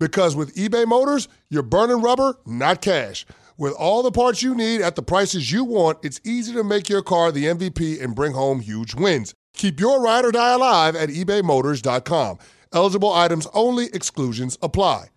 Because 0.00 0.34
with 0.34 0.54
eBay 0.56 0.86
Motors, 0.86 1.28
you're 1.48 1.62
burning 1.62 2.00
rubber, 2.02 2.38
not 2.44 2.82
cash. 2.82 3.24
With 3.56 3.74
all 3.74 4.02
the 4.02 4.10
parts 4.10 4.42
you 4.42 4.54
need 4.54 4.80
at 4.80 4.96
the 4.96 5.02
prices 5.02 5.52
you 5.52 5.62
want, 5.62 5.98
it's 6.02 6.20
easy 6.24 6.52
to 6.54 6.64
make 6.64 6.88
your 6.88 7.02
car 7.02 7.30
the 7.30 7.44
MVP 7.44 8.02
and 8.02 8.16
bring 8.16 8.32
home 8.32 8.60
huge 8.60 8.94
wins. 8.94 9.34
Keep 9.52 9.78
your 9.78 10.02
ride 10.02 10.24
or 10.24 10.32
die 10.32 10.54
alive 10.54 10.96
at 10.96 11.10
ebaymotors.com. 11.10 12.38
Eligible 12.72 13.12
items 13.12 13.46
only, 13.52 13.86
exclusions 13.92 14.56
apply. 14.62 15.08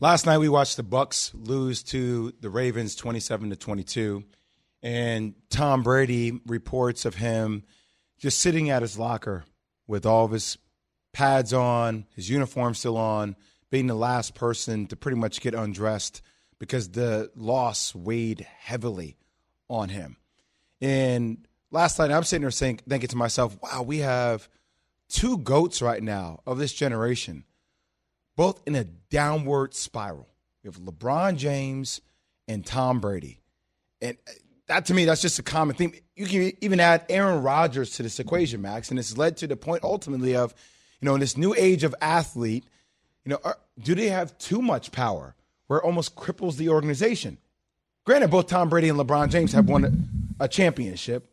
Last 0.00 0.24
night 0.24 0.38
we 0.38 0.48
watched 0.48 0.78
the 0.78 0.84
Bucs 0.84 1.32
lose 1.34 1.82
to 1.84 2.32
the 2.40 2.48
Ravens 2.48 2.94
27 2.94 3.50
to 3.50 3.56
22 3.56 4.24
and 4.82 5.34
Tom 5.50 5.82
Brady 5.82 6.40
reports 6.46 7.04
of 7.04 7.16
him 7.16 7.64
just 8.18 8.38
sitting 8.38 8.70
at 8.70 8.80
his 8.80 8.98
locker 8.98 9.44
with 9.86 10.06
all 10.06 10.24
of 10.24 10.30
his 10.30 10.56
pads 11.12 11.52
on, 11.52 12.06
his 12.14 12.30
uniform 12.30 12.74
still 12.74 12.96
on, 12.96 13.36
being 13.70 13.86
the 13.86 13.94
last 13.94 14.34
person 14.34 14.86
to 14.88 14.96
pretty 14.96 15.16
much 15.16 15.40
get 15.40 15.54
undressed 15.54 16.22
because 16.58 16.90
the 16.90 17.30
loss 17.36 17.94
weighed 17.94 18.46
heavily 18.58 19.16
on 19.68 19.88
him. 19.88 20.16
And 20.80 21.46
last 21.70 21.98
night 21.98 22.10
I'm 22.10 22.24
sitting 22.24 22.42
there 22.42 22.50
saying, 22.50 22.80
thinking 22.88 23.08
to 23.08 23.16
myself, 23.16 23.56
wow, 23.62 23.82
we 23.82 23.98
have 23.98 24.48
two 25.08 25.38
goats 25.38 25.82
right 25.82 26.02
now 26.02 26.40
of 26.46 26.58
this 26.58 26.72
generation, 26.72 27.44
both 28.36 28.62
in 28.66 28.74
a 28.74 28.84
downward 28.84 29.74
spiral. 29.74 30.28
We 30.62 30.68
have 30.68 30.80
LeBron 30.80 31.36
James 31.36 32.00
and 32.46 32.64
Tom 32.64 33.00
Brady. 33.00 33.40
And 34.02 34.16
that 34.66 34.86
to 34.86 34.94
me, 34.94 35.04
that's 35.04 35.22
just 35.22 35.38
a 35.38 35.42
common 35.42 35.76
theme. 35.76 35.92
You 36.14 36.26
can 36.26 36.52
even 36.60 36.80
add 36.80 37.04
Aaron 37.08 37.42
Rodgers 37.42 37.90
to 37.92 38.02
this 38.02 38.20
equation, 38.20 38.62
Max, 38.62 38.90
and 38.90 38.98
it's 38.98 39.16
led 39.16 39.36
to 39.38 39.46
the 39.46 39.56
point 39.56 39.84
ultimately 39.84 40.36
of, 40.36 40.54
you 41.00 41.06
know, 41.06 41.14
in 41.14 41.20
this 41.20 41.36
new 41.36 41.54
age 41.56 41.84
of 41.84 41.94
athlete, 42.00 42.64
you 43.24 43.30
know, 43.30 43.38
are, 43.44 43.58
do 43.78 43.94
they 43.94 44.08
have 44.08 44.36
too 44.38 44.62
much 44.62 44.92
power 44.92 45.34
where 45.66 45.78
it 45.78 45.84
almost 45.84 46.14
cripples 46.14 46.56
the 46.56 46.68
organization? 46.68 47.38
Granted, 48.04 48.30
both 48.30 48.46
Tom 48.46 48.68
Brady 48.68 48.88
and 48.88 48.98
LeBron 48.98 49.30
James 49.30 49.52
have 49.52 49.68
won 49.68 50.08
a 50.40 50.48
championship, 50.48 51.30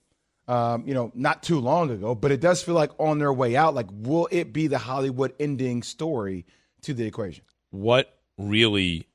um, 0.48 0.84
you 0.86 0.94
know, 0.94 1.12
not 1.16 1.44
too 1.44 1.60
long 1.60 1.90
ago, 1.90 2.14
but 2.14 2.32
it 2.32 2.40
does 2.40 2.62
feel 2.62 2.76
like 2.76 2.92
on 3.00 3.20
their 3.20 3.34
way 3.34 3.56
out. 3.56 3.74
Like, 3.74 3.88
will 3.92 4.28
it 4.32 4.54
be 4.54 4.68
the 4.68 4.78
Hollywood 4.78 5.34
ending 5.40 5.84
story 5.84 6.46
to 6.82 6.94
the 6.94 7.06
equation? 7.06 7.44
What 7.72 8.18
really 8.38 9.08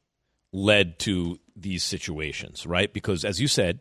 led 0.53 0.99
to 1.01 1.39
these 1.57 1.85
situations, 1.85 2.67
right? 2.67 2.93
Because 2.93 3.25
as 3.25 3.41
you 3.41 3.49
said, 3.49 3.81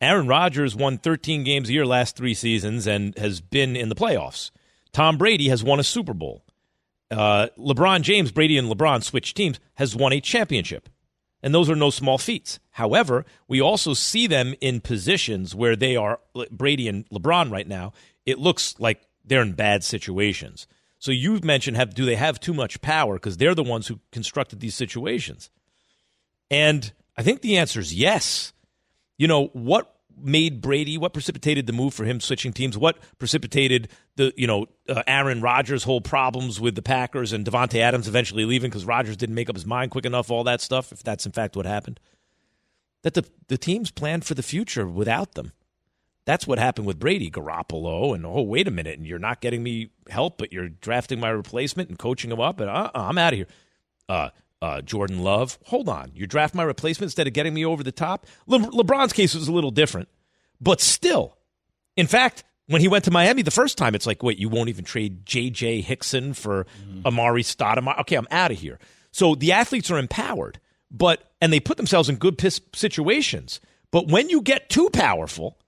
Aaron 0.00 0.26
Rodgers 0.26 0.74
won 0.74 0.98
13 0.98 1.44
games 1.44 1.68
a 1.68 1.72
year 1.72 1.86
last 1.86 2.16
three 2.16 2.34
seasons 2.34 2.86
and 2.86 3.16
has 3.16 3.40
been 3.40 3.76
in 3.76 3.88
the 3.88 3.94
playoffs. 3.94 4.50
Tom 4.94 5.18
Brady 5.18 5.48
has 5.48 5.62
won 5.62 5.80
a 5.80 5.84
Super 5.84 6.14
Bowl. 6.14 6.44
Uh, 7.10 7.48
LeBron 7.58 8.00
James, 8.00 8.32
Brady 8.32 8.56
and 8.56 8.70
LeBron 8.70 9.02
switched 9.02 9.36
teams, 9.36 9.60
has 9.74 9.94
won 9.94 10.12
a 10.12 10.20
championship. 10.20 10.88
And 11.42 11.52
those 11.52 11.68
are 11.68 11.76
no 11.76 11.90
small 11.90 12.16
feats. 12.16 12.58
However, 12.70 13.26
we 13.46 13.60
also 13.60 13.92
see 13.92 14.26
them 14.26 14.54
in 14.62 14.80
positions 14.80 15.54
where 15.54 15.76
they 15.76 15.96
are, 15.96 16.20
Brady 16.50 16.88
and 16.88 17.06
LeBron 17.10 17.50
right 17.50 17.68
now, 17.68 17.92
it 18.24 18.38
looks 18.38 18.76
like 18.78 19.02
they're 19.24 19.42
in 19.42 19.52
bad 19.52 19.84
situations. 19.84 20.66
So 20.98 21.12
you've 21.12 21.44
mentioned, 21.44 21.76
have, 21.76 21.94
do 21.94 22.06
they 22.06 22.14
have 22.14 22.40
too 22.40 22.54
much 22.54 22.80
power? 22.80 23.14
Because 23.14 23.36
they're 23.36 23.54
the 23.54 23.62
ones 23.62 23.88
who 23.88 24.00
constructed 24.10 24.60
these 24.60 24.74
situations. 24.74 25.50
And 26.50 26.92
I 27.16 27.22
think 27.22 27.42
the 27.42 27.58
answer 27.58 27.80
is 27.80 27.92
yes. 27.92 28.52
You 29.18 29.28
know, 29.28 29.48
what 29.48 29.93
made 30.16 30.60
Brady, 30.60 30.98
what 30.98 31.12
precipitated 31.12 31.66
the 31.66 31.72
move 31.72 31.94
for 31.94 32.04
him 32.04 32.20
switching 32.20 32.52
teams, 32.52 32.76
what 32.76 32.98
precipitated 33.18 33.88
the, 34.16 34.32
you 34.36 34.46
know, 34.46 34.66
uh, 34.88 35.02
Aaron 35.06 35.40
Rodgers' 35.40 35.84
whole 35.84 36.00
problems 36.00 36.60
with 36.60 36.74
the 36.74 36.82
Packers 36.82 37.32
and 37.32 37.44
Davante 37.44 37.80
Adams 37.80 38.08
eventually 38.08 38.44
leaving 38.44 38.70
because 38.70 38.84
Rodgers 38.84 39.16
didn't 39.16 39.34
make 39.34 39.48
up 39.48 39.56
his 39.56 39.66
mind 39.66 39.90
quick 39.90 40.06
enough, 40.06 40.30
all 40.30 40.44
that 40.44 40.60
stuff, 40.60 40.92
if 40.92 41.02
that's 41.02 41.26
in 41.26 41.32
fact 41.32 41.56
what 41.56 41.66
happened. 41.66 42.00
That 43.02 43.14
the, 43.14 43.24
the 43.48 43.58
teams 43.58 43.90
planned 43.90 44.24
for 44.24 44.34
the 44.34 44.42
future 44.42 44.86
without 44.86 45.34
them. 45.34 45.52
That's 46.24 46.46
what 46.46 46.58
happened 46.58 46.86
with 46.86 46.98
Brady, 46.98 47.30
Garoppolo, 47.30 48.14
and 48.14 48.24
oh, 48.24 48.40
wait 48.40 48.66
a 48.66 48.70
minute, 48.70 48.96
and 48.96 49.06
you're 49.06 49.18
not 49.18 49.42
getting 49.42 49.62
me 49.62 49.90
help, 50.08 50.38
but 50.38 50.52
you're 50.52 50.70
drafting 50.70 51.20
my 51.20 51.28
replacement 51.28 51.90
and 51.90 51.98
coaching 51.98 52.32
him 52.32 52.40
up, 52.40 52.60
and 52.60 52.70
uh, 52.70 52.90
I'm 52.94 53.18
out 53.18 53.34
of 53.34 53.38
here. 53.38 53.48
Uh, 54.08 54.30
uh, 54.64 54.80
Jordan 54.80 55.22
Love. 55.22 55.58
Hold 55.66 55.90
on. 55.90 56.10
You 56.14 56.26
draft 56.26 56.54
my 56.54 56.62
replacement 56.62 57.08
instead 57.08 57.26
of 57.26 57.34
getting 57.34 57.52
me 57.52 57.66
over 57.66 57.82
the 57.82 57.92
top? 57.92 58.26
Le- 58.46 58.58
LeBron's 58.58 59.12
case 59.12 59.34
was 59.34 59.46
a 59.46 59.52
little 59.52 59.70
different, 59.70 60.08
but 60.58 60.80
still. 60.80 61.36
In 61.96 62.06
fact, 62.06 62.44
when 62.66 62.80
he 62.80 62.88
went 62.88 63.04
to 63.04 63.10
Miami 63.10 63.42
the 63.42 63.50
first 63.50 63.76
time, 63.76 63.94
it's 63.94 64.06
like, 64.06 64.22
wait, 64.22 64.38
you 64.38 64.48
won't 64.48 64.70
even 64.70 64.84
trade 64.86 65.26
J.J. 65.26 65.82
Hickson 65.82 66.32
for 66.32 66.66
Amar'e 67.04 67.44
Stoudemire? 67.44 68.00
Okay, 68.00 68.16
I'm 68.16 68.26
out 68.30 68.50
of 68.52 68.58
here. 68.58 68.78
So 69.10 69.34
the 69.34 69.52
athletes 69.52 69.90
are 69.90 69.98
empowered, 69.98 70.58
but 70.90 71.22
and 71.42 71.52
they 71.52 71.60
put 71.60 71.76
themselves 71.76 72.08
in 72.08 72.16
good 72.16 72.38
pis- 72.38 72.62
situations. 72.74 73.60
But 73.90 74.08
when 74.08 74.30
you 74.30 74.40
get 74.40 74.70
too 74.70 74.88
powerful, 74.94 75.58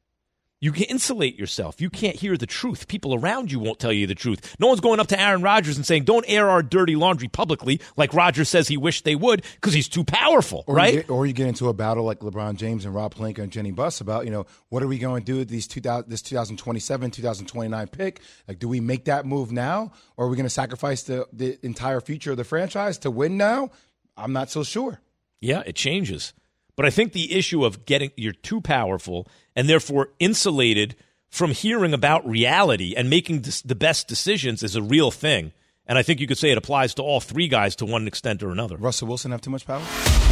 you 0.60 0.72
can 0.72 0.84
insulate 0.84 1.38
yourself. 1.38 1.80
You 1.80 1.90
can't 1.90 2.16
hear 2.16 2.36
the 2.36 2.46
truth. 2.46 2.88
People 2.88 3.14
around 3.14 3.52
you 3.52 3.58
won't 3.58 3.78
tell 3.78 3.92
you 3.92 4.06
the 4.06 4.14
truth. 4.14 4.56
No 4.58 4.68
one's 4.68 4.80
going 4.80 5.00
up 5.00 5.06
to 5.08 5.20
Aaron 5.20 5.42
Rodgers 5.42 5.76
and 5.76 5.84
saying, 5.84 6.04
"Don't 6.04 6.24
air 6.26 6.48
our 6.48 6.62
dirty 6.62 6.96
laundry 6.96 7.28
publicly," 7.28 7.80
like 7.96 8.14
Rodgers 8.14 8.48
says 8.48 8.66
he 8.66 8.76
wished 8.76 9.04
they 9.04 9.14
would, 9.14 9.44
because 9.56 9.74
he's 9.74 9.88
too 9.88 10.04
powerful, 10.04 10.64
or 10.66 10.74
right? 10.74 10.94
You 10.94 11.00
get, 11.00 11.10
or 11.10 11.26
you 11.26 11.32
get 11.34 11.48
into 11.48 11.68
a 11.68 11.74
battle 11.74 12.04
like 12.04 12.20
LeBron 12.20 12.56
James 12.56 12.84
and 12.84 12.94
Rob 12.94 13.14
Pelinka 13.14 13.40
and 13.40 13.52
Jeanie 13.52 13.70
Buss 13.70 14.00
about, 14.00 14.24
you 14.24 14.30
know, 14.30 14.46
what 14.70 14.82
are 14.82 14.88
we 14.88 14.98
going 14.98 15.22
to 15.22 15.32
do 15.32 15.38
with 15.38 15.48
these 15.48 15.66
2000, 15.66 16.08
this 16.08 16.22
2027, 16.22 17.10
2029 17.10 17.86
pick? 17.88 18.20
Like, 18.48 18.58
do 18.58 18.68
we 18.68 18.80
make 18.80 19.04
that 19.04 19.26
move 19.26 19.52
now, 19.52 19.92
or 20.16 20.26
are 20.26 20.28
we 20.28 20.36
going 20.36 20.46
to 20.46 20.50
sacrifice 20.50 21.02
the 21.02 21.26
the 21.32 21.58
entire 21.64 22.00
future 22.00 22.30
of 22.30 22.38
the 22.38 22.44
franchise 22.44 22.98
to 22.98 23.10
win 23.10 23.36
now? 23.36 23.70
I'm 24.16 24.32
not 24.32 24.50
so 24.50 24.64
sure. 24.64 25.00
Yeah, 25.40 25.62
it 25.66 25.76
changes. 25.76 26.32
But 26.76 26.86
I 26.86 26.90
think 26.90 27.12
the 27.12 27.34
issue 27.34 27.64
of 27.64 27.86
getting 27.86 28.12
you're 28.16 28.32
too 28.32 28.60
powerful 28.60 29.26
and 29.54 29.68
therefore 29.68 30.10
insulated 30.18 30.94
from 31.28 31.50
hearing 31.50 31.92
about 31.94 32.26
reality 32.26 32.94
and 32.96 33.10
making 33.10 33.44
the 33.64 33.74
best 33.74 34.08
decisions 34.08 34.62
is 34.62 34.76
a 34.76 34.82
real 34.82 35.10
thing. 35.10 35.52
And 35.88 35.96
I 35.96 36.02
think 36.02 36.20
you 36.20 36.26
could 36.26 36.38
say 36.38 36.50
it 36.50 36.58
applies 36.58 36.94
to 36.94 37.02
all 37.02 37.20
three 37.20 37.46
guys 37.48 37.76
to 37.76 37.86
one 37.86 38.06
extent 38.08 38.42
or 38.42 38.50
another. 38.50 38.76
Russell 38.76 39.08
Wilson 39.08 39.30
have 39.30 39.40
too 39.40 39.50
much 39.50 39.66
power? 39.66 39.82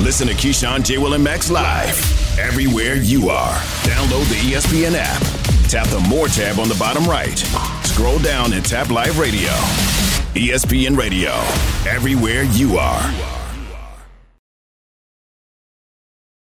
Listen 0.00 0.26
to 0.26 0.34
Keyshawn, 0.34 0.84
J. 0.84 0.98
Will, 0.98 1.14
and 1.14 1.22
Max 1.22 1.50
live 1.50 2.38
everywhere 2.38 2.96
you 2.96 3.30
are. 3.30 3.54
Download 3.82 4.28
the 4.28 4.52
ESPN 4.52 4.94
app. 4.96 5.22
Tap 5.70 5.86
the 5.88 6.00
More 6.08 6.26
tab 6.28 6.58
on 6.58 6.68
the 6.68 6.74
bottom 6.74 7.04
right. 7.04 7.38
Scroll 7.86 8.18
down 8.18 8.52
and 8.52 8.64
tap 8.64 8.90
Live 8.90 9.18
Radio. 9.18 9.50
ESPN 10.34 10.96
Radio, 10.96 11.30
everywhere 11.88 12.42
you 12.42 12.76
are. 12.76 13.33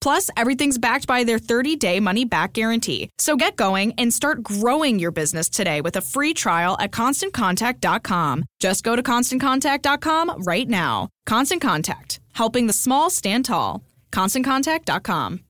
Plus, 0.00 0.30
everything's 0.36 0.78
backed 0.78 1.06
by 1.06 1.24
their 1.24 1.38
30 1.38 1.76
day 1.76 2.00
money 2.00 2.24
back 2.24 2.52
guarantee. 2.52 3.10
So 3.18 3.36
get 3.36 3.56
going 3.56 3.92
and 3.98 4.12
start 4.12 4.42
growing 4.42 4.98
your 4.98 5.10
business 5.10 5.48
today 5.48 5.80
with 5.80 5.96
a 5.96 6.00
free 6.00 6.34
trial 6.34 6.76
at 6.80 6.90
constantcontact.com. 6.90 8.44
Just 8.60 8.84
go 8.84 8.96
to 8.96 9.02
constantcontact.com 9.02 10.42
right 10.44 10.68
now. 10.68 11.08
Constant 11.26 11.62
Contact, 11.62 12.20
helping 12.32 12.66
the 12.66 12.72
small 12.72 13.10
stand 13.10 13.44
tall. 13.44 13.82
ConstantContact.com. 14.12 15.40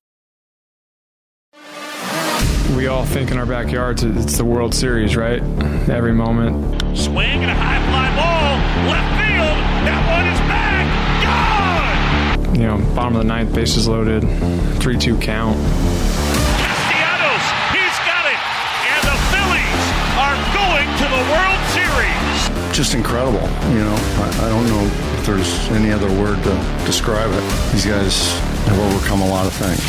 We 2.75 2.87
all 2.87 3.05
think 3.05 3.31
in 3.31 3.37
our 3.37 3.45
backyards 3.45 4.03
it's 4.03 4.37
the 4.37 4.45
World 4.45 4.73
Series, 4.73 5.17
right? 5.17 5.41
Every 5.89 6.13
moment. 6.13 6.81
Swing 6.97 7.41
and 7.41 7.51
a 7.51 7.53
high 7.53 7.79
fly 7.89 8.15
ball, 8.15 8.91
left 8.91 9.20
You 12.53 12.67
know, 12.67 12.77
bottom 12.95 13.15
of 13.15 13.21
the 13.23 13.27
ninth, 13.27 13.53
bases 13.55 13.87
loaded, 13.87 14.21
3 14.79 14.97
2 14.97 15.17
count. 15.19 15.57
Castellanos, 16.59 17.45
he's 17.71 17.97
got 18.03 18.25
it. 18.27 18.39
And 18.91 19.01
the 19.07 19.17
Phillies 19.31 19.83
are 20.19 20.37
going 20.51 20.87
to 20.99 21.07
the 21.07 21.23
World 21.31 21.61
Series. 21.71 22.75
Just 22.75 22.93
incredible. 22.93 23.41
You 23.71 23.83
know, 23.83 23.95
I, 23.95 24.45
I 24.45 24.49
don't 24.49 24.67
know 24.67 24.83
if 25.17 25.25
there's 25.25 25.69
any 25.69 25.91
other 25.91 26.09
word 26.19 26.43
to 26.43 26.83
describe 26.85 27.31
it. 27.31 27.71
These 27.71 27.85
guys 27.85 28.31
have 28.67 28.79
overcome 28.79 29.21
a 29.21 29.29
lot 29.29 29.45
of 29.45 29.53
things. 29.53 29.79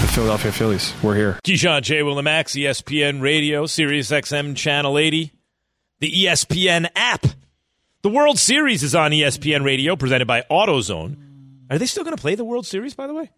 The 0.00 0.08
Philadelphia 0.12 0.52
Phillies, 0.52 0.94
we're 1.02 1.14
here. 1.14 1.38
Keyshawn 1.44 1.82
J. 1.82 2.00
Willimax, 2.00 2.54
ESPN 2.54 3.20
Radio, 3.20 3.66
Sirius 3.66 4.10
XM 4.10 4.56
Channel 4.56 4.96
80, 4.98 5.32
the 6.00 6.10
ESPN 6.10 6.88
app. 6.96 7.26
The 8.02 8.08
World 8.10 8.38
Series 8.38 8.82
is 8.82 8.94
on 8.94 9.10
ESPN 9.10 9.64
Radio, 9.64 9.96
presented 9.96 10.26
by 10.26 10.42
AutoZone. 10.50 11.16
Are 11.70 11.78
they 11.78 11.86
still 11.86 12.04
going 12.04 12.16
to 12.16 12.20
play 12.20 12.34
the 12.34 12.44
World 12.44 12.66
Series, 12.66 12.94
by 12.94 13.06
the 13.06 13.14
way? 13.14 13.30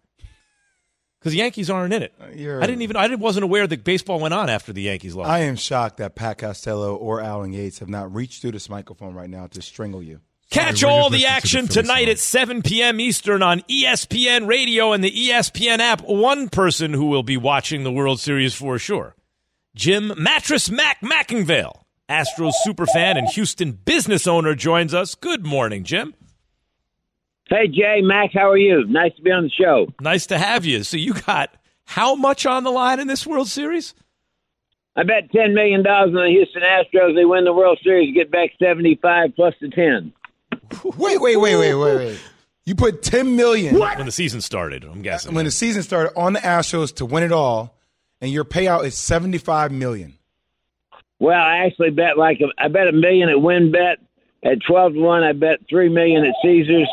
Because 1.19 1.33
the 1.33 1.39
Yankees 1.39 1.69
aren't 1.69 1.93
in 1.93 2.01
it. 2.03 2.13
Uh, 2.21 2.27
you're- 2.33 2.63
I 2.63 2.65
didn't 2.65 2.81
even. 2.83 2.95
I 2.95 3.13
wasn't 3.15 3.43
aware 3.43 3.67
that 3.67 3.83
baseball 3.83 4.19
went 4.19 4.33
on 4.33 4.49
after 4.49 4.71
the 4.71 4.83
Yankees 4.83 5.15
lost. 5.15 5.29
I 5.29 5.39
am 5.39 5.55
shocked 5.57 5.97
that 5.97 6.15
Pat 6.15 6.37
Costello 6.37 6.95
or 6.95 7.19
Alan 7.21 7.51
Yates 7.51 7.79
have 7.79 7.89
not 7.89 8.13
reached 8.13 8.41
through 8.41 8.53
this 8.53 8.69
microphone 8.69 9.13
right 9.13 9.29
now 9.29 9.47
to 9.47 9.61
strangle 9.61 10.01
you. 10.01 10.21
Catch 10.49 10.83
all 10.83 11.09
the 11.11 11.25
action 11.27 11.67
tonight 11.67 12.09
at 12.09 12.17
7 12.17 12.63
p.m. 12.63 12.99
Eastern 12.99 13.43
on 13.43 13.59
ESPN 13.69 14.47
Radio 14.47 14.93
and 14.93 15.03
the 15.03 15.11
ESPN 15.11 15.77
app. 15.79 16.01
One 16.01 16.49
person 16.49 16.91
who 16.93 17.05
will 17.05 17.21
be 17.21 17.37
watching 17.37 17.83
the 17.83 17.91
World 17.91 18.19
Series 18.19 18.55
for 18.55 18.79
sure 18.79 19.15
Jim 19.75 20.11
Mattress 20.17 20.71
Mack 20.71 21.01
McIngvale, 21.01 21.81
Astros 22.09 22.53
superfan 22.65 23.17
and 23.17 23.27
Houston 23.29 23.73
business 23.73 24.25
owner, 24.25 24.55
joins 24.55 24.93
us. 24.93 25.13
Good 25.13 25.45
morning, 25.45 25.83
Jim. 25.83 26.15
Hey, 27.49 27.67
Jay, 27.67 28.01
Mac, 28.01 28.31
how 28.33 28.49
are 28.49 28.57
you? 28.57 28.85
Nice 28.87 29.15
to 29.15 29.21
be 29.21 29.31
on 29.31 29.43
the 29.43 29.49
show. 29.49 29.87
Nice 29.99 30.27
to 30.27 30.37
have 30.37 30.65
you. 30.65 30.83
So, 30.83 30.97
you 30.97 31.13
got 31.13 31.51
how 31.85 32.15
much 32.15 32.45
on 32.45 32.63
the 32.63 32.69
line 32.71 32.99
in 32.99 33.07
this 33.07 33.25
World 33.25 33.47
Series? 33.47 33.93
I 34.95 35.03
bet 35.03 35.31
$10 35.31 35.53
million 35.53 35.85
on 35.85 36.13
the 36.13 36.27
Houston 36.29 36.61
Astros. 36.61 37.15
They 37.15 37.25
win 37.25 37.45
the 37.45 37.53
World 37.53 37.79
Series, 37.83 38.13
get 38.13 38.31
back 38.31 38.51
75 38.59 39.35
plus 39.35 39.53
the 39.61 39.69
10. 39.69 40.13
Wait, 40.97 41.19
wait, 41.21 41.37
wait, 41.37 41.55
wait, 41.55 41.73
wait, 41.75 41.95
wait. 41.95 42.19
You 42.65 42.75
put 42.75 43.01
ten 43.01 43.35
million 43.35 43.79
When 43.79 44.05
the 44.05 44.11
season 44.11 44.41
started, 44.41 44.83
I'm 44.83 45.01
guessing. 45.01 45.33
when 45.33 45.45
the 45.45 45.51
season 45.51 45.81
started 45.81 46.11
on 46.15 46.33
the 46.33 46.39
Astros 46.39 46.93
to 46.97 47.05
win 47.05 47.23
it 47.23 47.31
all, 47.31 47.75
and 48.21 48.29
your 48.31 48.45
payout 48.45 48.83
is 48.85 48.95
seventy 48.95 49.39
five 49.39 49.71
million. 49.71 50.19
Well, 51.19 51.39
I 51.39 51.65
actually 51.65 51.89
bet 51.89 52.15
like 52.17 52.39
a, 52.41 52.63
I 52.63 52.67
bet 52.67 52.87
a 52.87 52.91
million 52.91 53.29
at 53.29 53.37
WynnBET. 53.37 53.95
At 54.43 54.59
12 54.67 54.93
to 54.93 54.99
1, 55.01 55.23
I 55.23 55.33
bet 55.33 55.59
3 55.69 55.89
million 55.89 56.23
at 56.23 56.33
Caesars. 56.43 56.87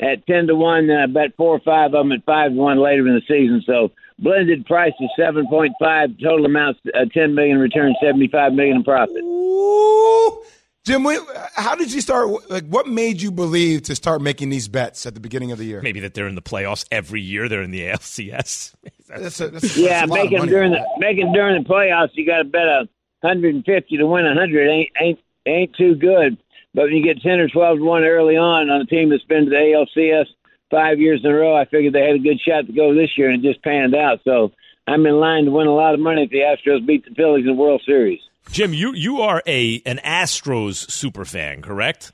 At 0.00 0.26
10 0.26 0.48
to 0.48 0.54
1, 0.56 0.86
then 0.88 0.96
I 0.96 1.06
bet 1.06 1.36
4 1.36 1.46
or 1.46 1.60
5 1.60 1.86
of 1.86 1.92
them 1.92 2.12
at 2.12 2.24
5 2.24 2.52
to 2.52 2.56
1 2.56 2.78
later 2.78 3.06
in 3.06 3.14
the 3.14 3.22
season. 3.28 3.62
So 3.66 3.92
blended 4.18 4.66
price 4.66 4.92
is 5.00 5.10
7.5. 5.18 6.22
Total 6.22 6.46
amount 6.46 6.78
uh, 6.94 7.04
10 7.12 7.34
million 7.34 7.58
return, 7.58 7.94
75 8.02 8.52
million 8.52 8.76
in 8.76 8.84
profit. 8.84 9.22
Ooh. 9.22 10.42
Jim, 10.84 11.06
how 11.54 11.76
did 11.76 11.92
you 11.92 12.00
start? 12.00 12.28
Like, 12.50 12.66
what 12.66 12.88
made 12.88 13.22
you 13.22 13.30
believe 13.30 13.82
to 13.82 13.94
start 13.94 14.20
making 14.20 14.48
these 14.48 14.66
bets 14.66 15.06
at 15.06 15.14
the 15.14 15.20
beginning 15.20 15.52
of 15.52 15.58
the 15.58 15.64
year? 15.64 15.80
Maybe 15.80 16.00
that 16.00 16.14
they're 16.14 16.26
in 16.26 16.34
the 16.34 16.42
playoffs 16.42 16.84
every 16.90 17.20
year. 17.20 17.48
They're 17.48 17.62
in 17.62 17.70
the 17.70 17.82
ALCS. 17.90 18.74
That's 19.06 19.40
a, 19.40 19.48
that's 19.48 19.76
Yeah, 19.76 20.00
that's 20.00 20.10
a 20.10 20.14
making 20.14 20.38
them 20.38 20.48
during 20.48 20.72
the 20.72 20.84
making 20.98 21.32
during 21.32 21.62
the 21.62 21.68
playoffs, 21.68 22.10
you 22.14 22.26
got 22.26 22.38
to 22.38 22.44
bet 22.44 22.66
a 22.66 22.88
hundred 23.22 23.54
and 23.54 23.64
fifty 23.64 23.96
to 23.96 24.06
win 24.06 24.26
a 24.26 24.34
hundred. 24.34 24.68
Ain't 24.68 24.90
ain't 25.00 25.18
ain't 25.46 25.76
too 25.76 25.94
good. 25.94 26.36
But 26.74 26.84
when 26.84 26.94
you 26.94 27.04
get 27.04 27.22
ten 27.22 27.40
or 27.40 27.48
twelve 27.48 27.78
to 27.78 27.84
one 27.84 28.04
early 28.04 28.36
on 28.36 28.70
on 28.70 28.80
a 28.80 28.86
team 28.86 29.10
that's 29.10 29.24
been 29.24 29.44
to 29.44 29.50
the 29.50 29.56
ALCS 29.56 30.26
five 30.70 30.98
years 30.98 31.20
in 31.22 31.30
a 31.30 31.34
row, 31.34 31.54
I 31.54 31.66
figured 31.66 31.92
they 31.92 32.06
had 32.06 32.16
a 32.16 32.18
good 32.18 32.40
shot 32.40 32.66
to 32.66 32.72
go 32.72 32.94
this 32.94 33.10
year, 33.16 33.30
and 33.30 33.44
it 33.44 33.48
just 33.48 33.62
panned 33.62 33.94
out. 33.94 34.20
So 34.24 34.52
I'm 34.86 35.04
in 35.06 35.20
line 35.20 35.44
to 35.44 35.50
win 35.50 35.66
a 35.66 35.74
lot 35.74 35.94
of 35.94 36.00
money 36.00 36.24
if 36.24 36.30
the 36.30 36.38
Astros 36.38 36.86
beat 36.86 37.04
the 37.04 37.14
Phillies 37.14 37.42
in 37.42 37.54
the 37.54 37.60
World 37.60 37.82
Series. 37.84 38.20
Jim, 38.50 38.72
you 38.72 38.92
you 38.94 39.20
are 39.20 39.42
a 39.46 39.82
an 39.86 39.98
Astros 40.04 40.90
super 40.90 41.24
fan, 41.24 41.62
correct? 41.62 42.12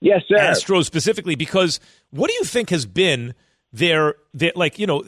Yes, 0.00 0.22
sir. 0.28 0.36
Astros 0.36 0.84
specifically, 0.84 1.34
because 1.34 1.80
what 2.10 2.28
do 2.28 2.34
you 2.34 2.44
think 2.44 2.70
has 2.70 2.86
been 2.86 3.34
their, 3.72 4.16
their 4.34 4.52
like 4.54 4.78
you 4.78 4.86
know, 4.86 5.04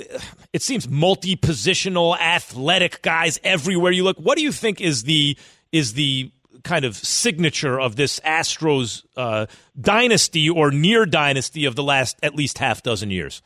it 0.53 0.63
seems 0.63 0.89
multi 0.89 1.37
positional 1.37 2.19
athletic 2.19 3.03
guys 3.03 3.39
everywhere 3.45 3.93
you 3.93 4.05
look. 4.05 4.17
What 4.19 4.39
do 4.39 4.43
you 4.43 4.53
think 4.53 4.81
is 4.81 5.03
the 5.03 5.37
is 5.73 5.95
the 5.95 6.31
kind 6.65 6.85
of 6.85 6.97
signature 6.97 7.79
of 7.79 7.97
this 7.97 8.19
Astros 8.21 9.05
uh, 9.17 9.47
dynasty 9.81 10.51
or 10.51 10.71
near 10.71 11.07
dynasty 11.07 11.65
of 11.67 11.77
the 11.77 11.83
last 11.83 12.19
at 12.23 12.35
least 12.35 12.59
half 12.59 12.83
dozen 12.83 13.11
years? 13.11 13.43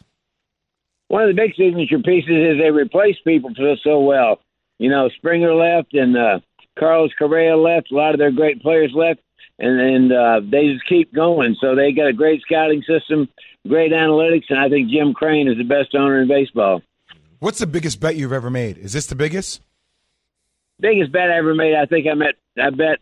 One 1.09 1.23
of 1.23 1.29
the 1.29 1.35
big 1.35 1.55
signature 1.57 1.99
pieces 1.99 2.31
is 2.31 2.59
they 2.59 2.71
replace 2.71 3.17
people 3.25 3.51
so 3.57 3.77
so 3.83 4.01
well. 4.01 4.41
You 4.79 4.91
know, 4.91 5.09
Springer 5.17 5.55
left 5.55 5.95
and 5.95 6.17
uh, 6.17 6.41
Carlos 6.79 7.11
Correa 7.19 7.57
left. 7.57 7.91
A 7.91 7.95
lot 7.95 8.15
of 8.15 8.19
their 8.19 8.31
great 8.31 8.63
players 8.63 8.93
left, 8.95 9.21
and 9.59 9.81
and 9.81 10.13
uh, 10.13 10.41
they 10.51 10.73
just 10.73 10.89
keep 10.89 11.13
going. 11.15 11.57
So 11.61 11.75
they 11.75 11.93
got 11.93 12.09
a 12.09 12.13
great 12.13 12.43
scouting 12.43 12.83
system. 12.83 13.29
great 13.67 13.93
analytics, 13.93 14.45
and 14.51 14.59
I 14.59 14.69
think 14.69 14.91
Jim 14.91 15.15
Crane 15.15 15.49
is 15.49 15.59
the 15.59 15.65
best 15.65 15.95
owner 15.95 16.21
in 16.21 16.29
baseball. 16.29 16.83
What's 17.41 17.59
the 17.59 17.67
biggest 17.67 18.01
bet 18.01 18.17
you've 18.17 18.33
ever 18.33 18.51
made? 18.51 18.79
Is 18.79 18.93
this 18.93 19.07
the 19.07 19.15
biggest? 19.15 19.61
Biggest 20.81 21.13
bet 21.13 21.31
I 21.31 21.39
ever 21.39 21.55
made. 21.55 21.75
I 21.75 21.87
think 21.87 22.07
I 22.07 22.15
met. 22.15 22.35
I 22.61 22.71
bet 22.71 22.99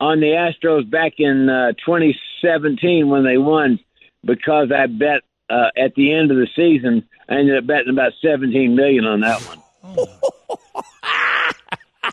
on 0.00 0.20
the 0.20 0.26
Astros 0.26 0.88
back 0.88 1.14
in 1.18 1.48
uh, 1.48 1.72
2017 1.84 3.08
when 3.08 3.24
they 3.24 3.38
won 3.38 3.78
because 4.24 4.70
I 4.72 4.86
bet 4.86 5.22
uh, 5.50 5.70
at 5.76 5.94
the 5.94 6.12
end 6.12 6.30
of 6.30 6.36
the 6.36 6.48
season. 6.54 7.08
I 7.28 7.34
ended 7.36 7.58
up 7.58 7.66
betting 7.66 7.90
about 7.90 8.12
17 8.22 8.74
million 8.74 9.04
on 9.04 9.20
that 9.20 9.40
one. 9.42 9.62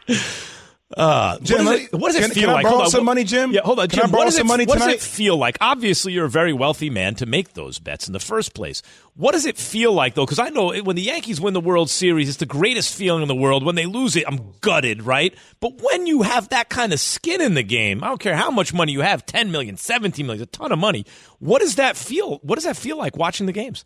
Uh, 0.98 1.38
Jim, 1.39 1.66
what, 1.66 1.72
does 1.74 1.82
it, 1.82 1.93
what 1.93 2.08
does 2.08 2.16
it 2.16 2.22
can- 2.22 2.32
feel 2.32 2.41
can 2.43 2.50
I 2.50 2.54
like? 2.54 2.64
borrow 2.64 2.76
Hold 2.78 2.91
some 2.91 3.00
what- 3.02 3.06
money, 3.16 3.24
Jim? 3.26 3.52
Yeah, 3.52 3.62
hold 3.66 3.80
on, 3.80 3.89
Can 3.89 4.04
I 4.04 4.08
borrow 4.08 4.30
some 4.30 4.46
it, 4.46 4.50
money 4.50 4.66
what 4.66 4.80
does 4.80 4.88
it 4.88 5.02
feel 5.02 5.36
like? 5.36 5.58
Obviously, 5.60 6.14
you're 6.14 6.26
a 6.26 6.30
very 6.30 6.54
wealthy 6.54 6.89
man 6.89 7.16
to 7.16 7.26
make 7.26 7.54
those 7.54 7.80
bets 7.80 8.08
in 8.08 8.14
the 8.14 8.20
first 8.20 8.54
place. 8.54 8.82
What 9.16 9.34
does 9.34 9.46
it 9.46 9.58
feel 9.58 9.91
like, 9.91 10.14
though? 10.16 10.26
Because 10.26 10.39
I 10.39 10.48
know 10.50 10.74
when 10.84 10.96
the 10.96 11.02
Yankees 11.02 11.41
win 11.41 11.54
the 11.54 11.60
World 11.60 11.89
Series, 11.89 12.30
it's 12.30 12.38
the 12.38 12.46
greatest 12.46 12.96
feeling 12.96 13.22
in 13.22 13.28
the 13.28 13.36
world. 13.36 13.66
When 13.66 13.76
they 13.76 13.86
lose 13.86 14.16
it, 14.16 14.24
I'm 14.26 14.54
gutted, 14.62 15.04
right? 15.04 15.36
But 15.60 15.82
when 15.82 16.08
you 16.08 16.22
have 16.22 16.48
that 16.50 16.70
kind 16.70 16.93
of 16.93 17.00
skin 17.02 17.41
in 17.41 17.56
the 17.56 17.64
game, 17.64 18.02
I 18.02 18.08
don't 18.08 18.22
care 18.22 18.38
how 18.38 18.50
much 18.50 18.74
money 18.74 18.93
you 18.93 19.02
have 19.02 19.26
10 19.26 19.52
million, 19.52 19.76
17 19.76 20.26
million, 20.26 20.43
a 20.43 20.46
ton 20.46 20.72
of 20.72 20.80
money. 20.80 21.06
What 21.39 21.60
does 21.62 21.76
that 21.76 21.98
feel? 21.98 22.38
What 22.43 22.56
does 22.56 22.64
that 22.64 22.78
feel 22.78 22.98
like 22.98 23.18
watching 23.18 23.48
the 23.48 23.52
games? 23.54 23.84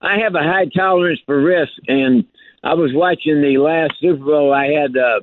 I 0.00 0.18
have 0.22 0.34
a 0.34 0.38
high 0.42 0.66
tolerance 0.74 1.20
for 1.26 1.42
risk, 1.42 1.72
and 1.88 2.24
I 2.62 2.74
was 2.74 2.92
watching 2.94 3.42
the 3.42 3.58
last 3.58 3.94
Super 4.00 4.24
Bowl. 4.24 4.52
I 4.54 4.66
had 4.66 4.96
uh, 4.96 5.20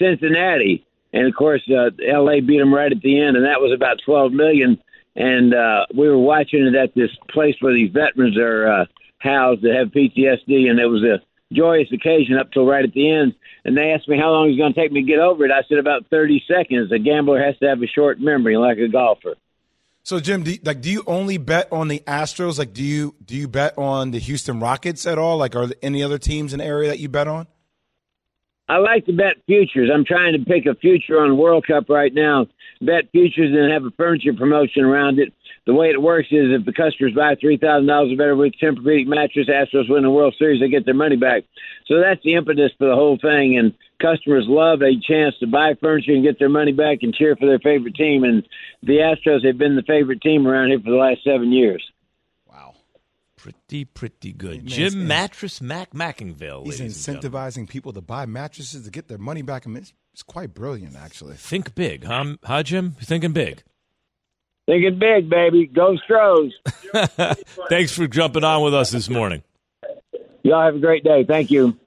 Cincinnati, 0.00 0.86
and 1.12 1.26
of 1.26 1.34
course, 1.34 1.62
uh, 1.70 1.90
L.A. 2.08 2.40
beat 2.40 2.58
them 2.58 2.72
right 2.72 2.90
at 2.90 3.02
the 3.02 3.20
end, 3.20 3.36
and 3.36 3.44
that 3.44 3.60
was 3.60 3.72
about 3.74 4.00
twelve 4.04 4.32
million. 4.32 4.78
And 5.16 5.54
uh, 5.54 5.86
we 5.94 6.08
were 6.08 6.18
watching 6.18 6.64
it 6.64 6.74
at 6.74 6.94
this 6.94 7.10
place 7.30 7.56
where 7.60 7.74
these 7.74 7.90
veterans 7.90 8.38
are 8.38 8.66
uh, 8.66 8.84
housed 9.18 9.62
that 9.62 9.74
have 9.74 9.88
PTSD, 9.88 10.70
and 10.70 10.78
it 10.78 10.86
was 10.86 11.02
a 11.02 11.20
joyous 11.52 11.88
occasion 11.92 12.38
up 12.38 12.52
till 12.52 12.64
right 12.64 12.84
at 12.84 12.92
the 12.92 13.10
end. 13.10 13.34
And 13.64 13.76
they 13.76 13.92
asked 13.92 14.08
me 14.08 14.16
how 14.16 14.30
long 14.30 14.46
it 14.46 14.52
was 14.52 14.58
going 14.58 14.72
to 14.72 14.80
take 14.80 14.92
me 14.92 15.02
to 15.02 15.06
get 15.06 15.18
over 15.18 15.44
it. 15.44 15.50
I 15.50 15.62
said 15.68 15.78
about 15.78 16.06
thirty 16.10 16.42
seconds. 16.48 16.90
A 16.92 16.98
gambler 16.98 17.42
has 17.42 17.58
to 17.58 17.68
have 17.68 17.82
a 17.82 17.86
short 17.86 18.20
memory, 18.20 18.56
like 18.56 18.78
a 18.78 18.88
golfer. 18.88 19.34
So 20.02 20.18
Jim, 20.18 20.42
do 20.42 20.52
you, 20.52 20.58
like, 20.64 20.80
do 20.80 20.90
you 20.90 21.02
only 21.06 21.36
bet 21.36 21.68
on 21.72 21.88
the 21.88 22.00
Astros? 22.00 22.58
Like, 22.58 22.72
do 22.72 22.82
you 22.82 23.14
do 23.24 23.36
you 23.36 23.48
bet 23.48 23.76
on 23.76 24.12
the 24.12 24.18
Houston 24.18 24.58
Rockets 24.60 25.06
at 25.06 25.18
all? 25.18 25.36
Like, 25.36 25.54
are 25.54 25.66
there 25.66 25.76
any 25.82 26.02
other 26.02 26.18
teams 26.18 26.52
in 26.52 26.58
the 26.58 26.64
area 26.64 26.88
that 26.88 26.98
you 26.98 27.08
bet 27.08 27.28
on? 27.28 27.46
I 28.70 28.76
like 28.76 29.04
to 29.06 29.12
bet 29.12 29.34
futures. 29.46 29.90
I'm 29.92 30.04
trying 30.04 30.32
to 30.32 30.44
pick 30.44 30.64
a 30.64 30.76
future 30.76 31.20
on 31.20 31.36
World 31.36 31.66
Cup 31.66 31.88
right 31.88 32.14
now. 32.14 32.46
Bet 32.80 33.10
futures 33.10 33.50
and 33.52 33.72
have 33.72 33.84
a 33.84 33.90
furniture 33.96 34.32
promotion 34.32 34.84
around 34.84 35.18
it. 35.18 35.32
The 35.66 35.74
way 35.74 35.90
it 35.90 36.00
works 36.00 36.28
is 36.30 36.54
if 36.54 36.64
the 36.64 36.72
customers 36.72 37.12
buy 37.12 37.34
three 37.34 37.56
thousand 37.56 37.88
dollars 37.88 38.12
or 38.12 38.16
better 38.16 38.36
with 38.36 38.52
Tempur-Pedic 38.62 39.08
mattress, 39.08 39.48
Astros 39.48 39.90
win 39.90 40.04
the 40.04 40.10
World 40.10 40.36
Series, 40.38 40.60
they 40.60 40.68
get 40.68 40.84
their 40.84 40.94
money 40.94 41.16
back. 41.16 41.42
So 41.86 41.98
that's 42.00 42.22
the 42.22 42.34
impetus 42.34 42.70
for 42.78 42.86
the 42.86 42.94
whole 42.94 43.18
thing. 43.18 43.58
And 43.58 43.74
customers 44.00 44.44
love 44.46 44.82
a 44.82 44.94
chance 45.00 45.34
to 45.40 45.48
buy 45.48 45.74
furniture 45.74 46.12
and 46.12 46.22
get 46.22 46.38
their 46.38 46.48
money 46.48 46.70
back 46.70 46.98
and 47.02 47.12
cheer 47.12 47.34
for 47.34 47.46
their 47.46 47.58
favorite 47.58 47.96
team. 47.96 48.22
And 48.22 48.46
the 48.84 48.98
Astros 48.98 49.44
have 49.44 49.58
been 49.58 49.74
the 49.74 49.82
favorite 49.82 50.20
team 50.20 50.46
around 50.46 50.68
here 50.68 50.78
for 50.78 50.90
the 50.90 50.96
last 50.96 51.24
seven 51.24 51.50
years. 51.50 51.82
Pretty, 53.42 53.84
pretty 53.86 54.32
good. 54.32 54.66
Jim 54.66 54.86
it's- 54.88 54.94
Mattress 55.08 55.60
Mack 55.62 55.92
McIngvale. 55.92 56.64
He's 56.66 56.78
ladies 56.80 57.08
and 57.08 57.20
incentivizing 57.22 57.68
people 57.68 57.92
to 57.94 58.00
buy 58.02 58.26
mattresses 58.26 58.84
to 58.84 58.90
get 58.90 59.08
their 59.08 59.18
money 59.18 59.40
back. 59.42 59.66
I 59.66 59.70
mean, 59.70 59.78
it's, 59.78 59.92
it's 60.12 60.22
quite 60.22 60.52
brilliant, 60.52 60.94
actually. 60.96 61.36
Think 61.36 61.74
big, 61.74 62.04
huh, 62.04 62.36
huh 62.44 62.62
Jim? 62.62 62.96
You 63.00 63.06
thinking 63.06 63.32
big? 63.32 63.62
Thinking 64.66 64.98
big, 64.98 65.30
baby. 65.30 65.66
Go 65.66 65.96
Stros. 65.96 66.52
Thanks 67.70 67.92
for 67.92 68.06
jumping 68.06 68.44
on 68.44 68.62
with 68.62 68.74
us 68.74 68.90
this 68.90 69.08
morning. 69.08 69.42
Y'all 70.42 70.62
have 70.64 70.76
a 70.76 70.78
great 70.78 71.02
day. 71.02 71.24
Thank 71.24 71.50
you. 71.50 71.78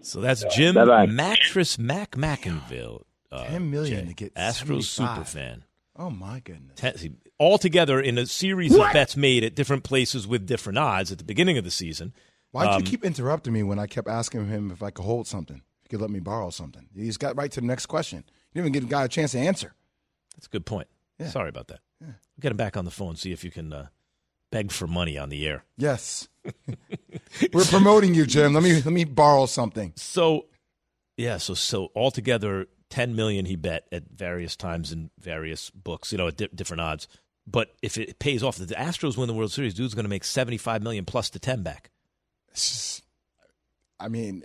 So 0.00 0.20
that's 0.20 0.44
Jim 0.54 0.74
Bye-bye. 0.74 1.06
Mattress 1.06 1.78
Mack 1.78 2.12
McIngvale. 2.12 3.02
Uh, 3.30 3.44
Ten 3.46 3.70
million 3.70 4.00
Jay, 4.02 4.06
to 4.08 4.14
get 4.14 4.34
Astros 4.34 4.84
75. 4.84 4.86
super 4.86 5.24
fan. 5.24 5.64
Oh 5.96 6.10
my 6.10 6.40
goodness! 6.40 6.76
Ten, 6.76 6.96
see, 6.96 7.12
all 7.38 7.58
together 7.58 8.00
in 8.00 8.16
a 8.18 8.26
series 8.26 8.74
of 8.74 8.92
bets 8.92 9.16
made 9.16 9.42
at 9.44 9.54
different 9.54 9.84
places 9.84 10.26
with 10.26 10.46
different 10.46 10.78
odds 10.78 11.10
at 11.12 11.18
the 11.18 11.24
beginning 11.24 11.58
of 11.58 11.64
the 11.64 11.70
season. 11.70 12.12
Why'd 12.52 12.68
Um, 12.68 12.80
you 12.80 12.86
keep 12.86 13.04
interrupting 13.04 13.52
me 13.52 13.62
when 13.64 13.78
I 13.78 13.86
kept 13.86 14.08
asking 14.08 14.46
him 14.46 14.70
if 14.70 14.82
I 14.82 14.90
could 14.90 15.04
hold 15.04 15.26
something? 15.26 15.56
If 15.56 15.82
he 15.82 15.88
could 15.90 16.00
let 16.00 16.10
me 16.10 16.20
borrow 16.20 16.50
something. 16.50 16.88
He 16.94 17.06
just 17.06 17.18
got 17.20 17.36
right 17.36 17.50
to 17.50 17.60
the 17.60 17.66
next 17.66 17.86
question. 17.86 18.18
You 18.52 18.62
didn't 18.62 18.66
even 18.66 18.72
give 18.72 18.82
the 18.88 18.94
guy 18.94 19.04
a 19.04 19.08
chance 19.08 19.32
to 19.32 19.38
answer. 19.38 19.74
That's 20.36 20.46
a 20.46 20.50
good 20.50 20.64
point. 20.64 20.86
Yeah. 21.18 21.28
Sorry 21.28 21.48
about 21.48 21.68
that. 21.68 21.80
Yeah. 22.00 22.12
Get 22.40 22.50
him 22.52 22.56
back 22.56 22.76
on 22.76 22.84
the 22.84 22.90
phone. 22.92 23.16
See 23.16 23.32
if 23.32 23.42
you 23.44 23.50
can 23.50 23.72
uh, 23.72 23.86
beg 24.52 24.70
for 24.70 24.86
money 24.86 25.18
on 25.18 25.28
the 25.28 25.46
air. 25.46 25.64
Yes. 25.76 26.28
We're 27.52 27.64
promoting 27.64 28.14
you, 28.14 28.26
Jim. 28.26 28.52
Let 28.54 28.62
me 28.62 28.74
let 28.74 28.86
me 28.92 29.04
borrow 29.04 29.46
something. 29.46 29.92
So, 29.96 30.46
yeah. 31.16 31.38
So 31.38 31.54
so 31.54 31.88
altogether, 31.96 32.66
ten 32.90 33.14
million 33.16 33.46
he 33.46 33.56
bet 33.56 33.86
at 33.92 34.04
various 34.10 34.56
times 34.56 34.92
in 34.92 35.10
various 35.18 35.70
books. 35.70 36.12
You 36.12 36.18
know, 36.18 36.28
at 36.28 36.36
di- 36.36 36.48
different 36.54 36.80
odds. 36.80 37.08
But 37.46 37.74
if 37.82 37.98
it 37.98 38.18
pays 38.18 38.42
off, 38.42 38.56
the 38.56 38.66
Astros 38.74 39.16
win 39.16 39.28
the 39.28 39.34
World 39.34 39.52
Series, 39.52 39.74
dude's 39.74 39.94
going 39.94 40.04
to 40.04 40.10
make 40.10 40.24
seventy 40.24 40.56
five 40.56 40.82
million 40.82 41.04
plus 41.04 41.30
the 41.30 41.38
ten 41.38 41.62
back. 41.62 41.90
I 44.00 44.08
mean, 44.08 44.44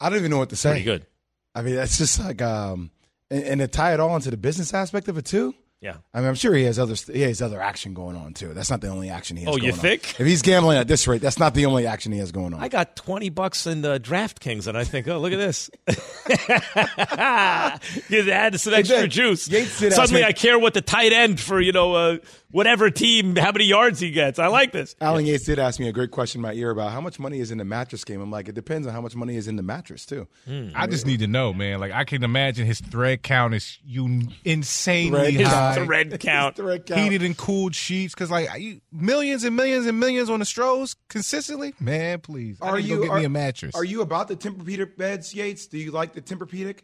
I 0.00 0.08
don't 0.08 0.18
even 0.18 0.30
know 0.30 0.38
what 0.38 0.50
to 0.50 0.56
say. 0.56 0.70
Pretty 0.70 0.84
good. 0.84 1.06
I 1.54 1.62
mean, 1.62 1.76
that's 1.76 1.98
just 1.98 2.20
like 2.20 2.40
um, 2.40 2.90
and, 3.30 3.44
and 3.44 3.60
to 3.60 3.68
tie 3.68 3.94
it 3.94 4.00
all 4.00 4.14
into 4.16 4.30
the 4.30 4.36
business 4.36 4.72
aspect 4.72 5.08
of 5.08 5.18
it 5.18 5.24
too. 5.24 5.54
Yeah. 5.80 5.98
I 6.12 6.18
mean, 6.18 6.28
I'm 6.28 6.34
sure 6.34 6.54
he 6.54 6.64
has 6.64 6.76
other 6.76 6.96
he 7.12 7.20
has 7.20 7.40
other 7.40 7.62
action 7.62 7.94
going 7.94 8.16
on 8.16 8.34
too. 8.34 8.52
That's 8.52 8.68
not 8.68 8.80
the 8.80 8.88
only 8.88 9.10
action 9.10 9.36
he 9.36 9.44
has. 9.44 9.54
Oh, 9.54 9.56
you 9.56 9.62
going 9.62 9.74
on. 9.74 9.78
think? 9.78 10.18
If 10.18 10.26
he's 10.26 10.42
gambling 10.42 10.76
at 10.76 10.88
this 10.88 11.06
rate, 11.06 11.22
that's 11.22 11.38
not 11.38 11.54
the 11.54 11.66
only 11.66 11.86
action 11.86 12.10
he 12.10 12.18
has 12.18 12.32
going 12.32 12.52
on. 12.52 12.60
I 12.60 12.66
got 12.66 12.96
twenty 12.96 13.30
bucks 13.30 13.64
in 13.64 13.82
the 13.82 14.00
DraftKings, 14.00 14.66
and 14.66 14.76
I 14.76 14.82
think, 14.82 15.06
oh, 15.06 15.18
look 15.18 15.32
at 15.32 15.38
this. 15.38 15.70
you 18.08 18.30
add 18.32 18.58
some 18.58 18.74
extra 18.74 19.06
juice. 19.06 19.48
Yates 19.48 19.78
did 19.78 19.92
ask 19.92 19.96
Suddenly, 19.96 20.22
me- 20.22 20.26
I 20.26 20.32
care 20.32 20.58
what 20.58 20.74
the 20.74 20.82
tight 20.82 21.12
end 21.12 21.38
for 21.38 21.60
you 21.60 21.70
know 21.70 21.94
uh, 21.94 22.16
whatever 22.50 22.90
team, 22.90 23.36
how 23.36 23.52
many 23.52 23.64
yards 23.64 24.00
he 24.00 24.10
gets. 24.10 24.38
I 24.38 24.46
like 24.48 24.72
this. 24.72 24.96
Alan 25.00 25.26
Yates 25.26 25.44
did 25.44 25.58
ask 25.58 25.78
me 25.78 25.88
a 25.88 25.92
great 25.92 26.10
question 26.10 26.38
in 26.38 26.42
my 26.42 26.52
ear 26.52 26.70
about 26.70 26.92
how 26.92 27.00
much 27.00 27.18
money 27.18 27.40
is 27.40 27.50
in 27.50 27.58
the 27.58 27.64
mattress 27.64 28.04
game. 28.04 28.20
I'm 28.20 28.30
like, 28.30 28.48
it 28.48 28.54
depends 28.54 28.86
on 28.86 28.92
how 28.92 29.00
much 29.00 29.14
money 29.14 29.36
is 29.36 29.48
in 29.48 29.56
the 29.56 29.62
mattress 29.62 30.06
too. 30.06 30.26
Hmm. 30.46 30.70
I 30.74 30.86
just 30.86 31.06
need 31.06 31.20
to 31.20 31.26
know, 31.26 31.52
man. 31.52 31.80
Like 31.80 31.92
I 31.92 32.04
can 32.04 32.22
imagine 32.24 32.66
his 32.66 32.80
thread 32.80 33.22
count 33.22 33.54
is 33.54 33.78
you 33.84 34.22
insanely 34.44 35.36
Thread 35.36 35.46
high. 35.46 35.74
count. 35.74 35.86
Thread 35.86 36.20
count. 36.20 36.56
Thread 36.56 36.86
count. 36.86 37.00
Heated 37.00 37.22
and 37.22 37.36
cooled 37.36 37.74
sheets, 37.74 38.14
because 38.14 38.30
like 38.30 38.48
you, 38.60 38.80
millions 38.92 39.44
and 39.44 39.54
millions 39.56 39.86
and 39.86 39.98
millions 39.98 40.30
on 40.30 40.38
the 40.40 40.44
Stros 40.46 40.96
consistently. 41.08 41.74
Man, 41.80 42.20
please, 42.20 42.58
Are 42.60 42.78
you 42.78 42.96
go 42.96 43.02
get 43.02 43.10
are, 43.10 43.18
me 43.18 43.24
a 43.24 43.28
mattress? 43.28 43.74
Are 43.74 43.84
you 43.84 44.00
about 44.00 44.28
the 44.28 44.36
Tempur-Pedic 44.36 44.96
beds, 44.96 45.34
Yates? 45.34 45.66
Do 45.66 45.78
you 45.78 45.90
like 45.90 46.12
the 46.12 46.22
Tempur-Pedic? 46.22 46.80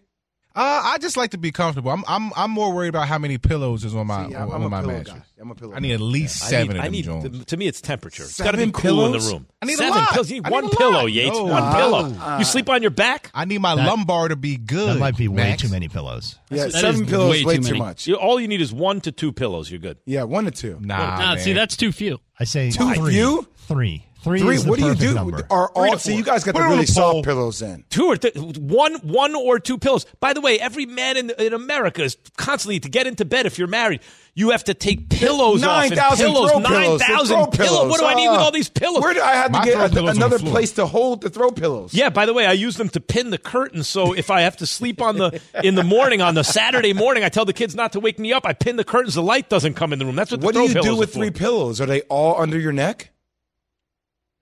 Uh, 0.56 0.82
I 0.84 0.98
just 0.98 1.16
like 1.16 1.30
to 1.32 1.38
be 1.38 1.50
comfortable. 1.50 1.90
I'm 1.90 2.04
I'm 2.06 2.30
I'm 2.36 2.50
more 2.52 2.72
worried 2.72 2.90
about 2.90 3.08
how 3.08 3.18
many 3.18 3.38
pillows 3.38 3.84
is 3.84 3.92
on 3.94 4.06
my 4.06 4.28
See, 4.28 4.34
I'm- 4.36 4.48
on 4.50 4.54
I'm 4.54 4.62
a 4.62 4.68
my 4.70 4.80
pillow 4.82 4.92
mattress. 4.92 5.16
guy. 5.16 5.22
I'm 5.40 5.50
a 5.50 5.54
pillow 5.56 5.74
I 5.74 5.80
need 5.80 5.92
at 5.92 6.00
least 6.00 6.44
I 6.44 6.46
seven 6.46 6.68
need, 6.68 6.76
of 6.76 6.80
I 6.80 6.84
them 6.84 6.92
need 6.92 7.04
Jones. 7.04 7.44
to 7.46 7.56
me, 7.56 7.66
it's 7.66 7.80
temperature. 7.80 8.22
It's 8.22 8.38
got 8.40 8.52
to 8.52 8.56
be 8.58 8.62
Seven 8.62 8.72
cool 8.72 9.06
in 9.06 9.12
the 9.12 9.18
room. 9.18 9.46
I 9.60 9.66
need 9.66 9.74
a 9.74 9.76
Seven 9.78 9.94
lot. 9.98 10.10
pillows. 10.12 10.30
You 10.30 10.36
need 10.36 10.46
I 10.46 10.50
one 10.50 10.64
need 10.66 10.72
pillow. 10.72 11.06
Yates. 11.06 11.36
No. 11.36 11.42
one 11.42 11.50
Wow. 11.62 11.76
pillow. 11.76 12.38
you 12.38 12.44
sleep 12.44 12.68
on 12.70 12.82
your 12.82 12.92
back? 12.92 13.30
I 13.34 13.44
need 13.46 13.58
my 13.58 13.74
That- 13.74 13.86
lumbar 13.88 14.28
to 14.28 14.36
be 14.36 14.56
good. 14.56 14.90
That 14.94 15.00
might 15.00 15.16
be 15.16 15.26
way 15.26 15.42
Max. 15.42 15.62
too 15.62 15.68
many 15.70 15.88
pillows. 15.88 16.38
Yeah, 16.50 16.64
That 16.66 16.72
seven 16.72 17.02
is 17.04 17.10
pillows 17.10 17.30
way 17.30 17.44
way 17.44 17.56
too 17.56 17.62
too 17.70 17.74
much. 17.76 18.06
You, 18.06 18.14
all 18.14 18.38
you 18.38 18.46
need 18.46 18.60
is 18.60 18.72
one 18.72 19.00
to 19.02 19.10
two 19.12 19.32
pillows. 19.32 19.70
You're 19.72 19.80
good. 19.80 19.98
Yeah, 20.06 20.22
one 20.22 20.44
to 20.44 20.52
two. 20.52 20.78
Nah, 20.80 21.18
Nah, 21.18 21.34
man. 21.34 21.38
see, 21.40 21.52
that's 21.52 21.76
too 21.76 21.90
few. 21.90 22.20
I 22.38 22.44
say 22.44 22.70
Two 22.70 22.94
three. 22.94 23.12
few? 23.12 23.48
Three. 23.66 24.06
Three. 24.24 24.40
Three. 24.40 24.54
is 24.54 24.64
the 24.64 24.70
What 24.70 24.78
do 24.78 24.86
you 24.86 24.94
do? 24.94 25.12
Number. 25.12 25.46
Are 25.50 25.68
all? 25.74 25.98
See, 25.98 26.16
you 26.16 26.24
guys 26.24 26.44
got 26.44 26.54
Put 26.54 26.62
the 26.62 26.68
really 26.68 26.84
a 26.84 26.86
soft 26.86 27.24
pillows 27.24 27.60
in. 27.60 27.84
Two 27.90 28.06
or 28.06 28.16
th- 28.16 28.34
one, 28.34 28.94
one 29.02 29.34
or 29.34 29.58
two 29.58 29.76
pillows. 29.76 30.06
By 30.18 30.32
the 30.32 30.40
way, 30.40 30.58
every 30.58 30.86
man 30.86 31.18
in, 31.18 31.30
in 31.38 31.52
America 31.52 32.02
is 32.02 32.16
constantly 32.38 32.80
to 32.80 32.88
get 32.88 33.06
into 33.06 33.26
bed. 33.26 33.44
If 33.44 33.58
you're 33.58 33.68
married, 33.68 34.00
you 34.34 34.50
have 34.50 34.64
to 34.64 34.72
take 34.72 35.10
pillows 35.10 35.62
off. 35.62 35.84
and 35.84 35.94
9,000 35.94 36.26
pillows, 36.26 36.50
throw 36.50 36.60
pillows. 36.60 36.98
The 37.00 37.04
thousand 37.04 37.36
throw 37.36 37.46
pillows. 37.48 37.68
pillows. 37.68 37.90
What 37.90 38.00
do 38.00 38.06
I 38.06 38.14
need 38.14 38.28
with 38.30 38.40
all 38.40 38.46
ah. 38.46 38.50
these 38.50 38.70
pillows? 38.70 39.02
Where 39.02 39.12
do 39.12 39.20
I 39.20 39.32
have 39.32 39.52
to 39.52 39.58
My 39.58 39.64
get 39.66 39.94
a- 39.94 40.06
another 40.06 40.38
place 40.38 40.72
to 40.72 40.86
hold 40.86 41.20
the 41.20 41.28
throw 41.28 41.50
pillows? 41.50 41.92
Yeah. 41.92 42.08
By 42.08 42.24
the 42.24 42.32
way, 42.32 42.46
I 42.46 42.52
use 42.52 42.78
them 42.78 42.88
to 42.90 43.00
pin 43.00 43.28
the 43.28 43.38
curtains. 43.38 43.88
So 43.88 44.14
if 44.14 44.30
I 44.30 44.40
have 44.40 44.56
to 44.56 44.66
sleep 44.66 45.02
on 45.02 45.18
the 45.18 45.38
in 45.62 45.74
the 45.74 45.84
morning 45.84 46.22
on 46.22 46.34
the 46.34 46.44
Saturday 46.44 46.94
morning, 46.94 47.24
I 47.24 47.28
tell 47.28 47.44
the 47.44 47.52
kids 47.52 47.74
not 47.74 47.92
to 47.92 48.00
wake 48.00 48.18
me 48.18 48.32
up. 48.32 48.46
I 48.46 48.54
pin 48.54 48.76
the 48.76 48.84
curtains. 48.84 49.16
The 49.16 49.22
light 49.22 49.50
doesn't 49.50 49.74
come 49.74 49.92
in 49.92 49.98
the 49.98 50.06
room. 50.06 50.16
That's 50.16 50.30
what. 50.30 50.40
The 50.40 50.46
What 50.46 50.54
do 50.54 50.62
you 50.62 50.68
pillows 50.68 50.86
do 50.86 50.96
with 50.96 51.12
three 51.12 51.30
pillows? 51.30 51.78
Are 51.78 51.86
they 51.86 52.00
all 52.02 52.40
under 52.40 52.58
your 52.58 52.72
neck? 52.72 53.10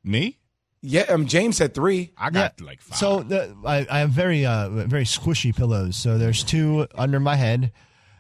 Me. 0.05 0.39
Yeah, 0.85 1.03
um, 1.03 1.27
James 1.27 1.59
had 1.59 1.75
three. 1.75 2.13
I 2.17 2.31
got 2.31 2.61
like 2.61 2.81
five. 2.83 2.99
So 2.99 3.23
the, 3.23 3.55
I, 3.65 3.87
I 3.89 3.99
have 4.01 4.11
very 4.11 4.45
uh, 4.45 4.69
very 4.69 5.05
squishy 5.05 5.55
pillows. 5.55 5.97
So 5.97 6.19
there's 6.19 6.43
two 6.43 6.89
under 6.97 7.21
my 7.21 7.37
head, 7.37 7.71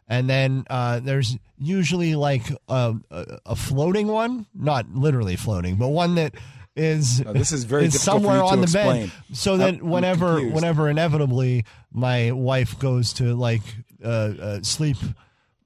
and 0.06 0.30
then 0.30 0.64
uh, 0.70 1.00
there's 1.00 1.36
usually 1.58 2.14
like 2.14 2.44
a, 2.68 2.94
a, 3.10 3.38
a 3.46 3.56
floating 3.56 4.06
one, 4.06 4.46
not 4.54 4.88
literally 4.94 5.34
floating, 5.34 5.74
but 5.74 5.88
one 5.88 6.14
that 6.14 6.34
is 6.76 7.20
No, 7.20 7.32
this 7.32 7.50
is 7.52 7.64
very 7.64 7.86
is 7.86 8.00
somewhere 8.00 8.42
on 8.42 8.58
the 8.58 8.64
explain. 8.64 9.06
bed. 9.08 9.12
So 9.36 9.56
that 9.56 9.74
I'm 9.74 9.80
whenever 9.90 10.34
confused. 10.34 10.54
whenever 10.54 10.88
inevitably 10.88 11.64
my 11.92 12.30
wife 12.30 12.78
goes 12.78 13.12
to 13.14 13.34
like 13.34 13.62
uh, 14.04 14.08
uh, 14.08 14.62
sleep 14.62 14.96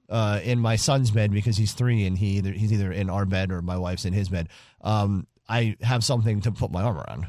uh, 0.09 0.39
in 0.43 0.59
my 0.59 0.75
son's 0.77 1.11
bed 1.11 1.31
because 1.31 1.57
he's 1.57 1.73
three 1.73 2.05
and 2.07 2.17
he 2.17 2.37
either 2.37 2.51
he's 2.51 2.73
either 2.73 2.91
in 2.91 3.09
our 3.09 3.25
bed 3.25 3.51
or 3.51 3.61
my 3.61 3.77
wife's 3.77 4.03
in 4.05 4.13
his 4.13 4.29
bed. 4.29 4.49
Um, 4.81 5.27
I 5.49 5.77
have 5.81 6.03
something 6.03 6.41
to 6.41 6.51
put 6.51 6.71
my 6.71 6.83
arm 6.83 6.97
around. 6.97 7.27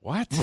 What? 0.00 0.28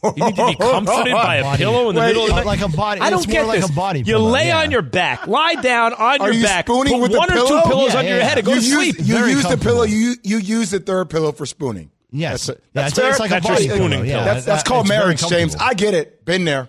You 0.00 0.12
need 0.26 0.36
to 0.36 0.46
be 0.46 0.54
comforted 0.54 1.12
by 1.12 1.36
a 1.38 1.42
Body. 1.42 1.58
pillow 1.58 1.88
in 1.88 1.96
the 1.96 2.00
Wait, 2.00 2.06
middle 2.06 2.22
of 2.22 2.28
the 2.28 2.36
night? 2.36 2.46
like 2.46 2.60
a 2.60 2.68
body- 2.68 3.00
I 3.00 3.10
don't 3.10 3.18
it's 3.18 3.26
more 3.26 3.32
get 3.42 3.46
like 3.48 3.60
this. 3.62 3.68
a 3.70 3.72
body 3.72 3.98
You 3.98 4.04
pillow, 4.04 4.30
lay 4.30 4.46
yeah. 4.46 4.60
on 4.60 4.70
your 4.70 4.82
back, 4.82 5.26
lie 5.26 5.54
down 5.56 5.92
on 5.92 6.20
Are 6.20 6.26
your 6.28 6.34
you 6.34 6.44
back, 6.44 6.66
spooning 6.66 6.92
put 6.92 7.02
with 7.02 7.10
the 7.10 7.18
one 7.18 7.30
or 7.32 7.34
pillow? 7.34 7.62
two 7.62 7.68
pillows 7.68 7.92
Yeah, 7.94 7.98
under 7.98 8.10
yeah, 8.10 8.16
your 8.18 8.24
head, 8.24 8.38
and 8.38 8.46
go 8.46 8.52
you 8.54 8.60
to 8.60 8.64
use, 8.66 8.74
sleep. 8.94 8.96
you 9.08 9.14
Very 9.16 9.30
use 9.32 9.42
the 9.48 9.56
pillow. 9.58 9.82
You 9.82 10.14
you 10.22 10.38
use 10.38 10.70
the 10.70 10.78
third 10.78 11.10
pillow 11.10 11.32
for 11.32 11.46
spooning. 11.46 11.90
Yes, 12.12 12.46
That's, 12.46 12.60
Yeah, 12.60 12.64
that's 12.82 12.96
it's, 12.96 13.08
it's 13.08 13.18
like 13.18 13.30
That's 13.30 13.44
your 13.48 13.54
body 13.56 13.68
spooning 13.70 13.90
pillow. 13.90 14.04
Yeah, 14.04 14.24
that's 14.24 14.44
that's 14.46 14.62
that- 14.62 14.68
called 14.68 14.86
marriage, 14.86 15.26
James. 15.26 15.56
I 15.56 15.74
get 15.74 15.94
it. 15.94 16.24
Been 16.24 16.44
there. 16.44 16.68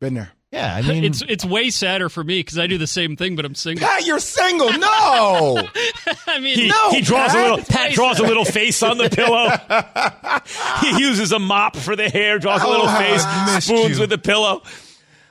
Been 0.00 0.14
there. 0.14 0.30
Yeah, 0.52 0.74
I 0.74 0.82
mean, 0.88 1.04
it's 1.04 1.22
it's 1.28 1.44
way 1.44 1.70
sadder 1.70 2.08
for 2.08 2.22
me 2.22 2.38
because 2.40 2.58
I 2.58 2.66
do 2.66 2.78
the 2.78 2.86
same 2.86 3.16
thing, 3.16 3.34
but 3.36 3.44
I'm 3.44 3.54
single. 3.54 3.86
Pat, 3.86 4.06
you're 4.06 4.18
single. 4.20 4.70
No. 4.78 5.68
I 6.26 6.38
mean, 6.40 6.56
He, 6.58 6.68
No, 6.68 6.90
he 6.90 7.00
draws 7.00 7.32
Pat. 7.32 7.36
a 7.36 7.50
little. 7.50 7.64
Pat 7.64 7.92
draws 7.92 8.18
a 8.20 8.22
little 8.22 8.44
face 8.44 8.82
on 8.82 8.98
the 8.98 9.10
pillow. 9.10 9.48
he 10.80 11.00
uses 11.02 11.32
a 11.32 11.38
mop 11.38 11.76
for 11.76 11.96
the 11.96 12.08
hair. 12.08 12.38
Draws 12.38 12.62
a 12.62 12.68
little 12.68 12.86
Oh, 12.88 12.98
face. 12.98 13.22
I 13.24 13.54
missed 13.54 13.66
Spoons 13.68 13.96
you. 13.96 14.00
with 14.00 14.10
the 14.10 14.18
pillow. 14.18 14.62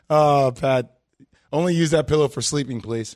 Oh, 0.09 0.51
Pat, 0.59 0.97
only 1.51 1.73
use 1.75 1.91
that 1.91 2.07
pillow 2.07 2.27
for 2.27 2.41
sleeping, 2.41 2.81
please. 2.81 3.15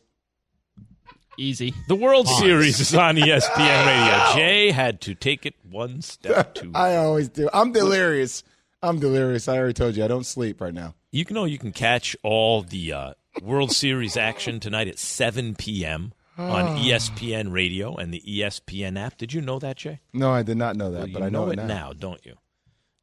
easy. 1.37 1.73
The 1.87 1.95
World 1.95 2.27
Series 2.27 2.79
is 2.79 2.93
on 2.95 3.15
ESPN 3.15 3.85
Radio. 3.85 4.33
Jay 4.35 4.71
had 4.71 5.01
to 5.01 5.15
take 5.15 5.45
it 5.45 5.55
one 5.69 6.01
step 6.01 6.55
too. 6.55 6.71
I 6.73 6.95
always 6.95 7.29
do. 7.29 7.49
I'm 7.53 7.71
delirious. 7.71 8.43
I'm 8.81 8.99
delirious. 8.99 9.47
I 9.47 9.57
already 9.57 9.73
told 9.73 9.95
you 9.95 10.03
I 10.03 10.07
don't 10.07 10.25
sleep 10.25 10.61
right 10.61 10.73
now. 10.73 10.95
You 11.11 11.25
can 11.25 11.33
know 11.35 11.45
you 11.45 11.57
can 11.57 11.71
catch 11.71 12.15
all 12.23 12.61
the 12.61 12.93
uh, 12.93 13.13
World 13.41 13.71
Series 13.71 14.15
action 14.15 14.59
tonight 14.59 14.87
at 14.87 14.99
7 14.99 15.55
p.m. 15.55 16.13
on 16.37 16.77
E 16.77 16.91
ESPN 16.91 17.51
Radio 17.51 17.95
and 17.95 18.13
the 18.13 18.21
ESPN 18.21 18.97
app. 18.99 19.17
Did 19.17 19.33
you 19.33 19.41
know 19.41 19.59
that, 19.59 19.77
Jay? 19.77 19.99
No, 20.13 20.31
I 20.31 20.43
did 20.43 20.57
not 20.57 20.75
know 20.75 20.91
that, 20.91 20.99
Well, 20.99 21.07
but 21.13 21.23
I 21.23 21.29
know, 21.29 21.45
know, 21.45 21.51
it 21.51 21.55
now. 21.57 21.65
now, 21.67 21.93
don't 21.93 22.23
you? 22.25 22.35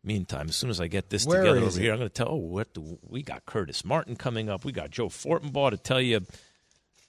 Meantime, 0.05 0.49
as 0.49 0.55
soon 0.57 0.71
as 0.71 0.81
I 0.81 0.87
get 0.87 1.11
this 1.11 1.27
Where 1.27 1.43
together 1.43 1.67
over 1.67 1.79
it? 1.79 1.83
here, 1.83 1.93
I'm 1.93 1.99
going 1.99 2.09
to 2.09 2.15
tell. 2.15 2.29
Oh, 2.31 2.37
what 2.37 2.73
do, 2.73 2.99
we 3.03 3.23
got? 3.23 3.45
Curtis 3.45 3.85
Martin 3.85 4.15
coming 4.15 4.49
up. 4.49 4.65
We 4.65 4.71
got 4.71 4.91
Joe 4.91 5.09
Fortenbaugh 5.09 5.71
to 5.71 5.77
tell 5.77 6.01
you. 6.01 6.21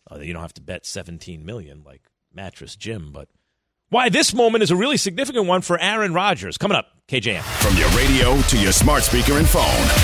Uh, 0.10 0.18
you 0.18 0.34
don't 0.34 0.42
have 0.42 0.54
to 0.56 0.62
bet 0.62 0.86
17 0.86 1.46
million 1.46 1.84
like 1.86 2.02
Mattress 2.34 2.76
Jim, 2.76 3.12
but 3.12 3.28
why 3.90 4.10
this 4.10 4.34
moment 4.34 4.64
is 4.64 4.72
a 4.72 4.76
really 4.76 4.98
significant 4.98 5.46
one 5.46 5.62
for 5.62 5.80
Aaron 5.80 6.14
Rodgers. 6.14 6.58
Coming 6.58 6.76
up, 6.78 6.88
KJM. 7.08 7.42
From 7.42 7.76
your 7.78 7.88
radio 7.90 8.40
to 8.50 8.58
your 8.60 8.72
smart 8.72 9.04
speaker 9.04 9.34
and 9.38 9.48
phone, 9.48 9.64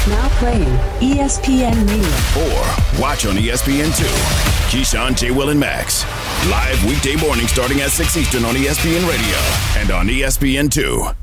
Now 0.09 0.29
playing 0.39 0.63
ESPN 1.01 1.87
Radio. 1.87 2.43
or 2.43 3.01
watch 3.01 3.25
on 3.25 3.37
E 3.37 3.49
ESPN2. 3.49 4.03
Keyshawn, 4.71 5.17
J. 5.17 5.31
Will, 5.31 5.49
and 5.49 5.59
Max. 5.59 6.03
Live 6.49 6.83
weekday 6.85 7.15
morning 7.15 7.47
starting 7.47 7.81
at 7.81 7.89
6 7.91 8.17
Eastern 8.17 8.45
on 8.45 8.55
ESPN 8.55 9.07
Radio 9.07 9.37
and 9.81 9.91
on 9.91 10.07
ESPN2. 10.07 11.15